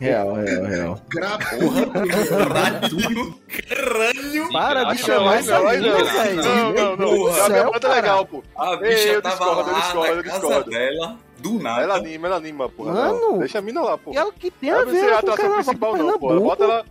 Real, 0.00 0.32
real, 0.34 0.64
real. 0.64 1.00
Gratuito. 1.08 1.90
Caralho! 3.68 4.52
Para 4.52 4.84
de 4.92 4.98
chamar 4.98 5.38
essa 5.38 5.58
não. 5.58 5.66
velho. 5.68 5.92
Não, 6.36 6.72
não, 6.72 6.96
não. 6.96 7.16
Porra. 7.16 7.36
Gabi 7.36 7.52
Céu, 7.54 7.68
Amanda 7.68 7.88
é 7.88 7.94
legal, 7.94 8.26
pô. 8.26 8.42
A 8.56 8.72
Ei, 8.74 8.78
bicha 8.78 9.08
eu 9.08 9.22
tava 9.22 9.36
discordo, 9.36 9.60
eu 9.70 9.72
lá 9.74 9.80
discordo, 9.80 10.06
eu 10.12 10.16
na 10.16 10.22
casa 10.22 10.38
discordo. 10.40 10.70
dela, 10.70 11.16
do 11.38 11.58
nada. 11.58 11.82
Ela 11.82 11.96
anima, 11.96 12.26
ela 12.28 12.36
anima, 12.36 12.68
porra. 12.68 12.92
Mano. 12.92 13.20
Não. 13.20 13.38
Deixa 13.38 13.58
a 13.58 13.62
mina 13.62 13.80
lá, 13.82 13.98
porra. 13.98 14.16
E 14.16 14.18
ela 14.20 14.32
que 14.32 14.50
tem 14.52 14.70
Não 14.70 14.78
a 14.80 14.84
vai 14.84 14.94
ser 14.94 15.00
ver 15.00 15.06
a 15.06 15.08
com 15.08 15.14
o 15.14 15.18
atração 15.18 15.36
carnaval 15.36 15.64
principal, 15.64 15.96
não, 15.96 16.18
porra. 16.18 16.40
Bota 16.40 16.64
ela. 16.64 16.84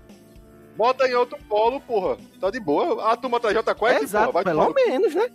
Bota 0.76 1.08
em 1.08 1.14
outro 1.16 1.38
polo, 1.50 1.80
porra. 1.82 2.18
Tá 2.42 2.52
de 2.52 2.60
boa. 2.60 3.12
A 3.12 3.16
turma 3.16 3.40
tá 3.40 3.52
J 3.54 3.74
Quest, 3.74 4.04
Exato, 4.04 4.26
porra. 4.32 4.44
Vai 4.44 4.54
pelo 4.54 4.74
menos, 4.74 5.16
né? 5.16 5.30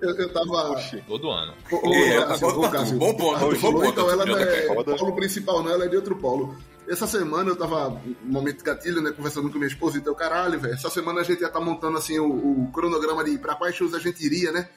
Eu, 0.00 0.10
eu 0.16 0.32
tava. 0.32 0.70
Oxi. 0.72 1.02
Todo 1.06 1.30
ano. 1.30 1.52
Ô, 1.72 1.92
É, 1.94 2.24
Cássio, 2.24 2.52
bom 2.54 2.66
ô, 2.66 2.70
Cássio. 2.70 2.98
ponto, 2.98 3.16
bom 3.18 3.34
ponto, 3.38 3.56
Tu 3.56 3.60
bom 3.60 3.72
ponto, 3.72 3.86
então 3.88 4.10
ela 4.10 4.24
não 4.26 4.38
é 4.38 4.62
Foda. 4.66 4.96
polo 4.96 5.12
principal, 5.16 5.62
não, 5.62 5.70
ela 5.72 5.84
é 5.84 5.88
de 5.88 5.96
outro 5.96 6.16
polo. 6.16 6.54
Essa 6.88 7.06
semana 7.06 7.50
eu 7.50 7.56
tava, 7.56 7.88
um 7.90 8.14
momento 8.32 8.58
de 8.58 8.64
gatilho, 8.64 9.02
né, 9.02 9.10
conversando 9.12 9.50
com 9.50 9.58
minha 9.58 9.68
esposa, 9.68 9.98
então, 9.98 10.14
caralho, 10.14 10.58
velho, 10.58 10.72
essa 10.72 10.88
semana 10.88 11.20
a 11.20 11.22
gente 11.22 11.40
ia 11.40 11.48
estar 11.48 11.60
montando, 11.60 11.98
assim, 11.98 12.18
o, 12.18 12.26
o 12.64 12.70
cronograma 12.72 13.22
de 13.24 13.36
pra 13.38 13.54
quais 13.56 13.74
shows 13.76 13.92
a 13.92 13.98
gente 13.98 14.24
iria, 14.24 14.50
né? 14.52 14.68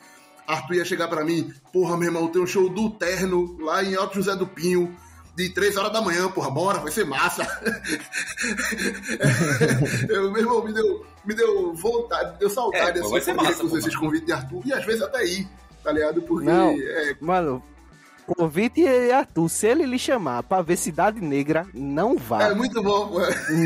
Arthur 0.45 0.73
ia 0.75 0.83
chegar 0.85 1.07
pra 1.07 1.23
mim, 1.23 1.53
porra, 1.71 1.95
meu 1.95 2.07
irmão, 2.07 2.27
tem 2.27 2.41
um 2.41 2.47
show 2.47 2.67
do 2.67 2.89
Terno 2.89 3.57
lá 3.61 3.81
em 3.81 3.95
Alto 3.95 4.15
José 4.15 4.35
do 4.35 4.45
Pinho, 4.45 4.93
de 5.35 5.49
3 5.49 5.77
horas 5.77 5.93
da 5.93 6.01
manhã, 6.01 6.29
porra, 6.29 6.49
bora, 6.49 6.79
vai 6.79 6.91
ser 6.91 7.05
massa. 7.05 7.43
eu, 10.09 10.31
meu 10.31 10.41
irmão, 10.41 10.63
me 10.63 10.73
deu, 10.73 11.05
me 11.25 11.33
deu 11.33 11.73
vontade, 11.73 12.33
me 12.33 12.37
deu 12.39 12.49
saudade, 12.49 12.99
É, 12.99 13.01
assim, 13.01 13.11
vai 13.11 13.21
ser 13.21 13.33
massa, 13.33 13.65
pô, 13.65 13.77
esses 13.77 13.95
convites 13.95 14.25
de 14.25 14.33
Arthur, 14.33 14.61
e 14.65 14.73
às 14.73 14.85
vezes 14.85 15.01
até 15.01 15.25
ir, 15.25 15.47
tá 15.83 15.91
ligado? 15.91 16.21
Porque 16.21 16.45
Não. 16.45 16.69
é, 16.71 17.15
Mano, 17.19 17.63
convite 18.25 18.81
e 18.81 19.11
Arthur, 19.11 19.49
se 19.49 19.67
ele 19.67 19.85
lhe 19.85 19.99
chamar 19.99 20.43
pra 20.43 20.61
ver 20.61 20.77
Cidade 20.77 21.21
Negra, 21.21 21.65
não 21.73 22.17
vá. 22.17 22.43
é 22.43 22.53
muito 22.53 22.81
bom, 22.83 23.07
pô. 23.07 23.19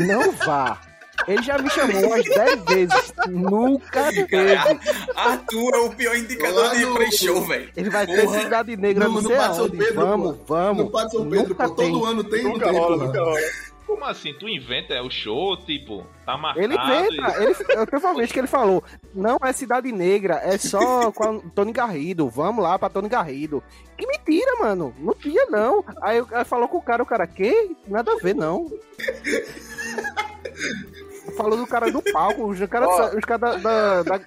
Não 0.06 0.32
vá. 0.32 0.80
Ele 1.28 1.42
já 1.42 1.58
me 1.58 1.68
chamou 1.70 2.06
umas 2.06 2.24
10 2.24 2.64
vezes. 2.64 3.12
Nunca 3.28 4.12
teve. 4.12 4.26
Cara, 4.26 4.78
Arthur 5.14 5.74
é 5.74 5.78
o 5.78 5.90
pior 5.90 6.16
indicador 6.16 6.70
de 6.76 6.86
pre-show, 6.86 7.42
velho. 7.46 7.70
Ele 7.76 7.90
vai 7.90 8.06
ter 8.06 8.24
Porra. 8.24 8.40
Cidade 8.42 8.76
Negra, 8.76 9.08
No- 9.08 9.20
não 9.20 9.22
no 9.22 9.54
São. 9.54 9.70
Pedro, 9.70 9.94
vamos, 9.94 10.36
pô. 10.38 10.44
vamos. 10.46 10.84
No 10.84 10.90
Parque 10.90 11.10
São 11.10 11.28
Pedro, 11.28 11.48
Nunca 11.48 11.68
pô, 11.68 11.74
tem. 11.74 11.92
todo 11.92 12.04
ano 12.04 12.24
tem, 12.24 12.44
Nunca 12.44 12.68
tem, 12.70 12.78
rola, 12.78 12.96
nunca 13.06 13.20
rola. 13.20 13.40
Como 13.86 14.04
assim? 14.04 14.34
Tu 14.34 14.48
inventa 14.48 14.94
é 14.94 15.00
o 15.00 15.08
show, 15.08 15.56
tipo, 15.58 16.04
tá 16.24 16.36
marcado. 16.36 16.64
Ele 16.64 16.74
inventa. 16.74 17.42
Ele, 17.42 17.54
eu 17.70 17.86
teve 17.86 18.04
uma 18.04 18.14
vez 18.14 18.32
que 18.32 18.38
ele 18.40 18.48
falou: 18.48 18.82
não 19.14 19.38
é 19.44 19.52
Cidade 19.52 19.92
Negra, 19.92 20.40
é 20.42 20.58
só 20.58 21.12
com 21.12 21.38
Tony 21.50 21.72
Garrido. 21.72 22.28
Vamos 22.28 22.64
lá 22.64 22.76
pra 22.80 22.88
Tony 22.88 23.08
Garrido. 23.08 23.62
Que 23.96 24.04
mentira, 24.06 24.56
mano. 24.60 24.92
Não 24.98 25.14
tinha, 25.14 25.46
não. 25.46 25.84
Aí, 26.02 26.20
o 26.20 26.26
cara 26.26 26.44
falou 26.44 26.66
com 26.66 26.78
o 26.78 26.82
cara, 26.82 27.02
o 27.02 27.06
cara, 27.06 27.26
que? 27.28 27.76
Nada 27.86 28.12
a 28.12 28.16
ver, 28.16 28.34
não. 28.34 28.66
Falou 31.36 31.56
do 31.56 31.66
cara 31.66 31.90
do 31.90 32.02
palco, 32.02 32.46
os 32.46 32.58
caras 32.66 32.88
Ó. 32.88 33.16
os 33.16 33.24
cara 33.24 33.38
da, 33.38 33.56
da- 33.56 34.02
da- 34.02 34.18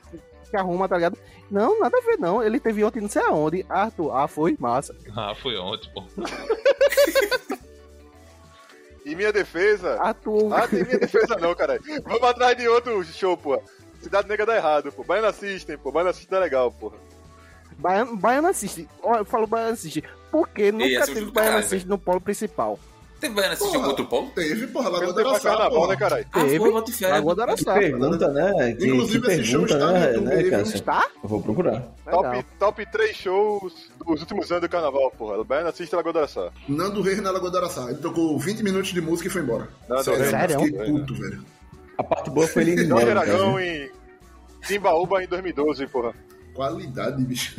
que 0.50 0.58
arruma, 0.58 0.88
tá 0.88 0.95
ligado? 0.95 1.17
Não, 1.50 1.80
nada 1.80 1.98
a 1.98 2.02
ver, 2.02 2.17
não. 2.17 2.41
Ele 2.43 2.60
teve 2.60 2.84
ontem 2.84 3.02
não 3.02 3.10
sei 3.10 3.22
aonde. 3.24 3.65
Arthur, 3.69 4.12
ah, 4.15 4.28
foi 4.28 4.56
massa. 4.60 4.95
Ah, 5.15 5.34
foi 5.41 5.58
ontem, 5.58 5.89
pô. 5.93 6.04
E 9.06 9.15
minha 9.15 9.32
defesa. 9.32 10.00
Arthur. 10.02 10.54
Ah, 10.54 10.67
tem 10.67 10.84
minha 10.84 11.00
defesa 11.00 11.36
não, 11.39 11.56
caralho. 11.56 11.82
Vamos 12.04 12.24
atrás 12.24 12.56
de 12.58 12.67
outro 12.67 13.04
show, 13.04 13.36
pô. 13.38 13.62
Cidade 14.02 14.28
Negra 14.28 14.45
dá 14.45 14.56
errado, 14.56 14.91
pô. 14.91 15.04
Baiana 15.04 15.32
System, 15.34 15.78
pô. 15.78 15.91
Baiana 15.91 16.13
System 16.13 16.38
é 16.38 16.41
legal, 16.41 16.72
porra. 16.72 16.98
Baiano, 17.78 18.15
Baiano 18.17 18.48
assiste. 18.48 18.88
Olha, 19.02 19.19
eu 19.19 19.26
falo 19.26 19.48
Baiano 19.48 19.74
assiste. 19.74 20.04
Porque 20.32 20.72
nunca 20.72 20.86
é 20.86 21.00
teve 21.06 21.13
Baiano 21.22 21.34
caralho, 21.34 21.60
assiste 21.60 21.88
no 21.88 21.98
polo 21.98 22.22
principal. 22.22 22.80
Teve 23.19 23.34
Baiana 23.36 23.53
assistir 23.53 23.73
Porra. 23.73 23.86
um 23.86 23.89
outro 23.89 24.05
polo? 24.05 24.29
Teve, 24.29 24.67
porra, 24.67 24.89
Lagoa 24.89 25.13
mais 25.13 25.27
Araçá, 25.27 25.49
carnaval, 25.49 25.88
né, 25.89 25.95
caralho? 25.97 26.25
Ah, 26.32 26.39
Teve. 26.39 26.49
fé. 26.93 27.08
Lagoa 27.10 27.36
do 27.36 27.36
Que 27.36 27.41
Araçá. 27.51 27.73
pergunta, 27.73 28.27
né? 28.29 28.73
Que, 28.75 28.88
Inclusive, 28.88 29.25
que 29.25 29.32
esse 29.32 29.43
show 29.43 29.65
está 29.65 29.91
né, 29.91 30.17
né? 30.17 30.43
Cássio? 30.49 30.75
Está? 30.75 31.08
Eu 31.21 31.29
vou 31.29 31.41
procurar. 31.41 31.82
Top, 32.10 32.45
top 32.58 32.86
3 32.91 33.15
shows 33.15 33.73
dos 34.05 34.21
últimos 34.21 34.49
anos 34.51 34.62
do 34.62 34.69
carnaval, 34.69 35.12
porra. 35.17 35.43
Baiana 35.43 35.71
System 35.71 35.89
e 35.91 35.95
Lagoa 35.97 36.13
do 36.13 36.19
Araçá. 36.19 36.49
Nando 36.67 37.01
Reis 37.01 37.21
na 37.21 37.32
Lagoa 37.32 37.51
do 37.51 37.58
Araçá. 37.58 37.86
Ele 37.89 37.99
tocou 37.99 38.39
20 38.39 38.63
minutos 38.63 38.89
de 38.93 39.01
música 39.01 39.27
e 39.27 39.32
foi 39.32 39.41
embora. 39.41 39.67
Nando 39.89 40.03
Sério. 40.03 40.29
Sério? 40.29 40.60
Fiquei 40.62 40.86
puto, 40.91 41.13
velho. 41.15 41.43
A 41.97 42.03
parte 42.03 42.29
boa 42.29 42.47
foi 42.47 42.62
ele 42.63 42.71
indo 42.71 42.86
Jorge 42.88 43.05
embora. 43.05 43.19
Aragão 43.19 43.60
em 43.60 43.91
Timbaúba 44.65 45.23
em 45.23 45.27
2012, 45.27 45.88
porra. 45.88 46.13
Qualidade, 46.53 47.23
bicho. 47.23 47.55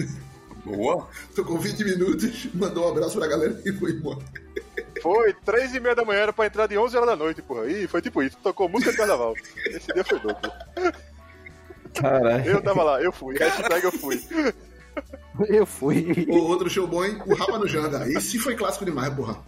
Boa. 0.64 1.09
Tocou 1.35 1.59
20 1.59 1.85
minutos, 1.85 2.49
mandou 2.55 2.87
um 2.87 2.90
abraço 2.90 3.18
pra 3.18 3.27
galera 3.27 3.61
e 3.64 3.73
foi 3.73 3.92
embora. 3.92 4.18
Foi 5.03 5.33
3 5.45 5.75
e 5.75 5.81
meia 5.81 5.95
da 5.95 6.05
manhã, 6.05 6.21
era 6.21 6.33
pra 6.33 6.47
entrar 6.47 6.66
de 6.66 6.77
11 6.79 6.97
horas 6.97 7.09
da 7.11 7.16
noite, 7.16 7.43
porra. 7.43 7.66
E 7.66 7.87
foi 7.87 8.01
tipo 8.03 8.23
isso, 8.23 8.37
tocou 8.43 8.69
música 8.69 8.90
de 8.93 8.97
carnaval. 8.97 9.35
Esse 9.66 9.93
dia 9.93 10.05
foi 10.05 10.19
doido. 10.21 10.53
Caralho. 11.95 12.45
Eu 12.51 12.62
tava 12.62 12.83
lá, 12.83 13.03
eu 13.03 13.12
fui. 13.12 13.37
Hashtag 13.38 13.85
eu 13.85 13.93
fui. 13.93 14.21
Eu 15.49 15.66
fui. 15.66 16.27
O 16.29 16.37
outro 16.49 16.69
show 16.69 16.87
bom, 16.87 17.05
hein? 17.05 17.19
O 17.27 17.35
Rapa 17.35 17.59
no 17.59 17.66
Janga. 17.66 18.07
Esse 18.11 18.38
foi 18.38 18.55
clássico 18.55 18.85
demais, 18.85 19.12
porra. 19.14 19.38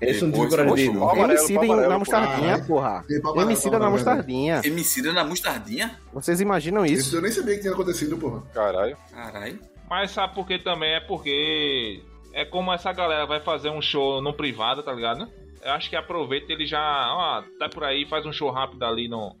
Esse 0.00 0.24
não 0.24 0.32
coragem 0.32 0.66
poxa, 0.66 0.84
não. 0.92 1.00
Pau 1.00 1.10
amarelo, 1.12 1.38
Emicida 1.38 1.54
pau 1.54 1.64
em- 1.64 1.70
amarelo, 1.70 1.92
na 1.92 1.98
mostardinha, 1.98 2.54
Ah, 2.56 2.58
porra. 2.64 3.04
tem 3.06 3.16
Emicida 3.42 3.70
pau 3.70 3.80
na 3.80 3.90
mostardinha. 3.90 4.60
Emicida 4.64 5.12
na 5.12 5.24
mostardinha? 5.24 6.00
Vocês 6.12 6.40
imaginam 6.40 6.84
Isso 6.84 6.94
isso? 7.08 7.16
eu 7.16 7.22
nem 7.22 7.30
sabia 7.30 7.54
que 7.54 7.60
tinha 7.60 7.72
acontecido, 7.72 8.16
porra. 8.18 8.42
Caralho. 8.52 8.96
Caralho. 9.12 9.60
Mas 9.88 10.10
sabe 10.10 10.34
por 10.34 10.44
que 10.46 10.58
também? 10.58 10.94
É 10.94 11.00
porque 11.00 12.02
é 12.32 12.44
como 12.44 12.72
essa 12.72 12.92
galera 12.92 13.26
vai 13.26 13.40
fazer 13.40 13.70
um 13.70 13.80
show 13.82 14.20
no 14.22 14.32
privado, 14.32 14.82
tá 14.82 14.92
ligado? 14.92 15.28
Eu 15.62 15.72
acho 15.72 15.88
que 15.88 15.96
aproveita 15.96 16.52
ele 16.52 16.66
já, 16.66 16.80
ó, 17.14 17.42
tá 17.58 17.68
por 17.68 17.84
aí, 17.84 18.06
faz 18.08 18.26
um 18.26 18.32
show 18.32 18.50
rápido 18.50 18.82
ali 18.84 19.08
no. 19.08 19.34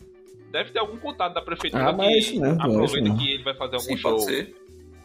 Deve 0.50 0.70
ter 0.70 0.78
algum 0.78 0.96
contato 0.98 1.32
da 1.34 1.40
prefeitura 1.42 1.88
Ah, 1.88 1.92
mas 1.92 2.06
é 2.06 2.10
que 2.12 2.18
isso 2.18 2.40
mesmo, 2.40 2.46
é 2.46 2.52
isso 2.52 2.60
aproveita 2.66 3.00
mesmo. 3.08 3.18
que 3.18 3.30
ele 3.32 3.42
vai 3.42 3.54
fazer 3.54 3.74
algum 3.76 3.88
Sim, 3.88 3.96
show 3.96 4.10
pode 4.12 4.24
ser. 4.24 4.56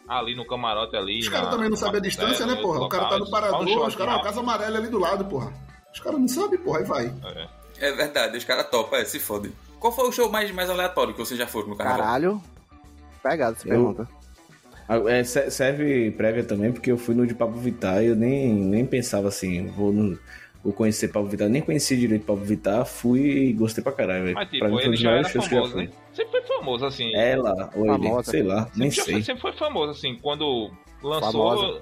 ali 0.08 0.36
no 0.36 0.46
camarote 0.46 0.96
ali. 0.96 1.20
Os 1.20 1.30
caras 1.30 1.50
também 1.50 1.70
não 1.70 1.78
sabem 1.78 2.00
a 2.00 2.02
distância, 2.02 2.30
Costeira, 2.46 2.56
né, 2.56 2.62
porra? 2.62 2.80
O 2.86 2.90
cara 2.90 3.06
tá 3.06 3.18
no 3.18 3.26
um 3.26 3.30
parador, 3.32 3.68
show 3.68 3.88
os 3.88 3.96
caras, 3.96 4.14
uma 4.16 4.24
casa 4.24 4.40
amarela 4.42 4.78
ali 4.78 4.90
do 4.90 5.00
lado, 5.00 5.26
porra. 5.26 5.54
Os 5.94 6.00
caras 6.02 6.20
não 6.20 6.28
sabem, 6.28 6.60
porra, 6.60 6.80
aí 6.80 6.84
vai. 6.86 7.06
É. 7.26 7.48
É 7.80 7.92
verdade, 7.94 8.38
os 8.38 8.44
caras 8.44 8.70
topam, 8.70 9.00
é, 9.00 9.06
se 9.06 9.20
fodem. 9.20 9.52
Qual 9.80 9.94
foi 9.94 10.08
o 10.10 10.12
show 10.12 10.30
mais, 10.30 10.52
mais 10.52 10.70
aleatório 10.70 11.14
que 11.14 11.20
vocês 11.20 11.40
já 11.40 11.48
foram 11.48 11.70
no 11.70 11.76
carnaval? 11.78 12.04
Caralho. 12.04 12.42
Pegado 13.24 13.56
essa 13.56 13.68
Eu- 13.68 13.72
pergunta. 13.72 14.10
É, 14.90 15.24
se- 15.24 15.52
serve 15.52 16.12
prévia 16.12 16.44
também, 16.44 16.72
porque 16.72 16.92
eu 16.92 16.98
fui 16.98 17.14
no 17.14 17.28
de 17.28 17.34
Pablo 17.34 17.60
Vittar 17.60 18.02
e 18.04 18.08
eu 18.08 18.16
nem, 18.16 18.54
nem 18.54 18.86
pensava 18.86 19.28
assim, 19.28 19.68
vou, 19.68 19.92
no- 19.92 20.18
vou 20.64 20.72
conhecer 20.72 21.10
Pablo 21.10 21.30
Vittar. 21.30 21.50
Nem 21.50 21.62
conhecia 21.62 21.98
direito 21.98 22.26
Pablo 22.26 22.46
Vittar, 22.46 22.86
fui 22.86 23.20
e 23.22 23.54
gostei 23.54 23.84
pra 23.84 23.92
caralho, 23.92 24.24
velho. 24.24 24.36
Mas 24.36 24.48
Pra 24.48 24.52
tipo, 24.60 24.66
mim 24.66 24.72
foi 24.78 24.84
um 24.84 24.88
ele 24.94 24.98
já 24.98 25.12
era 25.12 25.28
famoso, 25.30 25.76
né? 25.78 25.90
Sempre 26.14 26.32
foi 26.32 26.42
famoso, 26.58 26.86
assim. 26.86 27.14
Ela, 27.16 27.70
ou 27.76 27.86
ele, 27.86 28.04
Famosa. 28.08 28.32
sei 28.32 28.44
lá, 28.44 28.70
nem 28.76 28.90
sempre, 28.90 29.06
sei. 29.06 29.14
foi, 29.16 29.24
sempre 29.24 29.42
foi 29.42 29.54
famoso, 29.54 29.92
assim, 29.92 30.16
quando 30.22 30.72
lançou. 31.04 31.32
Famosa. 31.32 31.82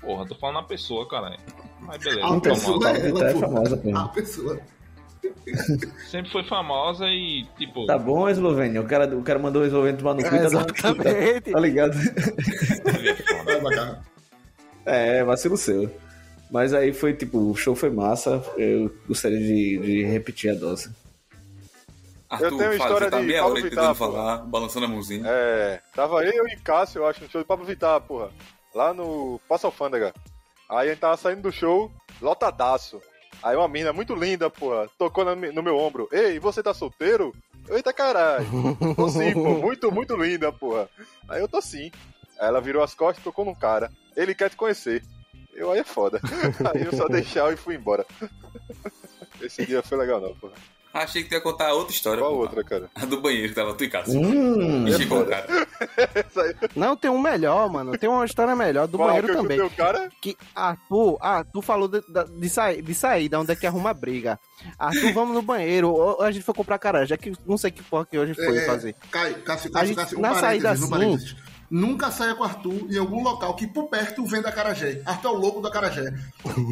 Porra, 0.00 0.26
tô 0.26 0.34
falando 0.34 0.58
a 0.58 0.62
pessoa, 0.64 1.06
caralho. 1.08 1.38
Mas 1.80 2.02
beleza, 2.02 2.26
A 2.26 2.40
pessoa 2.40 2.88
é 2.90 2.92
Vittar 3.00 3.22
é 3.26 3.30
ela, 3.30 3.32
porra. 3.34 3.46
famosa, 3.48 3.76
pô. 3.76 3.96
A 3.96 4.08
pessoa. 4.08 4.60
Sempre 6.10 6.30
foi 6.30 6.44
famosa 6.44 7.06
e, 7.06 7.46
tipo. 7.56 7.86
Tá 7.86 7.98
bom, 7.98 8.28
Eslovênia. 8.28 8.80
O 8.80 8.86
cara, 8.86 9.16
o 9.16 9.22
cara 9.22 9.38
mandou 9.38 9.62
o 9.62 9.66
Eslovênia 9.66 9.98
tomar 9.98 10.14
no 10.14 10.22
cu 10.22 10.34
É, 10.34 10.38
tá 10.38 10.44
exatamente. 10.44 11.52
Tá 11.52 11.60
ligado? 11.60 11.96
é. 14.86 15.18
É, 15.18 15.24
vacilo 15.24 15.56
seu. 15.56 15.90
Mas 16.50 16.74
aí 16.74 16.92
foi 16.92 17.14
tipo, 17.14 17.38
o 17.38 17.54
show 17.54 17.74
foi 17.74 17.90
massa. 17.90 18.42
Eu 18.56 18.94
gostaria 19.06 19.38
de, 19.38 19.78
de 19.78 20.04
repetir 20.04 20.50
a 20.50 20.54
dose. 20.54 20.90
Arthur, 22.28 22.46
Eu 22.46 22.56
tenho 22.56 22.70
uma 22.70 22.78
fala, 22.78 22.86
história 22.90 23.04
você 23.04 23.10
tá 23.10 23.20
de 23.20 23.26
meia 23.26 23.42
Pablo 23.42 23.62
Vittar, 23.62 23.94
falar, 23.94 24.38
balançando 24.38 24.86
a 24.86 24.88
mãozinha. 24.88 25.22
É, 25.26 25.80
tava 25.94 26.24
eu 26.24 26.46
e 26.48 26.56
Cássio, 26.56 27.00
eu 27.00 27.06
acho, 27.06 27.22
no 27.22 27.30
show 27.30 27.42
do 27.42 27.46
Pablo 27.46 27.64
Vittar, 27.64 28.00
porra. 28.00 28.30
Lá 28.74 28.94
no 28.94 29.38
Passo 29.48 29.66
Alfândega. 29.66 30.14
Aí 30.68 30.88
a 30.88 30.90
gente 30.90 31.00
tava 31.00 31.16
saindo 31.18 31.42
do 31.42 31.52
show, 31.52 31.90
lotadaço. 32.20 33.00
Aí 33.42 33.56
uma 33.56 33.68
mina 33.68 33.92
muito 33.92 34.14
linda, 34.14 34.48
porra, 34.48 34.88
tocou 34.96 35.24
no 35.24 35.62
meu 35.62 35.76
ombro. 35.76 36.08
Ei, 36.12 36.38
você 36.38 36.62
tá 36.62 36.72
solteiro? 36.72 37.34
Eita 37.68 37.92
caralho. 37.92 38.46
Tô 38.96 39.08
sim, 39.08 39.32
pô. 39.32 39.54
Muito, 39.62 39.90
muito 39.92 40.16
linda, 40.16 40.52
porra. 40.52 40.88
Aí 41.28 41.40
eu 41.40 41.48
tô 41.48 41.60
sim. 41.60 41.90
Aí 42.38 42.48
ela 42.48 42.60
virou 42.60 42.82
as 42.82 42.92
costas 42.94 43.18
e 43.20 43.24
tocou 43.24 43.44
num 43.44 43.54
cara. 43.54 43.90
Ele 44.16 44.34
quer 44.34 44.50
te 44.50 44.56
conhecer. 44.56 45.02
Eu 45.54 45.70
aí 45.70 45.80
é 45.80 45.84
foda. 45.84 46.20
Aí 46.74 46.82
eu 46.84 46.92
só 46.96 47.06
deixei 47.08 47.42
e 47.42 47.56
fui 47.56 47.74
embora. 47.76 48.04
Esse 49.40 49.64
dia 49.66 49.82
foi 49.82 49.98
legal 49.98 50.20
não, 50.20 50.34
porra. 50.34 50.54
Achei 50.94 51.22
que 51.22 51.28
tu 51.30 51.34
ia 51.34 51.40
contar 51.40 51.72
outra 51.72 51.92
história. 51.94 52.20
Qual 52.20 52.32
porra. 52.32 52.42
outra, 52.42 52.64
cara? 52.64 52.90
A 52.94 53.04
do 53.06 53.20
banheiro, 53.20 53.48
que 53.48 53.54
tava 53.54 53.74
tu 53.74 53.84
e 53.84 53.88
Cássio. 53.88 54.20
Hum, 54.20 54.86
E 54.88 54.92
chegou 54.92 55.22
o 55.22 55.26
cara. 55.26 55.46
Não, 56.76 56.96
tem 56.96 57.10
um 57.10 57.18
melhor, 57.20 57.70
mano. 57.70 57.96
Tem 57.96 58.08
uma 58.08 58.24
história 58.24 58.54
melhor 58.56 58.86
do 58.86 58.96
Qual 58.98 59.08
banheiro 59.08 59.26
que 59.28 59.32
eu 59.34 59.42
também. 59.42 59.60
o 59.60 59.70
cara? 59.70 60.08
Que 60.20 60.36
Arthur, 60.54 61.18
Arthur 61.20 61.62
falou 61.62 61.88
de, 61.88 62.00
da- 62.08 62.24
de, 62.24 62.48
sair, 62.48 62.82
de 62.82 62.94
sair, 62.94 63.28
da 63.28 63.40
onde 63.40 63.52
é 63.52 63.56
que 63.56 63.66
arruma 63.66 63.90
a 63.90 63.94
briga. 63.94 64.38
Arthur, 64.78 65.12
vamos 65.12 65.34
no 65.34 65.42
banheiro. 65.42 65.90
Ou 65.90 66.22
a 66.22 66.30
gente 66.30 66.44
foi 66.44 66.54
comprar 66.54 66.78
caralho, 66.78 67.06
já 67.06 67.16
que 67.16 67.32
não 67.46 67.56
sei 67.58 67.70
que 67.70 67.82
porra 67.82 68.06
que 68.06 68.18
hoje 68.18 68.34
foi 68.34 68.58
É, 68.58 68.66
fazer. 68.66 68.94
Caio, 69.10 69.34
Cássio, 69.42 69.70
A 69.70 69.72
Cássio, 69.72 69.88
gente- 69.88 69.96
Cássio, 69.96 70.18
um 70.18 70.22
na 70.22 70.34
saída 70.34 70.70
assim-. 70.70 71.36
Nunca 71.70 72.10
saia 72.10 72.34
com 72.34 72.42
o 72.42 72.44
Arthur 72.46 72.86
em 72.90 72.98
algum 72.98 73.22
local 73.22 73.54
que 73.56 73.66
por 73.66 73.84
perto 73.88 74.26
venda 74.26 74.50
acarajé. 74.50 75.00
Arthur 75.06 75.28
é 75.28 75.32
o 75.32 75.36
louco 75.36 75.60
do 75.62 75.68
acarajé. 75.68 76.12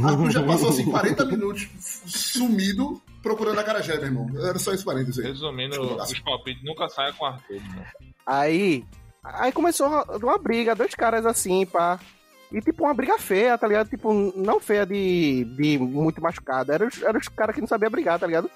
Arthur 0.04 0.30
já 0.30 0.42
passou 0.42 0.68
assim 0.68 0.84
40 0.90 1.24
minutos 1.24 1.68
sumido 2.06 3.00
procurando 3.22 3.58
acarajé, 3.58 3.94
meu 3.96 4.04
irmão. 4.04 4.30
Era 4.46 4.58
só 4.58 4.72
esse 4.74 4.84
parênteses 4.84 5.18
aí. 5.24 5.30
Resumindo, 5.32 5.80
os 5.96 6.18
palpites 6.20 6.62
nunca 6.64 6.86
saem 6.90 7.12
com 7.14 7.24
Arthur. 7.24 7.56
Né? 7.56 7.86
Aí, 8.26 8.84
aí 9.22 9.52
começou 9.52 9.88
uma, 9.88 10.38
briga, 10.38 10.74
dois 10.74 10.94
caras 10.94 11.26
assim, 11.26 11.66
pá. 11.66 11.98
E 12.52 12.60
tipo, 12.60 12.84
uma 12.84 12.94
briga 12.94 13.18
feia, 13.18 13.56
tá 13.56 13.66
ligado? 13.66 13.88
Tipo, 13.88 14.12
não 14.36 14.58
feia 14.58 14.84
de, 14.84 15.44
de 15.56 15.78
muito 15.78 16.20
machucado. 16.20 16.72
Era 16.72 16.86
os, 16.86 17.02
era 17.02 17.16
os 17.16 17.28
caras 17.28 17.54
que 17.54 17.60
não 17.60 17.68
sabiam 17.68 17.90
brigar, 17.90 18.18
tá 18.18 18.26
ligado? 18.26 18.50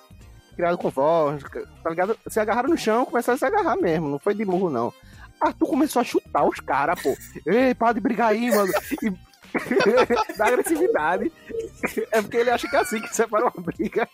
Criado 0.57 0.78
com 0.78 0.91
voz, 0.91 1.43
tá 1.82 1.91
ligado? 1.91 2.18
Se 2.28 2.41
agarraram 2.41 2.68
no 2.68 2.76
chão, 2.76 3.05
começaram 3.05 3.36
a 3.36 3.39
se 3.39 3.45
agarrar 3.45 3.76
mesmo. 3.76 4.09
Não 4.09 4.18
foi 4.18 4.34
de 4.34 4.45
murro, 4.45 4.68
não. 4.68 4.93
Arthur 5.41 5.68
começou 5.68 6.01
a 6.01 6.05
chutar 6.05 6.45
os 6.45 6.59
caras, 6.61 7.01
pô. 7.01 7.14
Ei, 7.47 7.74
para 7.74 7.93
de 7.93 8.01
brigar 8.01 8.30
aí, 8.30 8.51
mano. 8.51 8.72
E... 9.03 9.12
da 10.36 10.46
agressividade. 10.46 11.32
É 12.11 12.20
porque 12.22 12.36
ele 12.38 12.50
acha 12.50 12.68
que 12.68 12.76
é 12.76 12.78
assim 12.80 13.00
que 13.00 13.14
separa 13.14 13.44
uma 13.44 13.62
briga. 13.64 14.09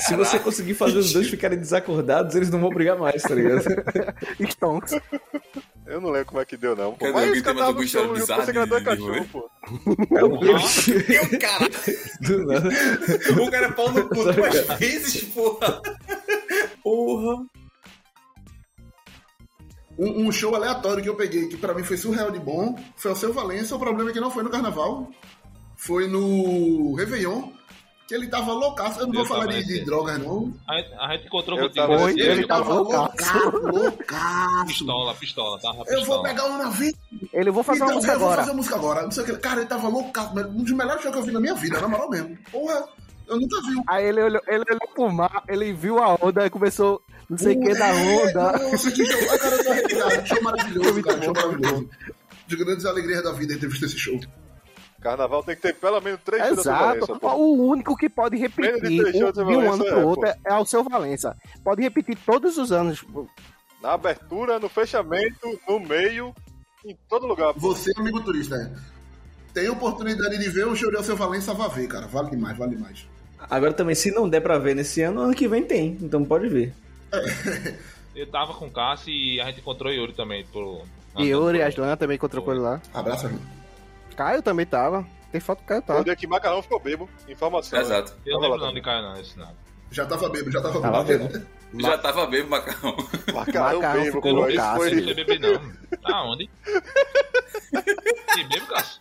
Se 0.00 0.16
você 0.16 0.38
conseguir 0.38 0.74
fazer 0.74 0.98
os 0.98 1.12
dois 1.12 1.28
ficarem 1.28 1.58
desacordados, 1.58 2.34
eles 2.34 2.50
não 2.50 2.60
vão 2.60 2.70
brigar 2.70 2.98
mais, 2.98 3.22
tá 3.22 3.34
ligado? 3.34 3.64
Stonks. 4.50 4.98
Eu 5.86 6.00
não 6.00 6.10
lembro 6.10 6.26
como 6.28 6.40
é 6.40 6.44
que 6.44 6.56
deu, 6.56 6.74
não. 6.74 6.94
Pô. 6.94 7.12
Mas 7.12 7.30
os 7.30 7.40
caras 7.42 7.60
mais 7.60 7.84
estavam 7.84 8.08
no 8.08 8.14
dois 8.14 8.20
bizarra 8.20 8.46
de- 8.46 8.52
de 8.52 8.84
cachorros, 8.84 9.26
pô. 9.28 9.50
É 10.16 10.24
o? 10.24 10.40
Meu 10.40 11.40
cara, 11.40 11.68
Do 12.20 12.46
nada. 12.46 12.68
o 13.42 13.50
cara 13.50 13.66
é 13.66 13.72
pau 13.72 13.90
no 13.92 14.08
cu 14.08 14.14
duas 14.32 14.78
vezes, 14.78 15.24
porra. 15.24 15.82
Porra. 16.82 17.44
Um, 19.98 20.26
um 20.26 20.32
show 20.32 20.54
aleatório 20.54 21.02
que 21.02 21.08
eu 21.08 21.14
peguei, 21.14 21.48
que 21.48 21.56
pra 21.56 21.72
mim 21.74 21.82
foi 21.84 21.96
surreal 21.96 22.30
de 22.30 22.38
bom, 22.40 22.76
foi 22.96 23.12
o 23.12 23.16
Seu 23.16 23.32
Valença. 23.32 23.76
O 23.76 23.78
problema 23.78 24.10
é 24.10 24.12
que 24.12 24.20
não 24.20 24.30
foi 24.30 24.42
no 24.42 24.50
carnaval, 24.50 25.08
foi 25.76 26.08
no 26.08 26.94
Réveillon, 26.96 27.50
que 28.08 28.14
ele 28.14 28.26
tava 28.26 28.52
loucaço. 28.52 29.00
Eu 29.00 29.06
não 29.06 29.12
vou 29.12 29.22
Eu 29.22 29.26
falar 29.28 29.46
de, 29.46 29.64
de 29.64 29.84
drogas, 29.84 30.18
não. 30.18 30.52
A 30.68 30.76
gente, 30.78 30.94
a 30.94 31.12
gente 31.16 31.26
encontrou 31.26 31.58
Eu 31.58 31.68
contigo. 31.68 31.86
tava 31.86 32.02
ele 32.10 32.14
dia, 32.14 32.32
Ele 32.32 32.46
tava 32.46 32.74
loucaço, 32.74 33.48
loucaço. 33.62 34.66
Pistola, 34.66 35.14
pistola, 35.14 35.58
tava 35.60 35.78
Eu 35.78 35.84
pistola. 35.84 36.04
vou 36.06 36.22
pegar 36.22 36.44
uma 36.46 36.70
vida. 36.70 36.98
Ele, 37.32 37.50
vou 37.50 37.62
fazer 37.62 37.80
uma 37.82 37.86
Então, 37.86 37.94
música 37.96 38.12
eu 38.14 38.18
vou 38.18 38.28
agora. 38.28 38.42
fazer 38.44 38.56
música 38.56 38.74
agora. 38.76 39.02
Não 39.02 39.10
sei 39.10 39.22
o 39.22 39.26
que. 39.26 39.36
Cara, 39.38 39.60
ele 39.60 39.68
tava 39.68 39.88
loucaço. 39.88 40.32
mas 40.34 40.46
Um 40.46 40.62
dos 40.62 40.72
melhores 40.72 41.02
shows 41.02 41.14
que 41.14 41.20
eu 41.20 41.24
vi 41.24 41.32
na 41.32 41.40
minha 41.40 41.54
vida, 41.54 41.80
na 41.80 41.88
moral 41.88 42.10
mesmo. 42.10 42.36
Porra, 42.50 42.84
eu 43.26 43.40
nunca 43.40 43.60
vi. 43.62 43.82
Aí 43.86 44.04
ele 44.06 44.22
olhou, 44.22 44.42
ele 44.46 44.64
olhou 44.68 44.88
pro 44.94 45.10
mar, 45.12 45.42
ele 45.48 45.72
viu 45.72 45.98
a 45.98 46.14
onda 46.20 46.44
e 46.44 46.50
começou 46.50 47.00
não 47.28 47.38
sei 47.38 47.56
o 47.56 47.60
que 47.60 47.74
da 47.74 47.92
onda. 47.92 48.52
Nossa, 48.70 48.90
que 48.90 49.04
show. 49.04 49.30
Ai, 49.30 49.38
cara, 49.38 49.56
eu 49.56 49.64
tô 49.64 49.70
arrepiado. 49.70 50.26
Show 50.26 50.42
maravilhoso, 50.42 51.02
cara. 51.02 51.22
Show 51.22 51.34
maravilhoso. 51.34 51.90
De 52.46 52.56
grandes 52.56 52.84
alegrias 52.84 53.22
da 53.22 53.32
vida 53.32 53.58
ter 53.58 53.68
visto 53.68 53.86
esse 53.86 53.98
show. 53.98 54.20
Carnaval 55.00 55.42
tem 55.42 55.54
que 55.54 55.60
ter 55.60 55.74
pelo 55.74 56.00
menos 56.00 56.20
três 56.24 56.42
shows 56.46 56.58
Exato. 56.60 57.18
O 57.22 57.68
único 57.68 57.94
que 57.94 58.08
pode 58.08 58.38
repetir 58.38 58.80
de 58.82 59.12
de 59.12 59.22
um 59.22 59.32
Valença 59.32 59.74
ano 59.74 59.86
é, 59.86 59.90
pro 59.90 60.06
outro 60.08 60.26
é, 60.26 60.36
é 60.46 60.54
o 60.54 60.64
seu 60.64 60.82
Valença. 60.82 61.36
Pode 61.62 61.82
repetir 61.82 62.16
todos 62.24 62.56
os 62.56 62.72
anos. 62.72 63.04
Na 63.82 63.92
abertura, 63.92 64.58
no 64.58 64.68
fechamento, 64.68 65.60
no 65.68 65.78
meio, 65.78 66.34
em 66.86 66.96
todo 67.06 67.26
lugar. 67.26 67.52
pô. 67.52 67.60
Você, 67.60 67.92
amigo 67.98 68.22
turista, 68.22 68.56
é. 68.56 68.94
Tem 69.52 69.68
oportunidade 69.68 70.38
de 70.38 70.48
ver 70.48 70.66
o 70.66 70.74
show 70.74 70.90
de 70.90 70.96
Alceu 70.96 71.16
Valença, 71.16 71.52
vá 71.52 71.68
ver, 71.68 71.86
cara. 71.86 72.06
Vale 72.06 72.30
demais, 72.30 72.56
vale 72.56 72.74
demais. 72.74 73.06
Agora 73.50 73.74
também, 73.74 73.94
se 73.94 74.10
não 74.10 74.28
der 74.28 74.40
pra 74.40 74.58
ver 74.58 74.74
nesse 74.74 75.02
ano, 75.02 75.20
ano 75.20 75.34
que 75.34 75.46
vem 75.46 75.62
tem. 75.62 75.98
Então 76.00 76.24
pode 76.24 76.48
ver. 76.48 76.74
Eu 78.14 78.26
tava 78.28 78.54
com 78.54 78.66
o 78.66 78.70
Cássio 78.70 79.10
e 79.12 79.40
a 79.40 79.46
gente 79.46 79.60
encontrou 79.60 79.90
o 79.90 79.94
Yuri 79.94 80.12
também. 80.12 80.44
Pro... 80.44 80.82
E 81.18 81.24
Yuri 81.26 81.58
e 81.58 81.62
Aslan 81.62 81.96
também 81.96 82.14
encontrou 82.16 82.44
com 82.44 82.52
ele 82.52 82.60
lá. 82.60 82.80
Abraço, 82.92 83.26
amigo. 83.26 83.42
Caio 84.16 84.40
também 84.42 84.64
tava. 84.66 85.04
Tem 85.32 85.40
foto 85.40 85.58
do 85.60 85.64
Caio 85.66 85.82
Foi 85.82 85.92
o 85.94 85.96
tava. 85.98 86.04
dia 86.04 86.14
que 86.16 86.26
Macarrão 86.26 86.62
ficou 86.62 86.78
bebo. 86.78 87.08
Informação. 87.28 87.76
né? 87.78 87.84
Exato. 87.84 88.14
Eu 88.24 88.34
não 88.34 88.40
Tava 88.42 88.52
lembro 88.54 88.66
não 88.68 88.74
de 88.74 88.80
Caio 88.82 89.02
não, 89.02 89.20
esse 89.20 89.36
não. 89.38 89.48
Já 89.90 90.06
tava 90.06 90.28
bebo, 90.28 90.50
já 90.50 90.60
tava 90.60 90.80
Tava 90.80 91.02
bebo. 91.04 91.28
vendo. 91.28 91.46
Já 91.76 91.98
tava 91.98 92.24
bebo, 92.28 92.50
macarrão. 92.50 92.96
Macarrão, 93.34 93.74
Macarrão 93.80 94.02
bebo, 94.04 94.14
ficou 94.16 94.32
loucaço. 94.32 94.86
Isso 94.86 94.94
Não 94.94 95.02
foi... 95.02 95.14
beber 95.14 95.40
não. 95.40 95.72
Tá 96.02 96.22
onde? 96.22 96.48
E 98.38 98.44
bebo, 98.44 98.66
Cássio? 98.68 99.00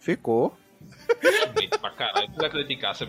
Ficou. 0.00 0.56
Mente 1.54 1.78
pra 1.78 1.90
caralho. 1.90 2.28
Tu 2.32 2.44
acredita 2.44 2.72
em 2.72 2.78
Cássio? 2.78 3.08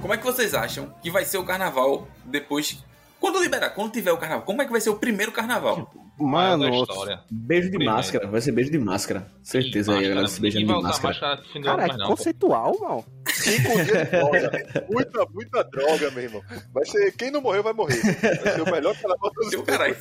Como 0.00 0.12
é 0.12 0.16
que 0.18 0.24
vocês 0.24 0.52
acham 0.52 0.92
que 1.00 1.10
vai 1.10 1.24
ser 1.24 1.38
o 1.38 1.44
carnaval 1.44 2.06
depois. 2.24 2.84
Quando 3.22 3.40
liberar, 3.40 3.70
quando 3.70 3.92
tiver 3.92 4.10
o 4.10 4.16
carnaval, 4.18 4.44
como 4.44 4.62
é 4.62 4.64
que 4.64 4.72
vai 4.72 4.80
ser 4.80 4.90
o 4.90 4.96
primeiro 4.96 5.30
carnaval? 5.30 5.94
Mano, 6.18 6.64
da 6.68 6.70
história. 6.76 7.20
Beijo 7.30 7.66
de 7.66 7.76
Primeiro. 7.76 7.94
máscara. 7.94 8.26
Vai 8.26 8.40
ser 8.40 8.50
beijo 8.50 8.72
de 8.72 8.80
máscara. 8.80 9.30
Certeza 9.44 9.94
aí, 9.96 10.08
galera 10.08 10.26
se 10.26 10.40
beijando 10.40 10.66
de 10.66 10.72
máscara. 10.82 11.14
máscara 11.14 11.36
do 11.36 11.60
cara, 11.62 11.84
é 11.84 11.96
não. 11.96 12.06
pô. 12.08 12.16
conceitual, 12.16 12.76
mano. 12.80 13.04
Cinco 13.28 13.74
dias 13.74 13.86
de 13.86 14.04
droga. 14.06 14.50
Muita, 14.90 15.26
muita 15.32 15.62
droga, 15.62 16.10
meu 16.10 16.24
irmão. 16.24 16.42
Vai 16.74 16.84
ser... 16.84 17.12
Quem 17.12 17.30
não 17.30 17.40
morreu, 17.40 17.62
vai 17.62 17.72
morrer. 17.72 18.00
Vai 18.02 18.54
ser 18.54 18.62
o 18.62 18.72
melhor 18.72 18.96
carnaval 18.96 19.30
Seu 19.50 19.62
caralho. 19.62 19.96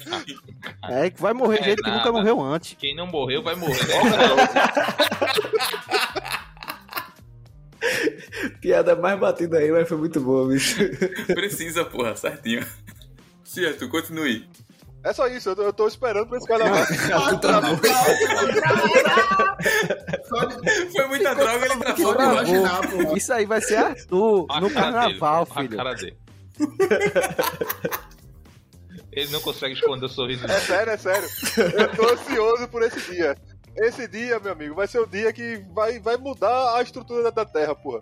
É 0.89 1.11
que 1.11 1.21
vai 1.21 1.33
morrer 1.33 1.59
É 1.59 1.63
gente 1.63 1.83
que 1.83 1.89
nada. 1.91 1.97
nunca 1.99 2.11
morreu 2.11 2.41
antes. 2.41 2.75
Quem 2.79 2.95
não 2.95 3.05
morreu, 3.05 3.43
vai 3.43 3.53
morrer. 3.53 3.85
Né? 3.87 3.95
Piada 8.59 8.95
mais 8.95 9.19
batida 9.19 9.57
aí, 9.59 9.71
mas 9.71 9.87
foi 9.87 9.97
muito 9.97 10.19
boa, 10.19 10.47
bicho. 10.47 10.77
Precisa, 11.27 11.85
porra, 11.85 12.15
certinho. 12.15 12.65
Certo, 13.51 13.89
continue. 13.89 14.47
É 15.03 15.11
só 15.11 15.27
isso, 15.27 15.49
eu 15.49 15.55
tô, 15.57 15.61
eu 15.63 15.73
tô 15.73 15.85
esperando 15.85 16.25
pra 16.25 16.37
esse 16.37 16.47
carnaval. 16.47 16.85
Foi 20.95 21.07
muita 21.07 21.35
droga, 21.35 21.65
ele 21.65 21.75
travou, 21.75 22.13
imaginar, 22.13 22.89
porra. 22.89 23.17
Isso 23.17 23.33
aí 23.33 23.45
vai 23.45 23.59
ser 23.59 23.75
Arthur 23.75 24.45
A 24.49 24.61
no 24.61 24.69
cara 24.69 24.93
carnaval, 24.93 25.43
dele, 25.43 25.57
filho. 25.59 25.73
A 25.73 25.83
cara 25.83 25.93
dele. 25.95 26.17
Ele 29.11 29.29
não 29.29 29.41
consegue 29.41 29.73
esconder 29.73 30.05
o 30.05 30.09
sorriso. 30.09 30.45
É 30.45 30.59
sério, 30.61 30.93
é 30.93 30.97
sério. 30.97 31.27
Eu 31.77 31.93
tô 31.93 32.07
ansioso 32.13 32.65
por 32.69 32.81
esse 32.81 33.11
dia. 33.11 33.35
Esse 33.75 34.07
dia, 34.07 34.39
meu 34.39 34.53
amigo, 34.53 34.73
vai 34.73 34.87
ser 34.87 34.99
o 34.99 35.05
dia 35.05 35.33
que 35.33 35.57
vai, 35.73 35.99
vai 35.99 36.15
mudar 36.15 36.77
a 36.77 36.81
estrutura 36.81 37.23
da, 37.23 37.29
da 37.29 37.45
Terra, 37.45 37.75
porra. 37.75 37.99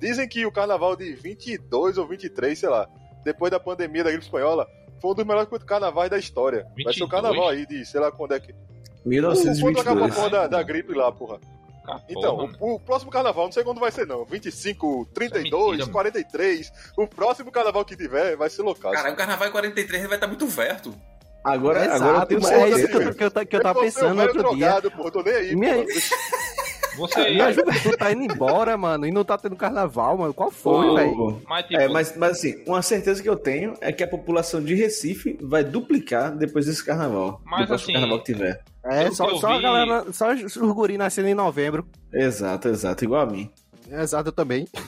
Dizem 0.00 0.28
que 0.28 0.44
o 0.44 0.50
carnaval 0.50 0.96
de 0.96 1.14
22 1.14 1.98
ou 1.98 2.08
23, 2.08 2.58
sei 2.58 2.68
lá, 2.68 2.88
depois 3.24 3.50
da 3.50 3.60
pandemia 3.60 4.04
da 4.04 4.10
gripe 4.10 4.24
espanhola, 4.24 4.66
foi 5.00 5.10
um 5.10 5.14
dos 5.14 5.24
melhores 5.24 5.48
carnavais 5.64 6.10
da 6.10 6.18
história. 6.18 6.64
Vai 6.84 6.92
ser 6.94 7.02
o 7.02 7.06
22? 7.06 7.10
carnaval 7.10 7.48
aí 7.48 7.66
de, 7.66 7.84
sei 7.84 8.00
lá 8.00 8.10
quando 8.12 8.34
é 8.34 8.40
que. 8.40 8.52
Quando 8.52 9.80
acabou 9.80 10.04
a 10.04 10.08
1922. 10.08 10.14
porra 10.14 10.30
da, 10.30 10.46
da 10.46 10.62
gripe 10.62 10.92
lá, 10.94 11.10
porra. 11.10 11.38
Ah, 11.86 11.92
porra, 11.94 12.04
Então, 12.10 12.36
mano. 12.36 12.56
o, 12.60 12.74
o 12.74 12.80
próximo 12.80 13.10
carnaval, 13.10 13.44
não 13.46 13.52
sei 13.52 13.64
quando 13.64 13.80
vai 13.80 13.90
ser 13.90 14.06
não. 14.06 14.24
25, 14.24 15.08
32, 15.14 15.32
Isso 15.32 15.36
é 15.36 15.62
mentira, 15.66 15.78
mano. 15.86 15.92
43. 15.92 16.72
O 16.96 17.06
próximo 17.06 17.50
carnaval 17.50 17.84
que 17.84 17.96
tiver 17.96 18.36
vai 18.36 18.50
ser 18.50 18.62
local. 18.62 18.92
Cara, 18.92 19.10
o 19.12 19.16
carnaval 19.16 19.48
em 19.48 19.52
43 19.52 20.00
ele 20.02 20.08
vai 20.08 20.16
estar 20.18 20.26
muito 20.26 20.46
velho. 20.46 20.94
Agora, 21.42 21.82
Exato, 21.86 22.02
agora 22.04 22.18
eu 22.22 22.26
tenho 22.26 22.40
mas 22.42 22.50
é 22.52 22.68
isso 22.68 22.78
certeza. 22.80 23.14
que 23.14 23.24
eu, 23.24 23.30
que 23.30 23.38
eu, 23.38 23.46
que 23.46 23.56
eu 23.56 23.62
tava 23.62 23.80
pensando 23.80 24.20
outro 24.20 24.54
dia. 24.54 24.82
porra, 24.90 25.08
eu 25.08 25.10
tô 25.10 25.22
nem 25.22 25.34
aí. 25.34 25.56
Minha- 25.56 25.84
Você. 27.00 27.30
Minha 27.30 27.52
juventude 27.52 27.96
tá 27.96 28.12
indo 28.12 28.24
embora, 28.32 28.76
mano, 28.76 29.06
e 29.06 29.10
não 29.10 29.24
tá 29.24 29.38
tendo 29.38 29.56
carnaval, 29.56 30.18
mano. 30.18 30.34
Qual 30.34 30.50
foi, 30.50 30.94
velho? 30.94 31.40
Mas, 31.48 31.66
tipo, 31.66 31.80
É, 31.80 31.88
mas, 31.88 32.16
mas 32.16 32.32
assim, 32.32 32.62
uma 32.66 32.82
certeza 32.82 33.22
que 33.22 33.28
eu 33.28 33.36
tenho 33.36 33.74
é 33.80 33.90
que 33.92 34.02
a 34.04 34.08
população 34.08 34.62
de 34.62 34.74
Recife 34.74 35.38
vai 35.40 35.64
duplicar 35.64 36.36
depois 36.36 36.66
desse 36.66 36.84
carnaval. 36.84 37.40
Mas, 37.44 37.62
do 37.62 37.66
próximo 37.68 37.84
assim, 37.84 37.92
carnaval 37.94 38.18
que 38.18 38.24
tiver. 38.32 38.62
É, 38.84 39.10
só, 39.10 39.34
só 39.36 39.52
a 39.52 39.56
vi- 39.56 39.62
galera, 39.62 40.12
só 40.12 40.32
os 40.32 40.56
guri 40.56 40.98
nascendo 40.98 41.28
em 41.28 41.34
novembro. 41.34 41.86
Exato, 42.12 42.68
exato, 42.68 43.04
igual 43.04 43.22
a 43.22 43.26
mim. 43.26 43.50
Exato, 43.90 44.28
eu 44.28 44.32
também. 44.32 44.68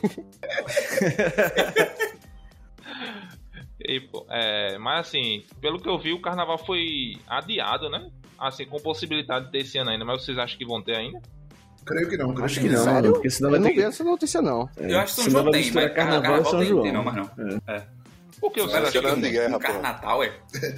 e, 3.80 4.00
pô, 4.00 4.24
é, 4.30 4.78
mas 4.78 5.08
assim, 5.08 5.42
pelo 5.60 5.80
que 5.80 5.88
eu 5.88 5.98
vi, 5.98 6.12
o 6.12 6.20
carnaval 6.20 6.58
foi 6.58 7.16
adiado, 7.26 7.88
né? 7.90 8.10
Assim, 8.38 8.64
com 8.66 8.78
possibilidade 8.80 9.46
de 9.46 9.52
ter 9.52 9.58
esse 9.58 9.78
ano 9.78 9.90
ainda. 9.90 10.04
Mas 10.04 10.24
vocês 10.24 10.38
acham 10.38 10.58
que 10.58 10.64
vão 10.66 10.82
ter 10.82 10.96
ainda? 10.96 11.20
Creio 11.84 12.08
que 12.08 12.16
não, 12.16 12.30
creio 12.32 12.44
Acho 12.44 12.60
que 12.60 12.68
não, 12.68 12.84
Sério? 12.84 13.12
porque 13.12 13.30
senão 13.30 13.48
Eu 13.48 13.52
vai 13.52 13.60
não 13.60 13.66
ter 13.68 13.74
vi 13.74 13.80
que... 13.80 13.86
essa 13.86 14.04
notícia, 14.04 14.42
não. 14.42 14.68
Eu 14.76 14.98
acho 15.00 15.14
que 15.16 15.22
São 15.22 15.30
João 15.30 15.50
tem, 15.50 15.70
mas 15.72 15.92
carnaval 15.94 16.40
e 16.40 16.44
São 16.44 16.58
tem, 16.60 16.68
João. 16.68 16.82
tem 16.82 16.92
não, 16.92 17.04
mas 17.04 17.14
não. 17.16 17.30
Por 18.40 18.50
que 18.52 18.60
Mas 18.62 18.70
vocês 18.72 18.84
acho 18.88 18.98
acham 18.98 19.14
que 19.14 19.20
de 19.20 19.28
um, 19.28 19.30
guerra, 19.30 19.48
um 19.48 19.52
pô. 19.52 19.58
carnaval, 19.60 20.24
é? 20.24 20.32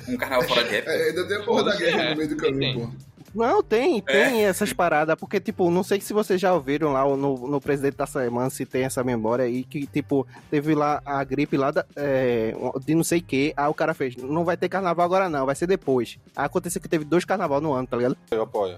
Um 0.09 0.17
carnaval 0.19 0.49
fora 0.49 0.65
de 0.65 0.75
época. 0.77 0.93
É, 0.93 1.09
ainda 1.09 1.29
tem 1.29 1.37
a 1.39 1.43
porra 1.43 1.65
da 1.65 1.77
guerra 1.77 2.03
é, 2.03 2.11
no 2.11 2.17
meio 2.17 2.29
do 2.29 2.37
caminho, 2.37 2.81
porra. 2.81 2.93
Não, 3.35 3.63
tem, 3.65 4.01
tem 4.01 4.45
essas 4.45 4.73
paradas, 4.73 5.17
porque, 5.19 5.41
tipo, 5.41 5.69
não 5.69 5.83
sei 5.83 6.01
se 6.01 6.13
vocês 6.13 6.41
já 6.41 6.55
ouviram 6.55 6.93
lá 6.93 7.03
no, 7.17 7.49
no 7.49 7.61
presidente 7.61 7.97
da 7.97 8.07
semana 8.07 8.49
se 8.49 8.65
tem 8.65 8.85
essa 8.85 9.03
memória 9.03 9.45
aí, 9.45 9.65
que, 9.65 9.87
tipo, 9.89 10.25
teve 10.51 10.73
lá 10.75 11.03
a 11.05 11.25
gripe 11.25 11.57
lá 11.57 11.73
da- 11.73 11.85
é, 11.97 12.55
de 12.85 12.95
não 12.95 13.03
sei 13.03 13.19
o 13.19 13.23
que, 13.25 13.53
aí 13.57 13.67
o 13.69 13.75
cara 13.75 13.93
fez, 13.93 14.15
não 14.17 14.45
vai 14.45 14.57
ter 14.57 14.69
carnaval 14.69 15.05
agora 15.05 15.29
não, 15.29 15.47
vai 15.47 15.55
ser 15.57 15.67
depois. 15.67 16.17
Aí 16.37 16.45
aconteceu 16.47 16.81
que 16.81 16.89
teve 16.89 17.05
dois 17.05 17.25
carnaval 17.25 17.61
no 17.61 17.73
ano, 17.73 17.89
tá 17.89 17.97
ligado? 17.97 18.17
Eu 18.31 18.43
apoio. 18.43 18.77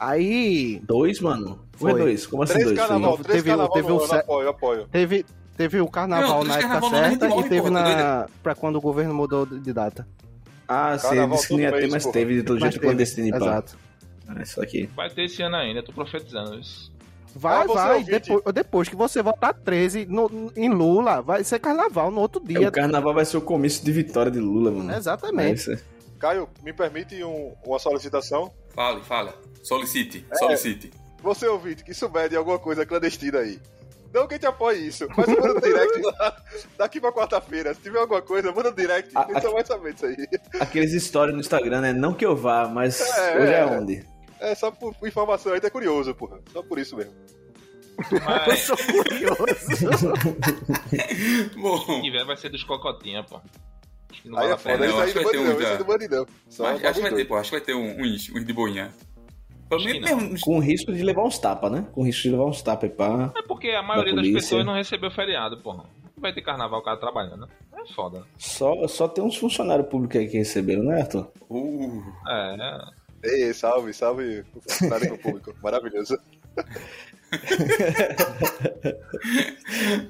Aí 0.00 0.80
Dois, 0.82 1.20
mano? 1.20 1.60
Foi 1.72 1.90
Foi. 1.92 2.00
dois? 2.00 2.26
Como 2.26 2.42
assim 2.42 2.54
Três 2.54 2.66
dois? 2.68 2.78
carnaval, 2.78 3.12
Teve- 3.12 3.22
três 3.24 3.36
teve- 3.38 3.48
carnaval 3.50 3.72
teve 3.74 3.88
no 3.88 3.94
o 3.94 3.98
ano, 3.98 4.08
se- 4.08 4.14
apoio, 4.16 4.48
apoio. 4.48 4.88
teve, 4.90 5.26
teve 5.56 5.80
o 5.80 5.88
carnaval 5.88 6.28
Não, 6.38 6.44
na 6.44 6.54
época 6.54 6.68
carnaval 6.68 6.90
gente 6.90 7.08
certa 7.10 7.28
morre, 7.28 7.40
e 7.46 7.48
teve 7.50 7.60
porra, 7.68 7.70
na... 7.70 8.26
pra 8.42 8.54
quando 8.54 8.76
o 8.76 8.80
governo 8.80 9.14
mudou 9.14 9.44
de 9.44 9.72
data. 9.72 10.08
Ah, 10.66 10.96
sim, 10.98 11.28
disse 11.30 11.48
que 11.48 11.52
não 11.54 11.60
ia 11.60 11.72
ter, 11.72 11.90
mas 11.90 12.02
porra. 12.04 12.12
teve 12.14 12.34
de 12.36 12.42
todo 12.44 12.60
Mas 12.60 12.72
jeito 12.72 12.80
clandestino 12.82 13.26
e 13.28 13.30
pá. 13.30 13.36
Exato. 13.36 13.78
Ah, 14.28 14.42
Isso 14.42 14.62
aqui. 14.62 14.88
Vai 14.96 15.10
ter 15.10 15.24
esse 15.24 15.42
ano 15.42 15.56
ainda, 15.56 15.82
tô 15.82 15.92
profetizando 15.92 16.58
isso. 16.58 16.90
Vai, 17.34 17.62
Ah, 17.64 17.66
vai. 17.66 18.02
Depois, 18.04 18.42
depois 18.54 18.88
que 18.88 18.96
você 18.96 19.22
votar 19.22 19.52
13 19.54 20.06
no, 20.06 20.52
em 20.56 20.68
Lula, 20.68 21.20
vai 21.22 21.44
ser 21.44 21.58
carnaval 21.60 22.10
no 22.10 22.20
outro 22.20 22.42
É, 22.44 22.48
dia. 22.58 22.68
o 22.68 22.72
carnaval 22.72 23.12
vai 23.14 23.24
ser 23.24 23.36
o 23.36 23.40
comício 23.40 23.84
de 23.84 23.92
vitória 23.92 24.30
de 24.30 24.38
Lula, 24.40 24.70
mano. 24.70 24.90
É 24.92 24.96
Exatamente. 24.96 25.56
isso. 25.72 25.84
Caio, 26.18 26.48
me 26.62 26.72
permite 26.72 27.22
um- 27.24 27.52
uma 27.64 27.78
solicitação? 27.78 28.52
Fale, 28.74 29.00
fala. 29.02 29.34
Solicite, 29.62 30.24
É. 30.30 30.34
solicite. 30.36 30.90
Você 31.22 31.46
ouvinte 31.46 31.84
que 31.84 31.92
souber 31.94 32.28
de 32.28 32.36
alguma 32.36 32.58
coisa 32.58 32.86
clandestina 32.86 33.40
aí. 33.40 33.60
Não 34.12 34.26
que 34.26 34.34
a 34.34 34.36
gente 34.38 34.46
apoie 34.46 34.88
isso, 34.88 35.06
mas 35.16 35.26
manda 35.28 35.54
no 35.54 35.60
direct 35.60 36.00
lá, 36.02 36.36
daqui 36.76 37.00
pra 37.00 37.12
quarta-feira. 37.12 37.72
Se 37.74 37.80
tiver 37.80 38.00
alguma 38.00 38.20
coisa, 38.22 38.50
manda 38.50 38.70
no 38.70 38.76
direct. 38.76 39.10
A- 39.16 39.22
A 39.22 39.26
gente 39.28 39.42
só 39.42 39.52
vai 39.52 39.64
saber 39.64 39.92
disso 39.94 40.06
aí. 40.06 40.16
Aqueles 40.58 41.00
stories 41.04 41.34
no 41.34 41.40
Instagram, 41.40 41.80
né? 41.80 41.92
Não 41.92 42.12
que 42.14 42.26
eu 42.26 42.34
vá, 42.34 42.66
mas 42.66 43.00
É, 43.00 43.38
hoje 43.38 43.52
é 43.52 43.58
é. 43.60 43.66
onde? 43.66 44.04
É 44.40 44.54
só 44.54 44.70
por 44.70 44.94
por 44.94 45.06
informação, 45.06 45.52
a 45.52 45.54
gente 45.56 45.66
é 45.66 45.70
curioso, 45.70 46.12
porra. 46.14 46.40
Só 46.52 46.62
por 46.62 46.78
isso 46.78 46.96
mesmo. 46.96 47.12
Eu 48.10 48.20
Mas 48.46 48.60
sou 48.60 48.76
curioso. 48.78 50.10
Bom, 51.60 51.78
se 51.78 52.02
tiver, 52.02 52.24
vai 52.24 52.36
ser 52.36 52.48
dos 52.48 52.64
cocotinha, 52.64 53.22
pô. 53.22 53.36
Acho 54.10 54.22
que 54.22 54.28
não 54.28 54.38
Aí 54.38 54.48
vale 54.48 54.50
é 54.50 54.54
a 54.54 54.58
foda, 54.58 54.78
pena. 54.78 54.86
não, 54.88 54.98
aí 54.98 55.04
acho 55.04 55.12
que 55.12 55.22
vai 55.22 55.30
ter 55.32 55.38
um 55.38 55.44
não, 55.44 55.50
aí 55.50 56.86
acho 56.86 56.94
que 56.94 57.02
vai 57.02 57.12
ter, 57.14 57.24
pô, 57.26 57.36
acho 57.36 57.50
que 57.50 57.56
vai 57.56 57.64
ter 57.64 57.74
um- 57.74 58.00
uns, 58.02 58.28
uns 58.30 58.44
de 58.44 58.52
boinha. 58.52 58.92
Mesmo. 59.78 60.40
Com 60.40 60.58
risco 60.58 60.92
de 60.92 61.02
levar 61.02 61.24
uns 61.24 61.38
tapas, 61.38 61.70
né? 61.70 61.86
Com 61.92 62.02
risco 62.02 62.22
de 62.22 62.30
levar 62.30 62.46
uns 62.46 62.62
tapas 62.62 62.90
pá. 62.90 63.32
É 63.36 63.42
porque 63.42 63.68
a 63.68 63.82
maioria 63.82 64.14
das 64.14 64.22
polícia. 64.22 64.40
pessoas 64.40 64.66
não 64.66 64.74
recebeu 64.74 65.10
feriado, 65.10 65.58
porra. 65.58 65.84
Vai 66.16 66.32
ter 66.32 66.42
carnaval 66.42 66.80
o 66.80 66.82
cara 66.82 66.98
trabalhando. 66.98 67.48
É 67.72 67.94
foda. 67.94 68.24
Só, 68.36 68.86
só 68.88 69.08
tem 69.08 69.24
uns 69.24 69.36
funcionários 69.36 69.88
públicos 69.88 70.20
aí 70.20 70.28
que 70.28 70.36
receberam, 70.36 70.82
né, 70.82 71.00
Arthur? 71.00 71.30
Uh, 71.48 72.02
É, 72.28 72.56
é. 72.60 73.00
Ei, 73.22 73.52
salve, 73.52 73.92
salve 73.92 74.44
o 74.54 74.60
funcionário 74.60 75.10
do 75.10 75.18
público. 75.18 75.54
Maravilhoso. 75.62 76.18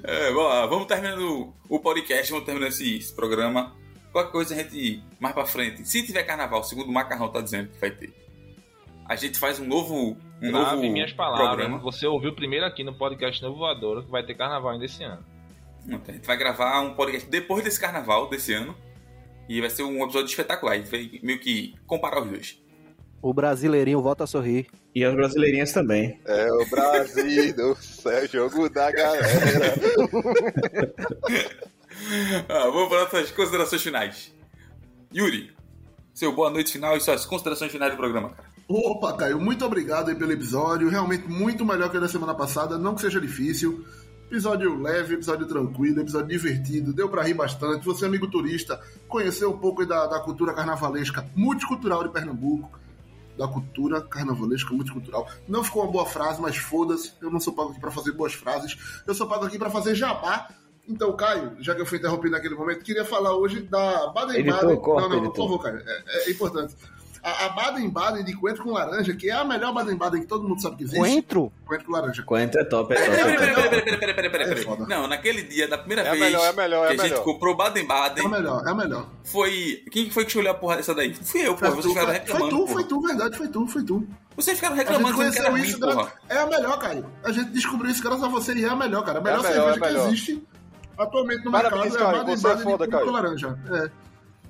é, 0.03 0.33
bom, 0.33 0.47
ah, 0.47 0.65
vamos 0.65 0.87
terminando 0.87 1.53
o 1.69 1.79
podcast, 1.79 2.31
vamos 2.31 2.45
terminando 2.45 2.69
esse, 2.71 2.97
esse 2.97 3.13
programa. 3.13 3.75
Qualquer 4.11 4.31
coisa 4.31 4.53
a 4.53 4.57
gente, 4.57 5.01
mais 5.19 5.33
pra 5.33 5.45
frente, 5.45 5.87
se 5.87 6.05
tiver 6.05 6.23
carnaval, 6.23 6.63
segundo 6.63 6.89
o 6.89 6.91
Macarrão 6.91 7.29
tá 7.29 7.41
dizendo 7.41 7.69
que 7.69 7.79
vai 7.79 7.91
ter, 7.91 8.13
a 9.05 9.15
gente 9.15 9.37
faz 9.37 9.59
um 9.59 9.65
novo, 9.65 10.17
um 10.41 10.51
Grave 10.51 10.75
novo 10.75 10.81
minhas 10.91 11.11
palavras. 11.13 11.47
programa. 11.47 11.77
Você 11.79 12.05
ouviu 12.07 12.33
primeiro 12.33 12.65
aqui 12.65 12.83
no 12.83 12.93
podcast 12.93 13.41
Novo 13.41 13.57
Voador 13.59 14.03
que 14.03 14.11
vai 14.11 14.23
ter 14.25 14.35
carnaval 14.35 14.71
ainda 14.71 14.85
esse 14.85 15.03
ano. 15.03 15.23
A 15.87 16.11
gente 16.11 16.25
vai 16.25 16.37
gravar 16.37 16.79
um 16.81 16.93
podcast 16.93 17.29
depois 17.29 17.63
desse 17.63 17.79
carnaval 17.79 18.29
desse 18.29 18.53
ano. 18.53 18.75
E 19.49 19.59
vai 19.59 19.69
ser 19.69 19.83
um 19.83 20.03
episódio 20.03 20.27
espetacular. 20.27 20.73
A 20.73 20.77
gente 20.77 20.89
vai 20.89 21.19
meio 21.21 21.39
que 21.39 21.75
comparar 21.85 22.21
os 22.21 22.29
dois. 22.29 22.61
O 23.21 23.33
brasileirinho 23.33 24.01
volta 24.01 24.23
a 24.23 24.27
sorrir. 24.27 24.67
E 24.95 25.03
as 25.03 25.13
brasileirinhas 25.13 25.73
também. 25.73 26.19
É 26.25 26.51
o 26.51 26.65
Brasil 26.69 27.53
do 27.57 27.75
céu, 27.75 28.27
jogo 28.27 28.69
da 28.69 28.91
galera. 28.91 29.73
Ah, 32.49 32.69
vamos 32.69 32.89
para 32.89 33.03
nossas 33.03 33.31
considerações 33.31 33.83
finais. 33.83 34.33
Yuri, 35.13 35.51
seu 36.13 36.33
boa 36.33 36.49
noite 36.49 36.71
final 36.71 36.95
e 36.97 37.01
suas 37.01 37.25
considerações 37.25 37.71
finais 37.71 37.91
do 37.91 37.97
programa, 37.97 38.29
cara. 38.29 38.49
Opa, 38.73 39.11
Caio, 39.11 39.37
muito 39.37 39.65
obrigado 39.65 40.07
aí 40.07 40.15
pelo 40.15 40.31
episódio. 40.31 40.87
Realmente 40.87 41.27
muito 41.27 41.65
melhor 41.65 41.89
que 41.89 41.97
o 41.97 42.01
da 42.01 42.07
semana 42.07 42.33
passada. 42.33 42.77
Não 42.77 42.95
que 42.95 43.01
seja 43.01 43.19
difícil. 43.19 43.85
Episódio 44.27 44.81
leve, 44.81 45.15
episódio 45.15 45.45
tranquilo, 45.45 45.99
episódio 45.99 46.29
divertido. 46.29 46.93
Deu 46.93 47.09
pra 47.09 47.21
rir 47.21 47.33
bastante. 47.33 47.85
Você, 47.85 48.05
amigo 48.05 48.29
turista, 48.29 48.79
conheceu 49.09 49.51
um 49.51 49.57
pouco 49.57 49.85
da, 49.85 50.07
da 50.07 50.21
cultura 50.21 50.53
carnavalesca 50.53 51.29
multicultural 51.35 52.01
de 52.01 52.13
Pernambuco. 52.13 52.79
Da 53.37 53.45
cultura 53.45 53.99
carnavalesca 53.99 54.73
multicultural. 54.73 55.27
Não 55.49 55.65
ficou 55.65 55.83
uma 55.83 55.91
boa 55.91 56.05
frase, 56.05 56.41
mas 56.41 56.55
foda-se. 56.55 57.11
Eu 57.21 57.29
não 57.29 57.41
sou 57.41 57.51
pago 57.51 57.71
aqui 57.71 57.79
pra 57.81 57.91
fazer 57.91 58.13
boas 58.13 58.33
frases. 58.33 58.77
Eu 59.05 59.13
sou 59.13 59.27
pago 59.27 59.43
aqui 59.43 59.59
pra 59.59 59.69
fazer 59.69 59.95
jabá. 59.95 60.47
Então, 60.87 61.13
Caio, 61.13 61.57
já 61.59 61.75
que 61.75 61.81
eu 61.81 61.85
fui 61.85 61.97
interrompido 61.97 62.31
naquele 62.31 62.55
momento, 62.55 62.85
queria 62.85 63.03
falar 63.03 63.35
hoje 63.35 63.63
da 63.63 64.07
Baden-Baden. 64.13 64.45
Não, 64.45 65.09
não, 65.09 65.23
por 65.23 65.35
favor, 65.35 65.59
Caio. 65.59 65.83
É, 65.85 66.29
é 66.29 66.31
importante. 66.31 66.73
A, 67.23 67.45
a 67.45 67.49
Baden-Baden 67.49 68.23
de 68.25 68.33
coentro 68.33 68.63
com 68.63 68.71
laranja, 68.71 69.13
que 69.15 69.29
é 69.29 69.33
a 69.33 69.43
melhor 69.43 69.71
Baden-Baden 69.73 70.21
que 70.21 70.27
todo 70.27 70.47
mundo 70.47 70.59
sabe 70.59 70.77
que 70.77 70.83
existe. 70.85 70.99
Coentro? 70.99 71.51
Coentro 71.65 71.85
com 71.85 71.91
laranja. 71.91 72.23
Coentro 72.23 72.59
é 72.59 72.63
top, 72.63 72.93
é 72.93 72.97
top. 72.97 73.09
Peraí, 73.11 73.31
É 73.31 73.37
peraí, 73.37 73.53
peraí, 73.53 73.81
peraí, 73.81 74.15
peraí, 74.15 74.29
peraí, 74.31 74.55
peraí, 74.55 74.83
É. 74.83 74.87
Não, 74.87 75.07
naquele 75.07 75.43
dia, 75.43 75.67
da 75.67 75.77
primeira 75.77 76.01
É 76.01 76.09
vez 76.11 76.19
melhor, 76.19 76.45
é 76.45 76.49
a 76.49 76.53
melhor, 76.53 76.85
é 76.85 76.87
que 76.87 76.93
a 77.01 77.03
gente 77.03 77.11
melhor. 77.11 77.23
comprou 77.23 77.53
É 77.53 77.57
Baden-Baden, 77.57 78.25
a 78.25 78.29
melhor, 78.29 78.63
é 78.65 78.69
a 78.71 78.73
melhor. 78.73 79.07
foi... 79.23 79.83
Quem 79.91 80.09
foi 80.09 80.23
que 80.23 80.29
escolheu 80.31 80.51
a 80.51 80.55
porra 80.55 80.77
dessa 80.77 80.95
daí? 80.95 81.13
Fui 81.13 81.47
eu. 81.47 81.55
Foi 81.55 81.69
Vocês 81.69 81.83
tu, 81.83 81.89
ficaram 81.89 82.07
foi, 82.07 82.17
reclamando, 82.17 82.49
foi 82.49 82.49
tu, 82.49 82.57
porra. 82.65 82.73
foi 82.73 82.83
tu, 82.85 83.01
verdade, 83.01 83.37
foi 83.37 83.47
tu, 83.49 83.67
foi 83.67 83.83
tu. 83.83 84.07
Vocês 84.35 84.57
ficaram 84.57 84.75
A 84.75 84.77
gente 84.79 84.87
reclamando 84.87 85.15
que 85.17 85.21
era 85.21 85.31
conheceu 85.31 85.51
ruim, 85.51 85.61
isso, 85.61 85.79
porra. 85.79 86.13
é 86.27 86.37
a 86.39 86.45
melhor, 86.47 86.79
Caio. 86.79 87.05
A 87.23 87.31
gente 87.31 87.49
descobriu 87.51 87.91
isso 87.91 88.01
graças 88.01 88.23
a 88.23 88.27
você 88.27 88.53
e 88.55 88.65
é 88.65 88.69
a 88.69 88.75
melhor, 88.75 89.03
cara. 89.05 89.19
A 89.19 89.21
melhor 89.21 89.43
É 89.43 89.47
a 89.47 89.49
melhor, 89.49 89.73
cerveja 89.73 89.85
é 89.85 89.93
que 90.01 90.07
existe 90.07 90.43
atualmente 90.97 91.45
no 91.45 91.51
Parabéns, 91.51 91.83
mercado 91.93 92.03
é 92.05 92.09
é 92.09 92.23
Baden-Baden 92.23 92.57
de 92.65 92.77
coentro 92.77 93.05
com 93.05 93.11
laranja. 93.11 93.59
É. 93.71 93.91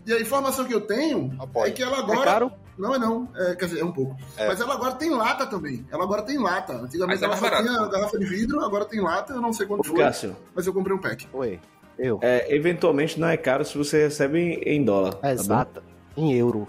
E 0.04 0.14
a 0.14 0.20
informação 0.20 0.66
que 0.66 0.74
eu 0.74 0.82
tenho 0.82 1.36
Apoio. 1.40 1.68
é 1.68 1.72
que 1.72 1.84
ela 1.84 1.98
É 1.98 2.00
agora... 2.00 2.24
caro? 2.24 2.52
Não 2.78 2.96
é 2.96 3.00
não, 3.00 3.28
é, 3.36 3.56
quer 3.56 3.66
dizer, 3.66 3.80
é 3.82 3.86
um 3.86 3.92
pouco. 3.92 4.16
É. 4.38 4.48
Mas 4.48 4.60
ela 4.60 4.74
agora 4.74 4.94
tem 4.96 5.10
lata 5.12 5.46
também. 5.46 5.86
Ela 5.92 6.04
agora 6.04 6.22
tem 6.24 6.38
lata. 6.38 6.74
Antigamente 6.74 7.22
é 7.22 7.26
ela 7.26 7.36
mais 7.36 7.40
só 7.40 7.50
barato. 7.50 7.64
tinha 7.68 7.88
garrafa 7.88 8.18
de 8.20 8.26
vidro, 8.26 8.64
agora 8.64 8.86
tem 8.86 9.02
lata, 9.02 9.34
eu 9.34 9.42
não 9.42 9.54
sei 9.54 9.66
Ô, 9.66 9.70
quanto 9.70 9.88
foi. 9.90 9.98
Cássio, 10.00 10.36
Mas 10.56 10.66
eu 10.66 10.74
comprei 10.74 10.96
um 10.96 11.00
pack. 11.00 11.28
Oi. 11.34 11.60
Eu. 12.00 12.20
é, 12.24 12.56
eventualmente 12.56 13.20
não 13.20 13.28
é 13.28 13.38
caro 13.38 13.64
se 13.64 13.78
você 13.78 14.04
recebe 14.06 14.40
em, 14.40 14.54
em 14.78 14.84
dólar. 14.84 15.14
tá 15.14 15.28
bom? 15.28 15.34
Exato. 15.34 15.84
Em 16.18 16.34
euro. 16.34 16.68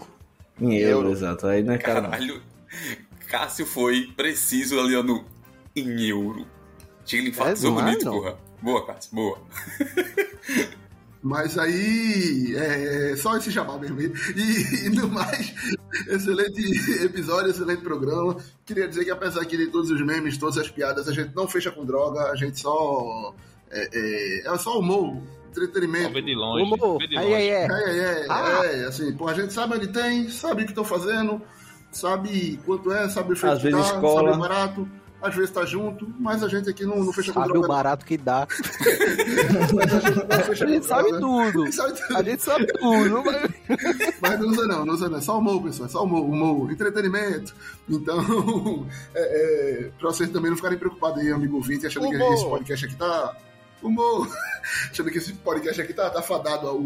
Em 0.61 0.75
euro, 0.77 1.07
Euro. 1.07 1.11
exato. 1.13 1.47
Aí 1.47 1.63
não 1.63 1.73
é 1.75 1.79
caro. 1.79 2.03
não. 2.03 2.11
Caralho. 2.11 2.43
Cássio 3.29 3.65
foi 3.65 4.13
preciso 4.17 4.79
ali 4.79 5.01
no... 5.03 5.25
Em 5.75 6.03
euro. 6.09 6.47
Ele 7.11 7.31
enfatizou 7.31 7.71
É, 7.79 7.81
é, 7.81 7.85
bonito, 7.85 8.05
não. 8.05 8.13
porra. 8.13 8.37
Boa, 8.61 8.87
Cássio, 8.87 9.15
boa. 9.15 9.39
Mas 11.23 11.57
aí, 11.57 12.53
é 12.57 13.15
só 13.17 13.37
esse 13.37 13.51
jabá 13.51 13.79
mesmo. 13.79 14.01
E, 14.01 14.13
e 14.87 14.89
no 14.91 15.09
mais, 15.09 15.55
excelente 16.09 16.61
episódio, 17.05 17.51
excelente 17.51 17.81
programa. 17.83 18.37
Queria 18.67 18.89
dizer 18.89 19.05
que 19.05 19.11
apesar 19.13 19.43
aqui 19.43 19.57
de 19.57 19.69
todos 19.69 19.91
os 19.91 20.05
memes, 20.05 20.37
todas 20.37 20.59
as 20.59 20.69
piadas, 20.69 21.09
a 21.09 21.13
gente 21.13 21.33
não 21.35 21.47
fecha 21.47 21.71
com 21.71 21.85
droga, 21.85 22.31
a 22.31 22.35
gente 22.35 22.59
só. 22.61 23.35
É, 23.71 23.89
é, 23.93 24.53
é 24.53 24.59
só 24.59 24.79
humor, 24.81 25.15
Só 25.53 25.63
entretenimento. 25.63 26.13
vê 26.13 26.23
de 26.23 26.35
longe. 26.35 26.65
Humor. 26.65 26.99
De 26.99 27.17
Aí, 27.17 27.25
longe. 27.25 27.35
aí, 27.37 27.49
é. 27.49 27.67
É, 27.71 27.99
é, 27.99 28.27
Ah. 28.29 28.61
é, 28.65 28.85
assim, 28.87 29.13
pô, 29.17 29.29
a 29.29 29.35
gente 29.35 29.53
sabe 29.53 29.77
onde 29.77 29.87
tem, 29.89 30.29
sabe 30.29 30.63
o 30.63 30.65
que 30.65 30.73
estão 30.73 30.85
fazendo, 30.85 31.41
sabe 31.93 32.59
quanto 32.67 32.93
é, 32.93 33.09
sabe 33.09 33.31
o 33.31 33.33
efeito 33.35 33.57
que 33.61 34.01
cola. 34.01 34.23
sabe 34.33 34.37
o 34.37 34.41
barato, 34.41 34.89
às 35.23 35.35
vezes 35.35 35.51
tá 35.51 35.65
junto, 35.65 36.13
mas 36.19 36.43
a 36.43 36.49
gente 36.49 36.69
aqui 36.69 36.85
não, 36.85 36.97
não 37.05 37.13
fecha 37.13 37.33
Sabe 37.33 37.47
o 37.47 37.53
droga. 37.53 37.69
não. 37.69 37.75
barato 37.75 38.05
que 38.05 38.17
dá. 38.19 38.47
Mas 39.73 39.95
a 39.95 40.01
gente 40.01 40.17
não 40.17 40.45
fecha 40.45 40.65
A 40.65 40.69
gente 40.69 40.87
sabe 40.87 41.09
tudo. 41.11 41.63
A 41.63 41.67
gente 41.67 41.75
sabe 41.77 41.93
tudo. 42.03 42.17
A 42.17 42.23
gente 42.23 42.43
sabe 42.43 42.67
tudo. 42.67 43.23
mas- 43.25 44.15
Mas 44.21 44.41
não 44.41 44.49
usa 44.49 44.67
não, 44.67 44.85
não 44.85 44.95
usa 44.95 45.09
não. 45.09 45.19
É 45.19 45.21
só 45.21 45.39
humor, 45.39 45.63
pessoal. 45.63 45.87
É 45.89 45.91
só 45.93 46.05
humor, 46.05 46.23
humor, 46.25 46.71
entretenimento. 46.73 47.55
Então, 47.89 48.19
é, 49.15 49.85
é, 49.85 49.91
pra 49.99 50.11
vocês 50.11 50.29
também 50.31 50.51
não 50.51 50.57
ficarem 50.57 50.79
preocupados 50.79 51.21
aí, 51.21 51.31
amigo 51.31 51.57
ouvinte, 51.57 51.87
achando 51.87 52.09
que 52.11 52.17
Humor. 52.17 52.35
esse 52.35 52.45
podcast 52.49 52.87
aqui 52.87 52.97
tá... 52.97 53.37
Humor! 53.83 54.29
achando 54.91 55.11
que 55.11 55.19
esse 55.19 55.33
podcast 55.35 55.81
aqui 55.81 55.93
tá, 55.93 56.11
tá 56.11 56.23
fadado 56.23 56.69
ao, 56.69 56.85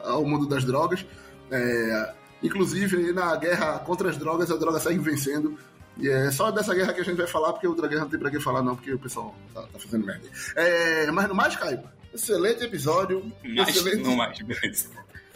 ao 0.00 0.24
mundo 0.24 0.46
das 0.46 0.64
drogas. 0.64 1.04
É, 1.50 2.14
inclusive, 2.42 3.12
na 3.12 3.34
guerra 3.36 3.78
contra 3.80 4.10
as 4.10 4.16
drogas, 4.16 4.50
a 4.50 4.56
droga 4.56 4.78
segue 4.78 4.98
vencendo. 4.98 5.56
E 5.98 6.08
é 6.08 6.30
só 6.30 6.50
dessa 6.50 6.74
guerra 6.74 6.92
que 6.92 7.00
a 7.00 7.04
gente 7.04 7.16
vai 7.16 7.26
falar, 7.26 7.52
porque 7.52 7.66
outra 7.66 7.88
guerra 7.88 8.02
não 8.02 8.10
tem 8.10 8.18
pra 8.18 8.30
que 8.30 8.40
falar, 8.40 8.62
não, 8.62 8.74
porque 8.74 8.92
o 8.92 8.98
pessoal 8.98 9.34
tá, 9.52 9.62
tá 9.62 9.78
fazendo 9.78 10.06
merda. 10.06 10.26
É, 10.56 11.10
mas 11.10 11.28
no 11.28 11.34
mais, 11.34 11.56
Caio, 11.56 11.82
excelente 12.14 12.64
episódio. 12.64 13.30
Mais, 13.44 13.68
excelente 13.68 14.02
não 14.02 14.16
mais, 14.16 14.38
beleza. 14.40 14.88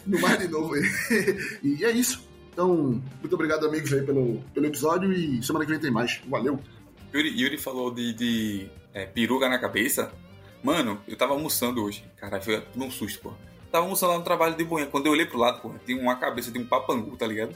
no 0.05 0.19
mais 0.19 0.39
de 0.39 0.47
novo 0.47 0.75
e 1.63 1.83
é 1.83 1.91
isso. 1.91 2.27
Então, 2.51 3.01
muito 3.19 3.33
obrigado, 3.33 3.65
amigos, 3.67 3.91
aí, 3.91 4.01
pelo, 4.01 4.41
pelo 4.53 4.65
episódio 4.65 5.11
e 5.11 5.43
semana 5.43 5.65
que 5.65 5.71
vem 5.71 5.79
tem 5.79 5.91
mais. 5.91 6.21
Valeu. 6.27 6.59
Yuri, 7.13 7.41
Yuri 7.41 7.57
falou 7.57 7.91
de, 7.91 8.13
de 8.13 8.67
é, 8.93 9.05
peruca 9.05 9.49
na 9.49 9.59
cabeça. 9.59 10.11
Mano, 10.63 10.99
eu 11.07 11.15
tava 11.15 11.33
almoçando 11.33 11.83
hoje. 11.83 12.03
Cara, 12.17 12.41
foi 12.41 12.63
um 12.75 12.89
susto, 12.89 13.19
pô. 13.21 13.33
Tava 13.71 13.83
almoçando 13.83 14.13
lá 14.13 14.17
no 14.17 14.23
trabalho 14.23 14.55
de 14.55 14.63
boinha. 14.63 14.87
Quando 14.87 15.05
eu 15.05 15.11
olhei 15.11 15.25
pro 15.25 15.37
lado, 15.37 15.61
pô, 15.61 15.69
tem 15.85 15.99
uma 15.99 16.15
cabeça 16.15 16.49
de 16.49 16.57
um 16.57 16.65
papangu, 16.65 17.15
tá 17.17 17.27
ligado? 17.27 17.53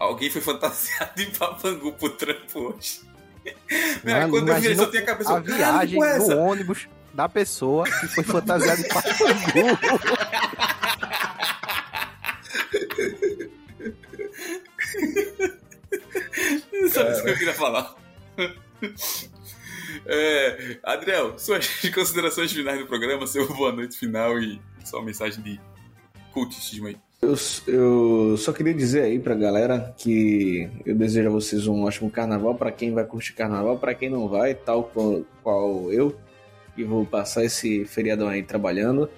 Alguém 0.00 0.30
foi 0.30 0.40
fantasiado 0.40 1.12
de 1.14 1.26
papangu 1.26 1.92
pro 1.92 2.08
trampo 2.08 2.74
hoje. 2.74 3.02
Mano, 4.02 4.30
quando 4.30 4.48
eu 4.48 4.54
vi, 4.56 4.74
só 4.74 4.84
a 4.84 5.02
cabeça. 5.02 5.36
a 5.36 5.42
"Caralho, 5.42 5.90
viagem 5.90 6.02
é 6.02 6.18
no 6.18 6.24
essa?" 6.24 6.36
ônibus 6.36 6.88
da 7.12 7.28
pessoa 7.28 7.84
que 7.84 8.08
foi 8.08 8.24
fantasiada 8.24 8.82
de 8.82 8.88
papangu. 8.88 9.78
Só 16.92 17.10
isso 17.10 17.22
que 17.22 17.30
eu 17.30 17.36
queria 17.38 17.54
falar. 17.54 17.94
É, 20.06 20.78
Adriel, 20.82 21.38
suas 21.38 21.68
considerações 21.94 22.50
finais 22.50 22.78
do 22.80 22.86
programa, 22.86 23.26
seu 23.26 23.46
boa 23.54 23.70
noite 23.70 23.98
final 23.98 24.38
e 24.38 24.58
sua 24.82 25.02
mensagem 25.02 25.42
de 25.42 25.60
cultismo 26.32 26.86
aí. 26.86 26.96
Eu, 27.22 27.34
eu 27.66 28.36
só 28.38 28.50
queria 28.50 28.72
dizer 28.72 29.02
aí 29.02 29.18
pra 29.18 29.34
galera 29.34 29.94
que 29.98 30.70
eu 30.86 30.94
desejo 30.94 31.28
a 31.28 31.32
vocês 31.32 31.66
um 31.66 31.82
ótimo 31.82 32.10
carnaval 32.10 32.54
pra 32.54 32.72
quem 32.72 32.94
vai 32.94 33.04
curtir 33.04 33.34
carnaval, 33.34 33.78
pra 33.78 33.94
quem 33.94 34.08
não 34.08 34.26
vai, 34.26 34.54
tal 34.54 34.84
qual, 34.84 35.22
qual 35.42 35.92
eu, 35.92 36.16
que 36.74 36.82
vou 36.82 37.04
passar 37.04 37.44
esse 37.44 37.84
feriadão 37.84 38.26
aí 38.26 38.42
trabalhando, 38.42 39.08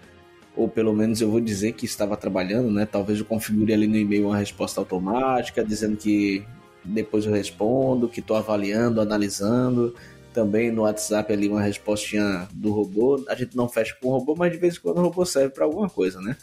ou 0.56 0.68
pelo 0.68 0.92
menos 0.92 1.20
eu 1.20 1.30
vou 1.30 1.40
dizer 1.40 1.72
que 1.72 1.84
estava 1.84 2.16
trabalhando, 2.16 2.72
né? 2.72 2.84
Talvez 2.86 3.20
eu 3.20 3.24
configure 3.24 3.72
ali 3.72 3.86
no 3.86 3.96
e-mail 3.96 4.26
uma 4.26 4.36
resposta 4.36 4.80
automática 4.80 5.64
dizendo 5.64 5.96
que 5.96 6.44
depois 6.84 7.24
eu 7.24 7.32
respondo, 7.32 8.08
que 8.08 8.20
tô 8.20 8.34
avaliando, 8.34 9.00
analisando. 9.00 9.94
Também 10.34 10.72
no 10.72 10.82
WhatsApp 10.82 11.30
ali 11.32 11.46
uma 11.46 11.60
respostinha 11.60 12.48
do 12.52 12.72
robô. 12.72 13.22
A 13.28 13.34
gente 13.34 13.56
não 13.56 13.68
fecha 13.68 13.94
com 14.00 14.08
o 14.08 14.12
robô, 14.12 14.34
mas 14.36 14.50
de 14.50 14.58
vez 14.58 14.76
em 14.76 14.80
quando 14.80 14.98
o 14.98 15.02
robô 15.02 15.24
serve 15.24 15.50
para 15.50 15.64
alguma 15.64 15.88
coisa, 15.88 16.20
né? 16.20 16.36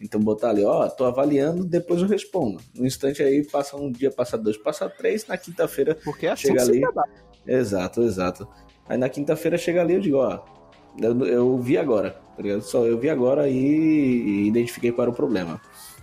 Então 0.00 0.20
botar 0.20 0.50
ali, 0.50 0.64
ó, 0.64 0.88
tô 0.88 1.04
avaliando, 1.04 1.64
depois 1.64 2.02
eu 2.02 2.08
respondo. 2.08 2.60
No 2.74 2.86
instante 2.86 3.22
aí 3.22 3.44
passa 3.44 3.76
um 3.76 3.90
dia, 3.90 4.10
passa 4.10 4.36
dois, 4.36 4.56
passa 4.56 4.88
três, 4.88 5.26
na 5.26 5.38
quinta-feira 5.38 5.96
Porque 6.04 6.26
é 6.26 6.32
assim 6.32 6.48
chega 6.48 6.62
ali. 6.62 6.82
Exato, 7.46 8.02
exato. 8.02 8.46
Aí 8.88 8.98
na 8.98 9.08
quinta-feira 9.08 9.56
chega 9.56 9.80
ali 9.80 9.94
eu 9.94 10.00
digo, 10.00 10.16
ó, 10.18 10.40
eu, 11.00 11.26
eu 11.26 11.58
vi 11.58 11.78
agora, 11.78 12.10
tá 12.36 12.42
ligado? 12.42 12.62
Só 12.62 12.84
eu 12.84 12.98
vi 12.98 13.08
agora 13.08 13.48
e, 13.48 14.46
identifiquei 14.48 14.92
qual 14.92 15.04
era 15.04 15.10
o 15.10 15.14
problema. 15.14 15.60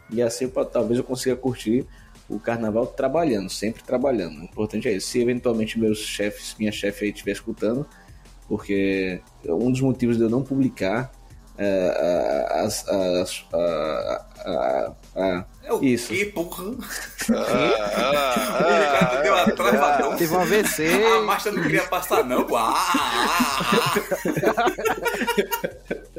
E 0.10 0.22
assim 0.22 0.46
eu- 0.46 0.66
talvez 0.66 0.98
eu 0.98 1.04
consiga 1.04 1.36
curtir 1.36 1.86
o 2.28 2.40
carnaval 2.40 2.88
trabalhando, 2.88 3.50
sempre 3.50 3.84
trabalhando. 3.84 4.40
O 4.40 4.44
importante 4.44 4.88
é 4.88 4.94
isso. 4.94 5.08
Se 5.08 5.22
eventualmente 5.22 5.80
meus 5.80 6.00
chefes, 6.00 6.56
minha 6.58 6.72
chefe 6.72 7.06
aí 7.06 7.12
estiver 7.12 7.32
escutando, 7.34 7.86
porque 8.48 9.22
um 9.46 9.72
dos 9.72 9.82
motivos 9.82 10.18
de 10.18 10.24
eu 10.24 10.30
não 10.30 10.42
publicar 10.44 11.12
as, 11.58 12.88
as, 12.90 13.44
a- 13.54 14.26
a- 14.46 14.92
a- 15.16 15.46
É 15.64 15.72
o 15.74 15.84
Isso. 15.84 16.10
quê, 16.10 16.26
porra? 16.26 16.64
Ah, 17.32 18.60
o 18.60 18.64
Ricardo 18.82 19.24
deu 19.24 19.34
uma 19.34 19.52
travadão. 19.56 20.16
Teve 20.18 20.34
um 20.36 20.40
AVC. 20.42 20.88
A 21.06 21.22
marcha 21.22 21.52
não 21.52 21.62
queria 21.64 21.84
passar, 21.84 22.24
não. 22.26 22.46
Ah, 22.56 22.76
ah, 22.94 23.74
ah. 24.58 24.74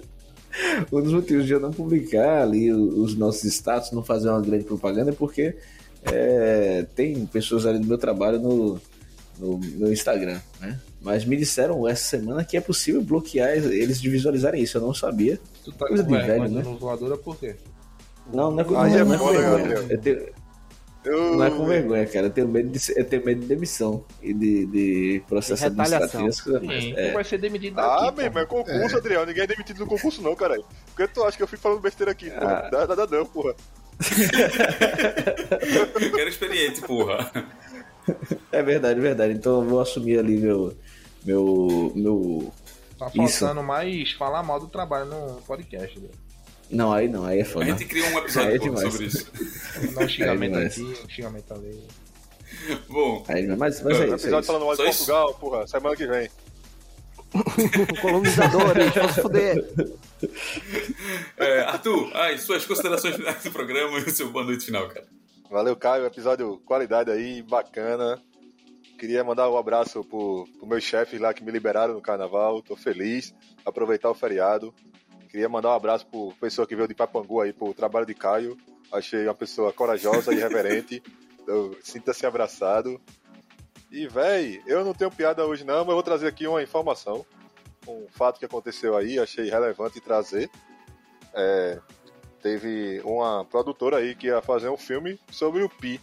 Um 0.92 1.00
dos 1.02 1.12
motivos 1.12 1.46
de 1.46 1.52
eu 1.52 1.58
não 1.60 1.72
publicar 1.72 2.42
ali 2.42 2.72
os 2.72 3.16
nossos 3.16 3.42
status, 3.44 3.90
não 3.90 4.04
fazer 4.04 4.28
uma 4.30 4.40
grande 4.40 4.64
propaganda, 4.64 5.10
é 5.10 5.14
porque 5.14 5.56
é, 6.04 6.86
tem 6.94 7.26
pessoas 7.26 7.66
ali 7.66 7.78
do 7.80 7.86
meu 7.88 7.98
trabalho 7.98 8.38
no, 8.38 8.80
no 9.38 9.58
meu 9.58 9.92
Instagram, 9.92 10.40
né? 10.60 10.78
Mas 11.04 11.24
me 11.24 11.36
disseram 11.36 11.86
essa 11.86 12.02
semana 12.02 12.42
que 12.44 12.56
é 12.56 12.60
possível 12.60 13.02
bloquear 13.02 13.50
eles 13.50 14.00
de 14.00 14.08
visualizarem 14.08 14.62
isso. 14.62 14.78
Eu 14.78 14.82
não 14.82 14.94
sabia. 14.94 15.38
Tu 15.62 15.70
tá 15.72 15.86
Coisa 15.86 16.02
com 16.02 16.08
de 16.10 16.16
vergonha 16.16 16.40
velho, 16.40 16.54
né? 16.54 16.62
no 16.62 16.78
voadora 16.78 17.16
por 17.18 17.36
quê? 17.38 17.54
Não, 18.32 18.50
não 18.50 18.60
é 18.60 18.64
com, 18.64 18.72
não, 18.72 18.86
é 18.86 19.04
não 19.04 19.14
é 19.14 19.18
com 19.18 19.26
vergonha. 19.32 19.74
Eu 19.90 20.00
tenho- 20.00 20.28
Eu... 21.04 21.36
não 21.36 21.44
é 21.44 21.50
com 21.50 21.66
vergonha, 21.66 22.06
cara. 22.06 22.26
Eu 22.28 22.30
tenho 22.30 22.48
medo 22.48 22.70
de, 22.70 22.80
eu 22.98 23.04
tenho 23.04 23.22
medo 23.22 23.42
de 23.42 23.46
demissão 23.46 24.02
e 24.22 24.32
de, 24.32 24.64
de 24.64 25.22
processo 25.28 25.62
retaliação. 25.62 26.20
administrativo. 26.20 26.98
É. 26.98 27.12
vai 27.12 27.22
ser 27.24 27.36
demitido 27.36 27.78
Ah, 27.78 28.06
daqui. 28.06 28.22
mesmo, 28.22 28.38
é 28.38 28.46
concurso, 28.46 28.96
Adriel. 28.96 29.26
Ninguém 29.26 29.42
é 29.44 29.46
demitido 29.46 29.80
no 29.80 29.86
concurso, 29.86 30.22
não, 30.22 30.34
caralho. 30.34 30.64
Por 30.96 31.06
que 31.06 31.12
tu 31.12 31.22
acha 31.22 31.36
que 31.36 31.42
eu 31.42 31.46
fico 31.46 31.60
falando 31.60 31.80
besteira 31.82 32.10
aqui? 32.12 32.30
Ah. 32.30 32.70
dá, 32.72 32.86
dá, 32.86 32.94
dá, 33.04 33.06
não, 33.18 33.26
porra. 33.26 33.54
Eu 36.00 36.12
quero 36.12 36.28
experiente, 36.28 36.80
porra. 36.80 37.30
É 38.52 38.62
verdade, 38.62 39.00
verdade. 39.00 39.32
Então 39.34 39.62
eu 39.62 39.68
vou 39.68 39.80
assumir 39.80 40.18
ali 40.18 40.36
meu. 40.36 40.74
Meu. 41.24 41.92
meu... 41.94 42.52
Tá 42.98 43.10
Isso. 43.14 43.40
faltando 43.40 43.62
mais 43.62 44.12
falar 44.12 44.42
mal 44.42 44.60
do 44.60 44.68
trabalho 44.68 45.06
no 45.06 45.40
podcast. 45.42 45.98
né? 45.98 46.08
Não, 46.70 46.92
aí 46.92 47.08
não, 47.08 47.24
aí 47.24 47.40
é 47.40 47.42
A 47.42 47.46
foda. 47.46 47.66
gente 47.66 47.84
cria 47.86 48.04
um 48.04 48.18
Aí 48.18 48.24
episódio 48.24 48.56
é 48.56 48.90
sobre 48.90 49.06
isso. 49.06 49.30
Não 49.94 50.02
um 50.04 50.08
xingamento 50.08 50.58
É 50.58 50.66
aqui, 50.66 50.82
um 50.82 51.08
xingamento 51.08 51.54
ali. 51.54 51.82
Bom, 52.88 53.24
Aí, 53.28 53.46
mas, 53.48 53.82
mas 53.82 54.00
é 54.00 54.00
Um 54.00 54.04
isso. 54.04 54.12
É 54.12 54.16
episódio 54.16 54.38
isso. 54.40 54.46
falando 54.46 54.66
mal 54.66 54.76
de 54.76 54.82
isso? 54.82 55.06
Portugal, 55.06 55.34
porra. 55.34 55.66
Semana 55.66 55.96
que 55.96 56.06
vem. 56.06 56.30
Colonizadores, 58.00 58.94
vamos 58.94 59.16
foder. 59.16 59.64
é, 61.36 61.60
Arthur, 61.62 62.10
ai, 62.14 62.38
suas 62.38 62.64
considerações 62.64 63.16
finais 63.16 63.42
do 63.42 63.50
programa 63.50 63.98
e 63.98 64.02
o 64.04 64.10
seu 64.10 64.30
boa 64.30 64.44
noite 64.44 64.66
final, 64.66 64.88
cara. 64.88 65.06
Valeu, 65.50 65.76
Caio. 65.76 66.06
Episódio 66.06 66.58
qualidade 66.64 67.10
aí, 67.10 67.42
bacana. 67.42 68.20
Queria 69.04 69.22
mandar 69.22 69.50
um 69.50 69.58
abraço 69.58 70.02
pro, 70.02 70.48
pro 70.58 70.66
meus 70.66 70.82
chefes 70.82 71.20
lá 71.20 71.34
que 71.34 71.44
me 71.44 71.52
liberaram 71.52 71.92
no 71.92 72.00
carnaval. 72.00 72.62
Tô 72.62 72.74
feliz. 72.74 73.34
Aproveitar 73.62 74.08
o 74.08 74.14
feriado. 74.14 74.74
Queria 75.28 75.46
mandar 75.46 75.68
um 75.68 75.74
abraço 75.74 76.06
pro 76.06 76.32
pessoa 76.40 76.66
que 76.66 76.74
veio 76.74 76.88
de 76.88 76.94
Papangu 76.94 77.42
aí 77.42 77.52
pro 77.52 77.74
trabalho 77.74 78.06
de 78.06 78.14
Caio. 78.14 78.56
Achei 78.90 79.26
uma 79.26 79.34
pessoa 79.34 79.74
corajosa 79.74 80.32
e 80.32 80.36
reverente. 80.36 81.02
Sinta-se 81.82 82.24
abraçado. 82.24 82.98
E, 83.90 84.08
véi, 84.08 84.62
eu 84.66 84.82
não 84.82 84.94
tenho 84.94 85.10
piada 85.10 85.44
hoje 85.44 85.64
não, 85.64 85.80
mas 85.80 85.88
eu 85.88 85.96
vou 85.96 86.02
trazer 86.02 86.28
aqui 86.28 86.46
uma 86.46 86.62
informação. 86.62 87.26
Um 87.86 88.06
fato 88.08 88.38
que 88.38 88.46
aconteceu 88.46 88.96
aí, 88.96 89.18
achei 89.18 89.50
relevante 89.50 90.00
trazer. 90.00 90.48
É, 91.34 91.78
teve 92.42 93.02
uma 93.04 93.44
produtora 93.44 93.98
aí 93.98 94.14
que 94.14 94.28
ia 94.28 94.40
fazer 94.40 94.70
um 94.70 94.78
filme 94.78 95.20
sobre 95.30 95.62
o 95.62 95.68
Pi, 95.68 96.00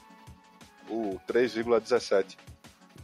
o 0.87 1.19
3,17. 1.27 2.37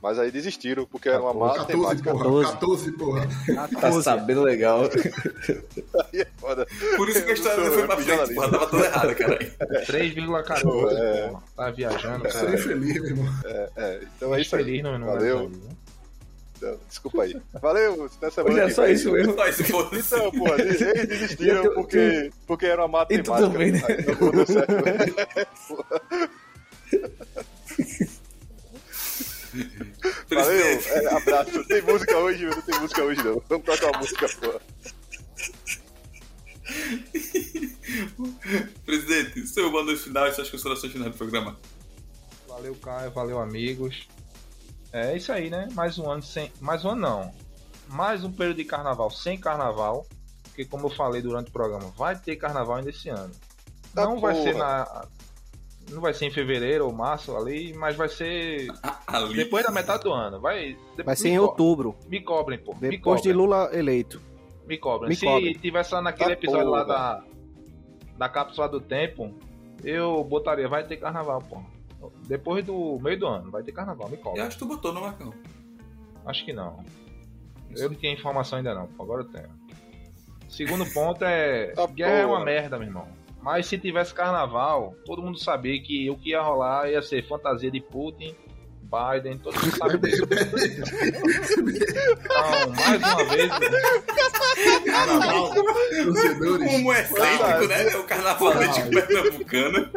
Mas 0.02 0.20
aí 0.20 0.30
desistiram, 0.32 0.86
porque 0.86 1.10
era 1.10 1.20
uma 1.22 1.34
má 1.34 1.54
14, 1.56 1.68
temática. 1.68 2.12
porra. 2.12 2.52
14, 2.54 2.92
porra. 2.94 3.28
Tá 3.82 3.92
sabendo 4.02 4.44
legal. 4.44 4.84
Aí 4.84 6.22
é 6.22 6.28
foda. 6.38 6.68
Por 6.96 7.10
isso 7.10 7.24
que 7.26 7.32
a 7.32 7.34
história 7.34 7.64
não 7.64 7.72
foi 7.74 7.86
pra 7.88 7.98
frente, 7.98 8.34
porra. 8.36 8.52
Tava 8.52 8.68
toda 8.68 8.86
errada, 8.86 9.16
cara. 9.16 9.38
3,14. 9.88 10.60
É. 10.98 11.28
porra. 11.30 11.44
Tá 11.56 11.72
viajando, 11.72 12.24
cara. 12.24 12.58
feliz, 12.58 12.94
meu 13.02 13.06
irmão. 13.06 13.34
É, 13.76 14.02
então 14.16 14.36
é 14.36 14.42
isso 14.42 14.56
aí. 14.56 14.64
Feliz 14.64 14.84
no, 14.84 14.98
no 15.00 15.06
Valeu. 15.08 15.38
episódio, 15.46 15.58
né? 15.64 15.76
Então, 16.58 16.78
Desculpa 16.90 17.22
aí. 17.24 17.40
Valeu, 17.62 18.06
até 18.18 18.32
semana 18.32 18.56
Hoje 18.56 18.64
é 18.64 18.70
só 18.70 18.88
isso 18.88 19.12
mesmo. 19.12 19.34
Só 19.36 19.48
isso, 19.48 19.64
foda-se. 19.66 20.16
Então, 20.16 20.32
porra, 20.32 20.56
eles 20.62 21.08
desistiram 21.08 21.64
tu- 21.64 21.72
porque, 21.76 22.32
porque 22.48 22.66
era 22.66 22.84
uma 22.86 23.06
E 23.10 23.22
tu 23.22 23.32
matemática. 23.32 23.52
também, 23.52 23.72
né? 23.74 23.82
Aí 23.88 24.06
não 24.20 24.32
deu 24.32 24.46
certo. 24.46 24.74
Valeu, 30.30 30.66
é, 30.66 31.16
abraço. 31.16 31.64
Tem 31.66 31.82
música 31.82 32.18
hoje, 32.18 32.46
não 32.46 32.62
tem 32.62 32.80
música 32.80 33.04
hoje 33.04 33.24
não. 33.24 33.42
Vamos 33.48 33.66
tocar 33.66 33.88
uma 33.92 34.00
música, 34.00 34.30
porra. 34.30 34.60
presidente, 38.86 39.48
seu 39.48 39.72
boa 39.72 39.84
noite 39.84 40.02
final 40.02 40.28
e 40.28 40.34
suas 40.34 40.50
considerações 40.50 40.92
finais 40.92 41.12
do 41.12 41.18
programa. 41.18 41.58
Valeu, 42.48 42.76
Caio. 42.76 43.12
Valeu, 43.12 43.40
amigos. 43.40 44.08
É 44.92 45.16
isso 45.16 45.32
aí, 45.32 45.50
né? 45.50 45.68
Mais 45.74 45.98
um 45.98 46.10
ano 46.10 46.24
sem. 46.24 46.52
Mais 46.60 46.84
um 46.84 46.90
ano 46.90 47.02
não. 47.02 47.34
Mais 47.88 48.24
um 48.24 48.32
período 48.32 48.58
de 48.58 48.66
carnaval 48.66 49.10
sem 49.10 49.40
carnaval. 49.40 50.06
Porque, 50.44 50.66
como 50.66 50.88
eu 50.88 50.90
falei 50.90 51.22
durante 51.22 51.50
o 51.50 51.54
programa, 51.54 51.94
vai 51.96 52.18
ter 52.18 52.36
carnaval 52.36 52.78
ainda 52.78 52.90
esse 52.90 53.10
ano. 53.10 53.32
Tá 53.94 54.06
não 54.06 54.20
vai 54.20 54.34
porra. 54.34 54.44
ser 54.44 54.56
na. 54.56 55.06
Não 55.92 56.02
vai 56.02 56.14
ser 56.14 56.26
em 56.26 56.32
fevereiro 56.32 56.86
ou 56.86 56.92
março 56.94 57.36
ali, 57.36 57.74
mas 57.74 57.96
vai 57.96 58.10
ser 58.10 58.68
Ali. 59.08 59.36
depois 59.36 59.66
da 59.66 59.72
metade 59.72 60.04
do 60.04 60.12
ano. 60.12 60.40
Vai, 60.40 60.78
Vai 61.04 61.16
ser 61.16 61.30
em 61.30 61.40
outubro, 61.40 61.96
Me 62.08 62.20
cobrem, 62.22 62.60
pô. 62.60 62.74
me 62.74 62.90
depois 62.90 63.22
de 63.22 63.30
cobrem. 63.30 63.34
Lula 63.34 63.70
eleito. 63.74 64.22
Me 64.68 64.78
cobrem. 64.78 65.10
Me 65.10 65.16
Se 65.16 65.26
cobrem. 65.26 65.54
tivesse 65.54 65.94
lá 65.94 66.02
naquele 66.02 66.30
Tá 66.30 66.34
episódio 66.34 66.70
lá 66.70 66.84
porra. 66.84 66.98
da, 66.98 67.24
da 68.18 68.30
cápsula 68.30 68.68
do 68.68 68.82
tempo, 68.82 69.34
eu 69.84 70.22
botaria, 70.26 70.68
vai 70.68 70.84
ter 70.86 70.98
carnaval, 70.98 71.42
pô. 71.42 71.62
Depois 72.28 72.66
do 72.66 73.00
meio 73.02 73.18
do 73.18 73.26
ano, 73.28 73.50
vai 73.50 73.64
ter 73.64 73.72
carnaval, 73.72 74.10
me 74.10 74.18
Eu 74.18 74.22
cobrem. 74.22 74.44
acho 74.44 74.58
que 74.58 74.64
tu 74.64 74.68
botou 74.68 74.92
no 74.94 75.00
Marcão. 75.02 75.34
Acho 76.26 76.44
que 76.44 76.52
não. 76.52 76.84
Eu 77.76 77.90
não 77.90 77.96
tinha 77.96 78.12
informação 78.12 78.58
ainda 78.58 78.76
não, 78.76 78.88
pô. 78.88 79.04
agora 79.04 79.22
eu 79.22 79.28
tenho. 79.30 79.50
Segundo 80.50 80.86
ponto 80.94 81.24
é. 81.24 81.68
Tá 81.68 81.88
guerra 81.88 82.12
é 82.12 82.26
uma 82.26 82.44
merda, 82.44 82.78
meu 82.78 82.88
irmão. 82.88 83.08
Mas 83.48 83.66
se 83.66 83.78
tivesse 83.78 84.14
carnaval, 84.14 84.94
todo 85.06 85.22
mundo 85.22 85.40
sabia 85.40 85.82
que 85.82 86.10
o 86.10 86.18
que 86.18 86.32
ia 86.32 86.42
rolar 86.42 86.90
ia 86.90 87.02
ser 87.02 87.26
fantasia 87.26 87.72
de 87.72 87.80
Putin, 87.80 88.36
Biden, 88.84 89.38
todo 89.38 89.58
mundo 89.58 89.78
sabe 89.78 89.98
disso. 90.00 90.28
Então, 92.28 92.74
mais 92.76 93.02
uma 93.02 93.24
vez, 93.24 93.50
carnaval. 94.86 95.54
Torcedores. 95.54 96.72
Como 96.72 96.92
é 96.92 97.02
excêntrico, 97.02 97.68
né? 97.68 97.96
O 97.96 98.04
carnavalesco 98.04 98.90
pernambucano. 98.90 99.90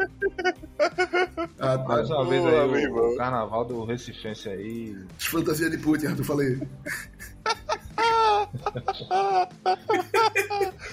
Ah, 1.59 1.77
tá. 1.77 1.83
Mais 1.89 2.09
uma 2.09 2.25
vez 2.29 2.41
Boa, 2.41 2.63
aí 2.63 2.69
meu 2.69 2.71
o, 2.71 2.77
irmão. 2.77 3.09
o 3.09 3.17
carnaval 3.17 3.65
do 3.65 3.83
Recifense 3.83 4.47
aí. 4.47 4.95
Fantasia 5.17 5.69
de 5.69 5.77
Putin, 5.77 6.07
Arthur, 6.07 6.23
falei. 6.23 6.57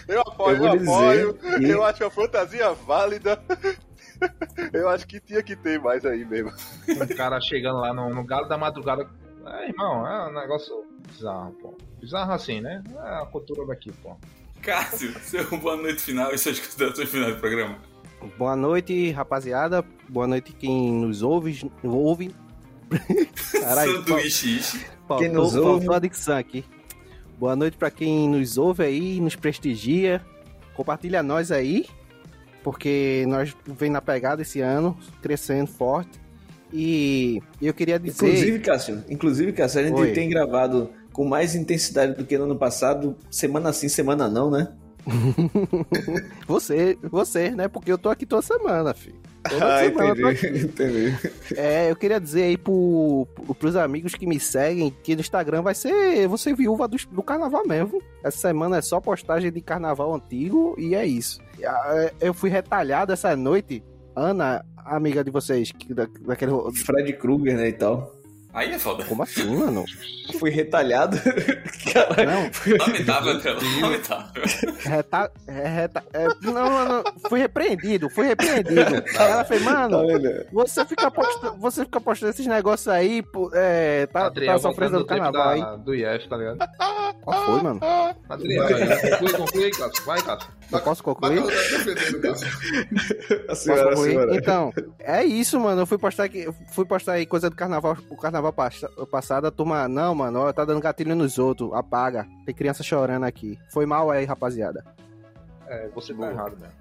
Eu 0.08 0.20
apoio, 0.22 0.56
Eu 0.56 0.64
eu, 0.64 0.72
apoio. 0.82 1.34
que- 1.34 1.68
Eu 1.68 1.84
acho 1.84 2.04
a 2.04 2.10
fantasia 2.10 2.72
válida. 2.72 3.40
Eu 4.72 4.88
acho 4.88 5.06
que 5.06 5.20
tinha 5.20 5.40
que 5.42 5.54
ter 5.54 5.78
mais 5.80 6.04
aí 6.04 6.24
mesmo. 6.24 6.50
Um 6.88 7.06
cara 7.16 7.40
chegando 7.40 7.78
lá 7.78 7.94
no, 7.94 8.12
no 8.12 8.24
galo 8.24 8.48
da 8.48 8.58
madrugada. 8.58 9.08
É, 9.46 9.68
irmão, 9.68 10.04
é 10.06 10.28
um 10.28 10.32
negócio 10.34 10.74
bizarro, 11.08 11.52
pô. 11.62 11.76
Bizarro 12.00 12.32
assim, 12.32 12.60
né? 12.60 12.82
É 12.96 13.22
a 13.22 13.26
cultura 13.26 13.64
daqui, 13.66 13.92
pô. 14.02 14.16
Cássio, 14.60 15.12
seu 15.20 15.44
boa 15.58 15.76
noite 15.76 16.02
final 16.02 16.32
e 16.32 16.38
suas 16.38 16.58
considerações 16.58 17.08
finais 17.08 17.34
do 17.34 17.40
programa. 17.40 17.78
Boa 18.36 18.56
noite, 18.56 19.12
rapaziada. 19.12 19.84
Boa 20.08 20.26
noite 20.26 20.52
quem 20.52 20.90
nos 20.92 21.22
ouve. 21.22 21.70
ouve. 21.84 22.34
Caralho, 23.60 23.98
Sanduíche. 23.98 24.60
faltou, 25.06 25.18
Quem 25.18 25.28
nos 25.28 25.52
faltou 25.52 25.72
ouve. 25.74 25.94
a 25.94 25.98
dicção 26.00 26.36
aqui. 26.36 26.64
Boa 27.38 27.54
noite 27.54 27.76
pra 27.76 27.88
quem 27.88 28.28
nos 28.28 28.58
ouve 28.58 28.82
aí, 28.82 29.20
nos 29.20 29.36
prestigia. 29.36 30.20
Compartilha 30.74 31.22
nós 31.22 31.52
aí, 31.52 31.86
porque 32.64 33.24
nós 33.28 33.54
vem 33.64 33.90
na 33.90 34.02
pegada 34.02 34.42
esse 34.42 34.60
ano, 34.60 34.98
crescendo 35.22 35.68
forte. 35.70 36.20
E 36.72 37.40
eu 37.62 37.72
queria 37.72 37.96
dizer. 37.96 38.26
Inclusive, 38.26 38.58
Cássio, 38.58 39.04
inclusive, 39.08 39.52
Cássio, 39.52 39.80
a 39.80 39.84
gente 39.84 40.00
Oi. 40.00 40.12
tem 40.12 40.28
gravado 40.28 40.90
com 41.12 41.24
mais 41.24 41.54
intensidade 41.54 42.14
do 42.14 42.24
que 42.24 42.36
no 42.36 42.44
ano 42.44 42.56
passado, 42.56 43.16
semana 43.30 43.72
sim, 43.72 43.88
semana 43.88 44.28
não, 44.28 44.50
né? 44.50 44.72
Você, 46.46 46.98
você, 47.02 47.50
né? 47.50 47.68
Porque 47.68 47.90
eu 47.90 47.96
tô 47.96 48.10
aqui 48.10 48.26
toda 48.26 48.42
semana, 48.42 48.92
filho. 48.92 49.16
Toda 49.48 49.74
Ah, 49.76 49.78
semana 49.84 50.32
entendi, 50.32 50.64
entendi. 50.66 51.14
É, 51.56 51.90
eu 51.90 51.96
queria 51.96 52.20
dizer 52.20 52.42
aí 52.44 52.56
pro, 52.58 53.26
pro, 53.34 53.54
pros 53.54 53.76
amigos 53.76 54.14
que 54.14 54.26
me 54.26 54.38
seguem 54.40 54.94
que 55.02 55.14
no 55.14 55.20
Instagram 55.20 55.62
vai 55.62 55.74
ser 55.74 56.26
você 56.28 56.54
viúva 56.54 56.86
do, 56.88 56.96
do 57.10 57.22
carnaval 57.22 57.66
mesmo. 57.66 58.02
Essa 58.22 58.38
semana 58.38 58.78
é 58.78 58.82
só 58.82 59.00
postagem 59.00 59.50
de 59.52 59.60
carnaval 59.60 60.14
antigo 60.14 60.74
e 60.78 60.94
é 60.94 61.06
isso. 61.06 61.40
Ah, 61.64 62.10
Eu 62.20 62.32
fui 62.34 62.50
retalhado 62.50 63.12
essa 63.12 63.34
noite. 63.36 63.82
Ana, 64.14 64.64
amiga 64.84 65.22
de 65.22 65.30
vocês, 65.30 65.70
que 65.70 65.94
da, 65.94 66.08
daquele. 66.22 66.50
Fred 66.84 67.12
Krueger, 67.14 67.56
né, 67.56 67.68
e 67.68 67.72
tal. 67.72 68.17
Aí 68.58 68.72
é 68.72 68.78
foda. 68.78 69.04
Como 69.04 69.22
assim, 69.22 69.56
mano? 69.56 69.84
Fui 70.38 70.50
retalhado. 70.50 71.16
Caralho. 71.92 72.28
Não, 72.30 72.50
Lamentável, 72.86 73.32
André. 73.32 73.52
Lamentável. 73.80 74.42
reta, 74.80 75.32
é, 75.46 75.68
reta, 75.68 76.04
é, 76.12 76.26
não, 76.42 76.70
mano, 76.70 77.04
fui 77.28 77.38
repreendido, 77.40 78.10
fui 78.10 78.26
repreendido. 78.26 78.80
Aí 79.18 79.30
ela 79.30 79.44
fez, 79.44 79.64
Tá 79.64 79.70
mano, 79.72 80.06
vendo? 80.06 80.46
você 80.52 80.84
fica 80.84 81.10
postando, 81.10 81.56
você 81.58 81.84
fica 81.84 82.00
postando 82.00 82.30
esses 82.32 82.46
negócios 82.46 82.88
aí, 82.88 83.22
é, 83.54 84.06
tá, 84.06 84.26
Adriel 84.26 84.54
tá 84.54 84.58
sofrendo 84.58 84.98
do 84.98 85.06
carnaval 85.06 85.48
aí. 85.50 85.60
da- 85.60 85.76
do 85.76 85.94
IF, 85.94 86.28
tá 86.28 86.36
ligado? 86.36 86.58
Qual 87.22 87.46
foi, 87.46 87.62
mano? 87.62 87.80
Adriel, 88.28 88.66
conclui, 89.10 89.32
conclui, 89.32 89.70
Cássio. 89.70 90.04
Vai, 90.04 90.20
Cássio. 90.22 90.57
Eu 90.70 90.80
posso 90.80 91.02
concluir? 91.02 91.38
A 93.44 93.46
Posso 93.48 93.62
senhora, 93.62 93.82
a 93.82 93.94
concluir? 93.94 94.34
Então, 94.36 94.72
é 94.98 95.24
isso, 95.24 95.58
mano. 95.58 95.80
Eu 95.82 95.86
fui 95.86 95.96
postar 95.98 96.24
aqui, 96.24 96.40
eu 96.40 96.52
fui 96.72 96.84
postar 96.84 97.12
aí 97.12 97.24
coisa 97.26 97.48
do 97.48 97.56
carnaval, 97.56 97.96
o 98.10 98.16
carnaval 98.16 98.52
passa- 98.52 98.88
passado, 99.10 99.46
a 99.46 99.50
turma, 99.50 99.88
não, 99.88 100.14
mano, 100.14 100.40
ó, 100.40 100.52
tá 100.52 100.64
dando 100.64 100.80
gatilho 100.80 101.14
nos 101.16 101.38
outros, 101.38 101.72
apaga. 101.72 102.26
Tem 102.44 102.54
criança 102.54 102.82
chorando 102.82 103.24
aqui. 103.24 103.58
Foi 103.72 103.86
mal 103.86 104.10
aí, 104.10 104.24
rapaziada. 104.26 104.84
É, 105.66 105.88
você 105.94 106.12
tá 106.14 106.30
errado 106.30 106.56
mesmo. 106.58 106.72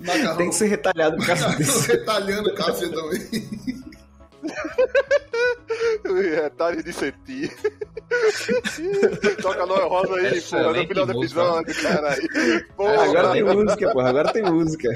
Macarrão. 0.00 0.36
Tem 0.36 0.48
que 0.48 0.54
ser 0.56 0.66
retalhado 0.66 1.16
por 1.16 1.26
causa 1.26 1.50
Tô 1.52 1.56
disso. 1.58 1.86
retalhando 1.86 2.48
o 2.50 2.54
Cássio 2.54 2.90
também. 2.90 3.81
Retalho 6.34 6.80
É, 6.80 6.82
de 6.82 6.92
sentir. 6.92 7.50
Toca 9.40 9.66
Noel 9.66 9.88
Rosa 9.88 10.14
aí, 10.16 10.40
porra, 10.40 10.72
no 10.72 10.86
final 10.86 11.06
do 11.06 11.12
episódio, 11.12 11.82
caralho. 11.82 12.28
Porra, 12.76 13.04
Agora 13.04 13.32
tem 13.32 13.42
música, 13.42 13.92
porra. 13.92 14.08
Agora 14.08 14.32
tem 14.32 14.42
música. 14.42 14.88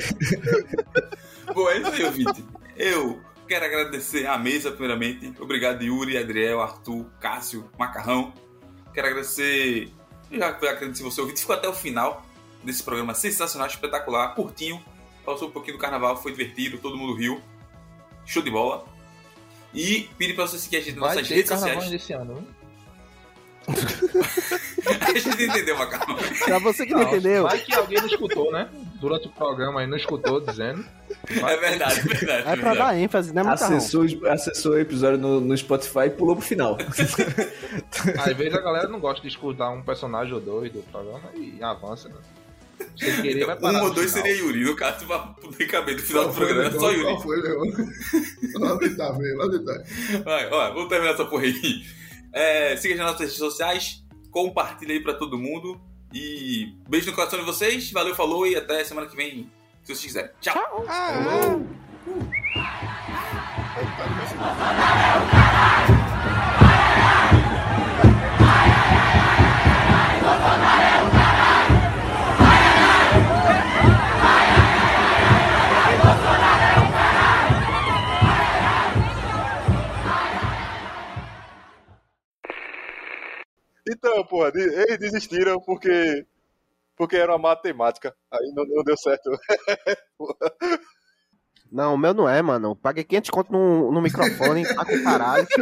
Bom, 1.55 1.71
é 1.71 1.79
isso 1.79 1.93
aí, 1.93 2.05
ouvinte. 2.05 2.45
Eu 2.77 3.21
quero 3.49 3.65
agradecer 3.65 4.27
a 4.27 4.37
mesa, 4.39 4.71
primeiramente. 4.71 5.33
Obrigado, 5.41 5.83
Yuri, 5.83 6.19
Adriel, 6.19 6.61
Arthur, 6.61 7.07
Cássio, 7.21 7.71
Macarrão. 7.79 8.33
Quero 8.93 9.07
agradecer. 9.09 9.91
Eu 10.31 10.39
já 10.39 10.49
agradeci 10.49 11.03
você, 11.03 11.21
ouvinte. 11.21 11.41
Ficou 11.41 11.55
até 11.55 11.69
o 11.69 11.73
final 11.73 12.25
desse 12.63 12.83
programa 12.83 13.15
sensacional, 13.15 13.69
espetacular, 13.69 14.35
curtinho. 14.35 14.83
Passou 15.25 15.49
um 15.49 15.51
pouquinho 15.51 15.77
do 15.77 15.81
carnaval, 15.81 16.17
foi 16.17 16.33
divertido, 16.33 16.79
todo 16.79 16.97
mundo 16.97 17.15
riu. 17.15 17.41
Show 18.25 18.43
de 18.43 18.51
bola. 18.51 18.85
E 19.77 20.09
pedi 20.17 20.33
pra 20.33 20.47
você 20.47 20.59
seguir 20.59 20.79
a 20.79 20.81
gente 20.81 20.95
nas 20.97 21.01
Vai 21.01 21.15
nossas 21.17 21.29
redes 21.29 21.49
sociais. 21.49 21.91
desse 21.91 22.13
ano, 22.13 22.47
a 23.69 25.19
gente 25.19 25.43
entendeu, 25.45 25.77
Macarrão. 25.77 26.17
Pra 26.45 26.59
você 26.61 26.87
que 26.87 26.95
não, 26.95 27.03
entendeu, 27.03 27.43
Vai 27.43 27.59
que 27.59 27.75
alguém 27.75 27.99
não 27.99 28.07
escutou, 28.07 28.53
né? 28.53 28.69
Durante 29.01 29.27
o 29.27 29.31
programa 29.31 29.81
aí 29.81 29.87
não 29.87 29.97
escutou 29.97 30.41
dizendo. 30.41 30.85
É 31.29 31.57
verdade, 31.57 32.01
é 32.01 32.03
verdade. 32.03 32.41
é 32.41 32.43
pra 32.43 32.55
verdade. 32.55 32.79
dar 32.79 32.99
ênfase, 32.99 33.35
né, 33.35 33.43
Macarrão? 33.43 33.77
Acessou, 33.77 34.07
acessou 34.31 34.73
o 34.73 34.79
episódio 34.79 35.19
no, 35.19 35.41
no 35.41 35.57
Spotify 35.57 36.07
e 36.07 36.11
pulou 36.11 36.37
pro 36.37 36.45
final. 36.45 36.79
Às 38.19 38.37
vezes 38.37 38.55
a 38.55 38.61
galera 38.61 38.89
não 38.89 39.01
gosta 39.01 39.21
de 39.21 39.29
escutar 39.29 39.71
um 39.71 39.83
personagem 39.83 40.33
ou 40.33 40.41
dois 40.41 40.73
do 40.73 40.81
programa 40.91 41.29
e 41.35 41.59
avança, 41.63 42.09
né? 42.09 42.15
Sem 42.97 43.23
querer 43.23 43.45
vai 43.47 43.57
parar 43.59 43.83
Um 43.83 43.85
ou 43.85 43.91
dois 43.95 44.11
final. 44.13 44.27
seria 44.27 44.41
Yuri. 44.43 44.65
No 44.65 44.77
caso, 44.77 45.07
pra 45.07 45.19
poder 45.19 45.67
caber 45.67 45.97
no 45.97 46.03
final 46.03 46.25
Qual 46.25 46.33
do 46.33 46.39
foi, 46.39 46.47
programa, 46.47 46.77
é 46.77 46.79
só? 46.81 46.91
Yuri. 46.91 47.05
Qual 47.05 47.21
foi, 47.23 47.43
meu 47.43 47.51
irmão? 47.51 47.89
Lamentável, 48.55 49.37
lamentável. 49.37 49.85
Vai, 50.25 50.49
ó, 50.51 50.73
vamos 50.75 50.89
terminar 50.89 51.13
essa 51.15 51.25
porra 51.25 51.45
aí. 51.45 51.83
É, 52.33 52.77
siga 52.77 52.95
as 52.95 53.01
nossas 53.01 53.21
redes 53.21 53.37
sociais, 53.37 54.05
compartilha 54.31 54.93
aí 54.93 55.01
pra 55.01 55.15
todo 55.15 55.39
mundo. 55.39 55.81
E 56.13 56.75
beijo 56.89 57.11
no 57.11 57.17
coração 57.17 57.39
de 57.39 57.45
vocês. 57.45 57.91
Valeu, 57.93 58.15
falou 58.15 58.47
e 58.47 58.57
até 58.57 58.83
semana 58.85 59.07
que 59.07 59.17
vem, 59.17 59.51
se 59.83 59.95
vocês 59.95 60.01
quiserem. 60.03 60.31
Tchau. 60.41 60.85
Então, 60.85 61.67
desistiram 85.17 85.61
porque. 85.61 86.27
Porque 86.97 87.17
era 87.17 87.33
uma 87.33 87.51
matemática. 87.51 88.15
Aí 88.31 88.53
não, 88.55 88.65
não 88.65 88.83
deu 88.83 88.97
certo. 88.97 89.31
Não, 91.71 91.95
o 91.95 91.99
meu 91.99 92.15
não 92.15 92.29
é, 92.29 92.41
mano. 92.41 92.77
Paguei 92.77 93.03
500 93.03 93.31
conto 93.31 93.53
no, 93.53 93.91
no 93.91 94.01
microfone, 94.01 94.63
tá 94.63 94.85
com 94.85 95.03
caralho. 95.03 95.47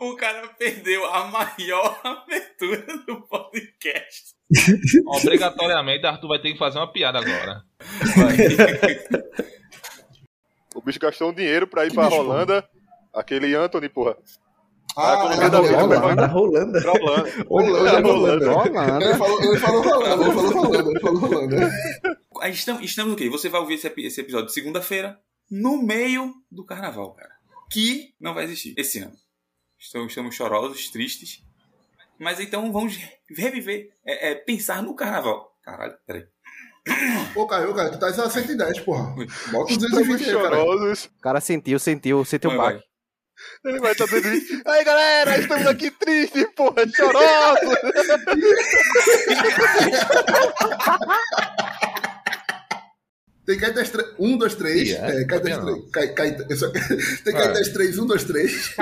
O 0.00 0.14
cara 0.16 0.46
perdeu 0.58 1.06
a 1.06 1.26
maior 1.28 1.98
abertura 2.04 2.84
do 3.06 3.22
podcast. 3.22 4.34
Obrigatoriamente, 5.06 6.04
Arthur 6.04 6.28
vai 6.28 6.38
ter 6.38 6.52
que 6.52 6.58
fazer 6.58 6.78
uma 6.78 6.92
piada 6.92 7.18
agora. 7.18 7.62
Vai. 8.14 8.36
O 10.74 10.82
bicho 10.82 11.00
gastou 11.00 11.30
um 11.30 11.34
dinheiro 11.34 11.66
pra 11.66 11.86
ir 11.86 11.88
Que 11.88 11.94
pra 11.94 12.04
bicho, 12.04 12.16
Rolanda. 12.16 12.68
Aquele 13.18 13.54
Anthony, 13.54 13.88
porra. 13.88 14.16
Ah, 14.96 15.14
economia 15.14 15.44
é 15.46 15.50
da 15.50 15.60
vida 15.60 15.86
vai 15.86 15.98
Rolanda, 15.98 16.26
Rolanda. 16.26 16.80
Pra 16.80 16.92
Rolanda. 16.92 17.30
Rolanda, 17.48 17.88
É 17.88 18.00
Rolanda. 18.00 18.52
Rolanda. 18.52 19.04
Ele 19.04 19.14
falou, 19.14 19.42
ele 19.42 19.58
falou 19.58 19.82
rolando, 19.82 20.22
ele 20.24 20.32
falou 20.32 20.50
rolando, 20.50 20.90
ele 20.90 21.00
falou 21.00 21.20
rolando. 21.20 21.56
Aí 22.40 22.52
Estamos, 22.52 22.82
estamos 22.82 23.12
o 23.12 23.16
quê? 23.16 23.28
Você 23.28 23.48
vai 23.48 23.60
ouvir 23.60 23.74
esse, 23.74 23.92
esse 23.98 24.20
episódio 24.20 24.48
segunda-feira, 24.50 25.18
no 25.50 25.80
meio 25.82 26.32
do 26.50 26.64
carnaval, 26.64 27.12
cara. 27.14 27.30
Que 27.70 28.14
não 28.20 28.34
vai 28.34 28.44
existir 28.44 28.74
esse 28.76 28.98
ano. 29.00 29.14
Estamos, 29.78 30.08
estamos 30.08 30.34
chorosos, 30.34 30.90
tristes. 30.90 31.42
Mas 32.18 32.40
então 32.40 32.72
vamos 32.72 32.98
reviver, 33.30 33.90
é, 34.04 34.30
é, 34.30 34.34
pensar 34.34 34.82
no 34.82 34.94
carnaval. 34.96 35.52
Caralho, 35.62 35.94
peraí. 36.06 36.24
Ô, 37.36 37.46
Caio, 37.46 37.74
cara, 37.74 37.90
tu 37.90 37.98
tá 37.98 38.08
a 38.08 38.30
110, 38.30 38.80
porra. 38.80 39.14
Bota 39.14 39.26
os 39.64 39.70
Estamos 39.70 39.90
220 39.90 40.24
aí, 40.24 40.34
cara. 40.42 40.56
chorosos. 40.56 41.04
O 41.04 41.20
cara 41.20 41.40
sentiu, 41.40 41.78
sentiu, 41.78 42.24
sentiu 42.24 42.50
o 42.50 42.56
baque. 42.56 42.87
Ele 43.64 43.78
vai 43.80 43.92
estar 43.92 44.06
isso. 44.06 44.62
Aí, 44.66 44.84
galera, 44.84 45.38
estamos 45.38 45.66
aqui 45.66 45.90
tristes, 45.90 46.46
porra, 46.56 46.86
chorosos. 46.94 47.78
Tem 53.46 53.58
Caetés 53.58 53.88
3. 53.88 54.08
1, 54.18 54.36
2, 54.36 54.54
3. 54.56 54.88
Ih, 54.88 54.92
é? 54.92 54.96
Sabia 54.98 55.58
3. 55.60 55.90
Cai- 55.90 56.08
Cai- 56.14 56.36
só- 56.54 56.70
Tem. 57.24 57.32
Caetés 57.32 57.68
3, 57.72 57.98
1, 57.98 58.06
2, 58.06 58.24
3. 58.24 58.74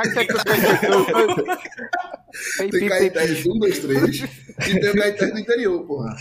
Tem 2.73 2.89
Caetés 2.89 3.47
1, 3.47 3.59
2, 3.61 3.79
3. 3.79 4.17
E 4.67 4.81
tem 4.81 4.91
o 4.91 4.95
Caetés 4.95 5.33
do 5.33 5.39
interior, 5.39 5.87
porra. 5.87 6.17